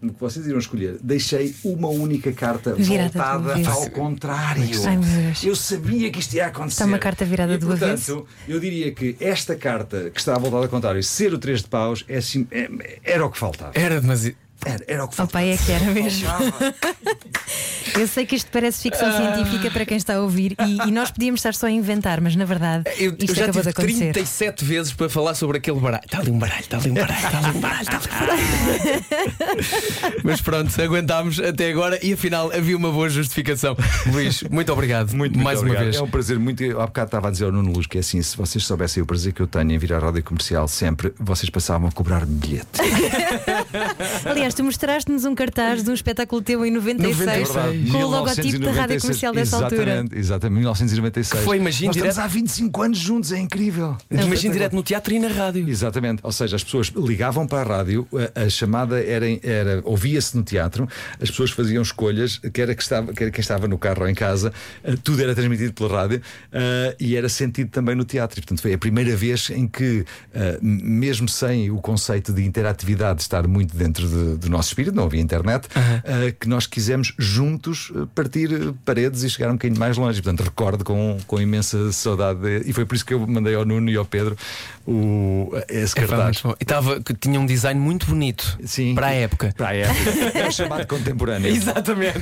no 0.00 0.12
que 0.12 0.20
vocês 0.20 0.44
iriam 0.44 0.58
escolher, 0.58 0.96
deixei 1.00 1.54
uma 1.64 1.88
única 1.88 2.32
carta 2.32 2.74
Virada 2.74 3.38
voltada 3.38 3.70
ao 3.70 3.88
contrário. 3.90 4.62
Ai, 4.84 4.96
meu 4.96 5.22
Deus. 5.22 5.44
Eu 5.44 5.54
sabia 5.54 6.10
que 6.10 6.18
isto 6.18 6.34
ia 6.34 6.46
acontecer. 6.46 6.72
Está 6.74 6.86
uma 6.86 6.98
carta 6.98 7.24
virada 7.24 7.54
e, 7.54 7.58
do 7.58 7.66
portanto, 7.68 7.88
avesso. 7.90 8.26
Eu 8.48 8.58
diria 8.58 8.90
que 8.92 9.16
esta 9.20 9.54
carta 9.54 10.10
que 10.10 10.18
está 10.18 10.36
voltada 10.38 10.64
ao 10.64 10.68
contrário, 10.68 11.00
ser 11.04 11.32
o 11.32 11.38
3 11.38 11.62
de 11.62 11.68
paus, 11.68 12.04
é, 12.08 12.20
sim- 12.20 12.48
é- 12.50 12.68
era 13.04 13.24
o 13.24 13.30
que 13.30 13.38
faltava. 13.38 13.72
Era 13.76 14.00
demasiado. 14.00 14.36
Era, 14.64 14.84
era 14.86 15.04
o 15.04 15.08
que 15.08 15.16
faltava. 15.16 15.32
pai, 15.44 15.50
é 15.50 15.56
que 15.56 15.72
era 15.72 15.84
mesmo. 15.86 16.28
Eu 17.98 18.06
sei 18.06 18.24
que 18.24 18.36
isto 18.36 18.50
parece 18.50 18.80
ficção 18.82 19.10
científica 19.16 19.70
para 19.70 19.84
quem 19.84 19.96
está 19.96 20.14
a 20.14 20.20
ouvir 20.20 20.56
e, 20.64 20.88
e 20.88 20.90
nós 20.92 21.10
podíamos 21.10 21.40
estar 21.40 21.52
só 21.54 21.66
a 21.66 21.70
inventar, 21.70 22.20
mas 22.20 22.34
na 22.36 22.44
verdade 22.44 22.84
Eu, 22.98 23.10
eu 23.10 23.16
isto 23.18 23.34
já 23.34 23.44
acabou 23.44 23.62
de 23.62 23.72
tive 23.72 23.82
acontecer. 23.82 24.12
37 24.12 24.64
vezes 24.64 24.92
para 24.92 25.08
falar 25.08 25.34
sobre 25.34 25.58
aquele 25.58 25.78
baralho. 25.80 26.02
Está 26.04 26.18
ali 26.18 26.30
um 26.30 26.38
baralho, 26.38 26.60
está 26.60 26.76
ali 26.78 26.90
um 26.90 26.94
baralho, 26.94 27.26
está 27.26 27.38
ali 27.38 27.56
um 27.56 27.60
baralho, 27.60 27.82
está 27.82 27.96
ali 27.96 28.06
um 28.06 28.18
baralho. 28.20 30.12
Mas 30.24 30.40
pronto, 30.40 30.82
aguentámos 30.82 31.40
até 31.40 31.70
agora 31.70 31.98
e 32.02 32.12
afinal 32.12 32.50
havia 32.52 32.76
uma 32.76 32.90
boa 32.90 33.08
justificação. 33.10 33.76
Luís, 34.06 34.42
muito 34.44 34.72
obrigado. 34.72 35.12
Muito, 35.14 35.34
muito 35.34 35.44
Mais 35.44 35.58
uma 35.58 35.66
obrigado. 35.66 35.84
vez. 35.84 35.96
É 35.96 36.02
um 36.02 36.08
prazer 36.10 36.38
muito. 36.38 36.62
Há 36.80 36.86
bocado 36.86 37.08
estava 37.08 37.28
a 37.28 37.30
dizer 37.30 37.44
ao 37.46 37.52
Nuno 37.52 37.72
Luz 37.72 37.86
que 37.86 37.98
é 37.98 38.00
assim: 38.00 38.22
se 38.22 38.36
vocês 38.36 38.64
soubessem 38.64 39.02
o 39.02 39.06
prazer 39.06 39.32
que 39.32 39.40
eu 39.42 39.46
tenho 39.46 39.70
em 39.72 39.78
vir 39.78 39.92
à 39.92 39.98
rádio 39.98 40.22
comercial 40.22 40.66
sempre, 40.68 41.12
vocês 41.18 41.50
passavam 41.50 41.88
a 41.88 41.92
cobrar 41.92 42.24
bilhete. 42.24 42.80
Aliás, 44.24 44.51
tu 44.54 44.64
mostraste-nos 44.64 45.24
um 45.24 45.34
cartaz 45.34 45.82
de 45.82 45.90
um 45.90 45.94
espetáculo 45.94 46.42
teu 46.42 46.64
em 46.64 46.70
96, 46.70 47.48
96. 47.48 47.90
com 47.90 47.98
o 47.98 48.06
logotipo 48.10 48.58
da 48.60 48.72
rádio 48.72 49.00
comercial 49.00 49.32
dessa 49.32 49.56
altura. 49.56 49.82
Exatamente, 49.82 50.18
exatamente, 50.18 50.58
1996. 50.58 51.44
Foi, 51.44 51.56
imagina, 51.56 51.88
Nós 51.88 51.96
estamos 51.96 52.14
direto- 52.14 52.24
há 52.24 52.28
25 52.28 52.82
anos 52.82 52.98
juntos, 52.98 53.32
é 53.32 53.38
incrível. 53.38 53.96
Imagina 54.10 54.52
direto 54.54 54.74
no 54.76 54.82
teatro 54.82 55.14
e 55.14 55.18
na 55.18 55.28
rádio. 55.28 55.68
Exatamente, 55.68 56.20
ou 56.22 56.32
seja, 56.32 56.56
as 56.56 56.64
pessoas 56.64 56.88
ligavam 56.96 57.46
para 57.46 57.60
a 57.72 57.76
rádio, 57.78 58.06
a, 58.34 58.42
a 58.42 58.48
chamada 58.48 59.02
era, 59.02 59.26
era 59.42 59.80
ouvia-se 59.84 60.36
no 60.36 60.42
teatro, 60.42 60.88
as 61.20 61.30
pessoas 61.30 61.50
faziam 61.50 61.82
escolhas, 61.82 62.38
quer, 62.52 62.70
a 62.70 62.74
que 62.74 62.82
estava, 62.82 63.12
quer 63.12 63.30
quem 63.30 63.40
estava 63.40 63.66
no 63.68 63.78
carro 63.78 64.02
ou 64.02 64.08
em 64.08 64.14
casa, 64.14 64.52
eh, 64.84 64.94
tudo 65.02 65.22
era 65.22 65.34
transmitido 65.34 65.72
pela 65.72 66.02
rádio 66.02 66.20
eh, 66.52 66.96
e 67.00 67.16
era 67.16 67.28
sentido 67.28 67.70
também 67.70 67.94
no 67.94 68.04
teatro. 68.04 68.38
E, 68.38 68.42
portanto, 68.42 68.60
foi 68.62 68.72
a 68.74 68.78
primeira 68.78 69.14
vez 69.16 69.50
em 69.50 69.66
que, 69.66 70.04
m- 70.62 70.82
mesmo 70.82 71.28
sem 71.28 71.70
o 71.70 71.76
conceito 71.78 72.32
de 72.32 72.44
interatividade 72.44 73.22
estar 73.22 73.46
muito 73.46 73.76
dentro 73.76 74.06
de- 74.08 74.41
do 74.42 74.50
nosso 74.50 74.68
espírito, 74.68 74.94
não 74.94 75.04
havia 75.04 75.20
internet, 75.20 75.68
eh, 76.04 76.34
que 76.38 76.48
nós 76.48 76.66
quisemos 76.66 77.14
juntos 77.18 77.92
eh, 77.94 78.00
partir 78.14 78.52
eh, 78.52 78.72
paredes 78.84 79.22
e 79.22 79.30
chegar 79.30 79.48
um 79.50 79.54
bocadinho 79.54 79.78
mais 79.80 79.96
longe. 79.96 80.20
Portanto, 80.22 80.44
recordo 80.44 80.84
com, 80.84 81.18
com 81.26 81.40
imensa 81.40 81.92
saudade, 81.92 82.40
de- 82.40 82.68
e 82.68 82.72
foi 82.72 82.84
por 82.84 82.94
isso 82.94 83.04
que 83.06 83.14
eu 83.14 83.26
mandei 83.26 83.54
ao 83.54 83.64
Nuno 83.64 83.90
e 83.90 83.96
ao 83.96 84.04
Pedro 84.04 84.36
o, 84.86 85.50
esse 85.68 85.96
É, 85.98 86.06
cartaz. 86.06 86.40
bom. 86.42 86.54
E 86.60 86.64
tava, 86.64 87.00
que 87.00 87.14
tinha 87.14 87.38
um 87.38 87.46
design 87.46 87.80
muito 87.80 88.06
bonito 88.06 88.58
Sim. 88.64 88.94
para 88.94 89.08
a 89.08 89.12
época. 89.12 89.54
Para 89.56 89.68
a 89.68 89.74
época. 89.76 90.38
É 90.38 90.50
chamado 90.50 90.86
contemporâneo. 90.86 91.48
Exatamente. 91.54 92.18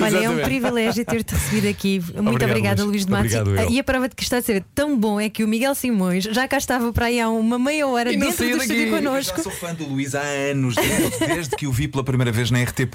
Olha, 0.00 0.18
é 0.18 0.30
um 0.30 0.38
privilégio 0.42 1.04
ter-te 1.04 1.34
recebido 1.34 1.68
aqui. 1.68 2.00
Muito 2.00 2.18
Obrigado, 2.28 2.50
obrigada, 2.50 2.82
Luís. 2.84 2.92
Luís 2.92 3.06
de 3.06 3.10
Matos. 3.12 3.34
Obrigado, 3.34 3.68
eu. 3.68 3.70
E 3.70 3.78
a 3.78 3.84
prova 3.84 4.08
de 4.08 4.16
que 4.16 4.22
está 4.22 4.38
a 4.38 4.42
ser 4.42 4.64
tão 4.74 4.98
bom 4.98 5.20
é 5.20 5.28
que 5.28 5.44
o 5.44 5.48
Miguel 5.48 5.74
Simões 5.74 6.24
já 6.24 6.46
cá 6.48 6.58
estava 6.58 6.92
para 6.92 7.06
aí 7.06 7.20
há 7.20 7.28
uma 7.28 7.58
meia 7.58 7.86
hora 7.86 8.12
E 8.12 8.16
dentro 8.16 8.36
do 8.36 8.50
daqui. 8.52 8.62
estúdio 8.62 8.82
Eu 8.82 8.90
já 8.90 8.96
connosco. 8.96 9.42
sou 9.42 9.52
fã 9.52 9.72
do 9.74 9.86
Luís 9.86 10.14
há 10.14 10.22
anos, 10.22 10.74
desde, 10.74 11.26
desde 11.26 11.51
que 11.56 11.66
o 11.66 11.72
vi 11.72 11.88
pela 11.88 12.02
primeira 12.04 12.30
vez 12.32 12.50
na 12.50 12.62
RTP 12.62 12.94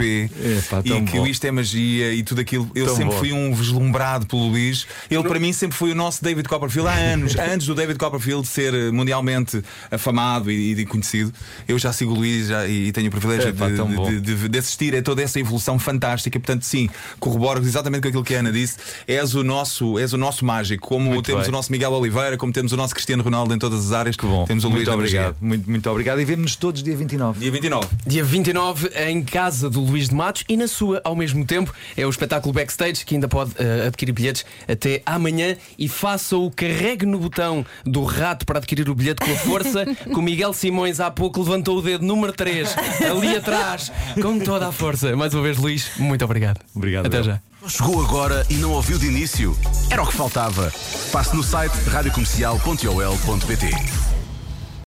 Epá, 0.59 0.81
e 0.83 1.01
que 1.01 1.17
bom. 1.17 1.23
o 1.23 1.27
Isto 1.27 1.45
é 1.45 1.51
Magia 1.51 2.13
e 2.13 2.23
tudo 2.23 2.41
aquilo. 2.41 2.69
Eu 2.75 2.85
Tão 2.87 2.95
sempre 2.95 3.13
bom. 3.13 3.19
fui 3.19 3.33
um 3.33 3.53
vislumbrado 3.53 4.25
pelo 4.25 4.47
Luís. 4.49 4.85
Ele 5.09 5.23
para 5.23 5.39
mim 5.39 5.51
sempre 5.53 5.77
foi 5.77 5.91
o 5.91 5.95
nosso 5.95 6.23
David 6.23 6.47
Copperfield 6.47 6.89
há 6.89 6.93
anos, 6.93 7.35
antes 7.39 7.67
do 7.67 7.75
David 7.75 7.97
Copperfield 7.97 8.47
ser 8.47 8.73
eh, 8.73 8.91
mundialmente 8.91 9.61
afamado 9.91 10.51
e, 10.51 10.73
e 10.73 10.85
conhecido. 10.85 11.33
Eu 11.67 11.77
já 11.79 11.91
sigo 11.93 12.11
o 12.11 12.15
Luís 12.15 12.47
já- 12.47 12.67
e 12.67 12.91
tenho 12.91 13.07
o 13.07 13.11
privilégio 13.11 13.49
Epá, 13.49 13.67
de, 13.69 14.19
de- 14.21 14.35
de- 14.35 14.49
de 14.49 14.57
assistir 14.57 14.95
a 14.95 15.01
toda 15.01 15.21
essa 15.21 15.39
evolução 15.39 15.77
fantástica. 15.79 16.39
Portanto, 16.39 16.63
sim, 16.63 16.89
corroboro 17.19 17.61
exatamente 17.63 18.01
com 18.03 18.07
aquilo 18.09 18.23
que 18.23 18.35
a 18.35 18.39
Ana 18.39 18.51
disse. 18.51 18.77
És 19.07 19.35
o 19.35 19.43
nosso, 19.43 19.97
és 19.99 20.13
o 20.13 20.17
nosso 20.17 20.45
mágico, 20.45 20.87
como 20.87 21.05
Muito 21.11 21.25
temos 21.25 21.41
bem. 21.43 21.49
o 21.49 21.51
nosso 21.51 21.71
Miguel 21.71 21.91
Oliveira, 21.91 22.37
como 22.37 22.51
temos 22.53 22.71
o 22.71 22.77
nosso 22.77 22.93
Cristiano 22.93 23.23
Ronaldo 23.23 23.53
em 23.53 23.57
todas 23.59 23.85
as 23.87 23.91
áreas. 23.91 24.15
Que 24.15 24.25
bom. 24.25 24.45
Temos 24.45 24.63
o 24.63 24.67
Luís 24.69 24.87
muito 24.87 24.91
obrigado. 24.93 25.35
Muito, 25.41 25.69
muito 25.69 25.89
obrigado. 25.89 26.19
E 26.21 26.25
vemos-nos 26.25 26.55
todos 26.55 26.81
dia 26.83 26.95
29. 26.95 27.39
Dia 27.39 27.51
29. 27.51 27.87
Dia 28.05 28.23
29. 28.23 28.46
8h29 28.47 28.91
em 29.07 29.23
casa 29.23 29.69
do 29.69 29.81
Luís 29.81 30.09
de 30.09 30.15
Matos 30.15 30.43
e 30.47 30.55
na 30.55 30.67
sua 30.67 31.01
ao 31.03 31.15
mesmo 31.15 31.43
tempo. 31.45 31.73
É 31.95 32.05
o 32.05 32.09
espetáculo 32.09 32.53
Backstage 32.53 33.05
que 33.05 33.15
ainda 33.15 33.27
pode 33.27 33.51
eh, 33.57 33.87
adquirir 33.87 34.13
bilhetes 34.13 34.45
até 34.67 35.01
amanhã 35.05 35.57
e 35.77 35.87
faça 35.87 36.35
o 36.37 36.49
carregue 36.51 37.05
no 37.05 37.19
botão 37.19 37.65
do 37.85 38.03
rato 38.03 38.45
para 38.45 38.59
adquirir 38.59 38.89
o 38.89 38.95
bilhete 38.95 39.25
com 39.25 39.31
a 39.31 39.35
força 39.35 39.85
que 39.85 40.13
o 40.13 40.21
Miguel 40.21 40.53
Simões 40.53 40.99
há 40.99 41.11
pouco 41.11 41.41
levantou 41.41 41.77
o 41.77 41.81
dedo 41.81 42.05
número 42.05 42.33
3 42.33 42.75
ali 43.09 43.35
atrás 43.35 43.91
com 44.21 44.39
toda 44.39 44.67
a 44.67 44.71
força. 44.71 45.15
Mais 45.15 45.33
uma 45.33 45.43
vez, 45.43 45.57
Luís, 45.57 45.91
muito 45.97 46.23
obrigado. 46.23 46.59
Obrigado, 46.75 47.07
Até 47.07 47.23
já. 47.23 47.41
Chegou 47.67 47.99
agora 48.01 48.45
e 48.49 48.53
não 48.55 48.71
ouviu 48.71 48.97
de 48.97 49.07
início? 49.07 49.57
Era 49.89 50.03
o 50.03 50.07
que 50.07 50.13
faltava. 50.13 50.71
Passe 51.11 51.35
no 51.35 51.43
site 51.43 51.73
radiocomercial.ol.pt 51.89 54.16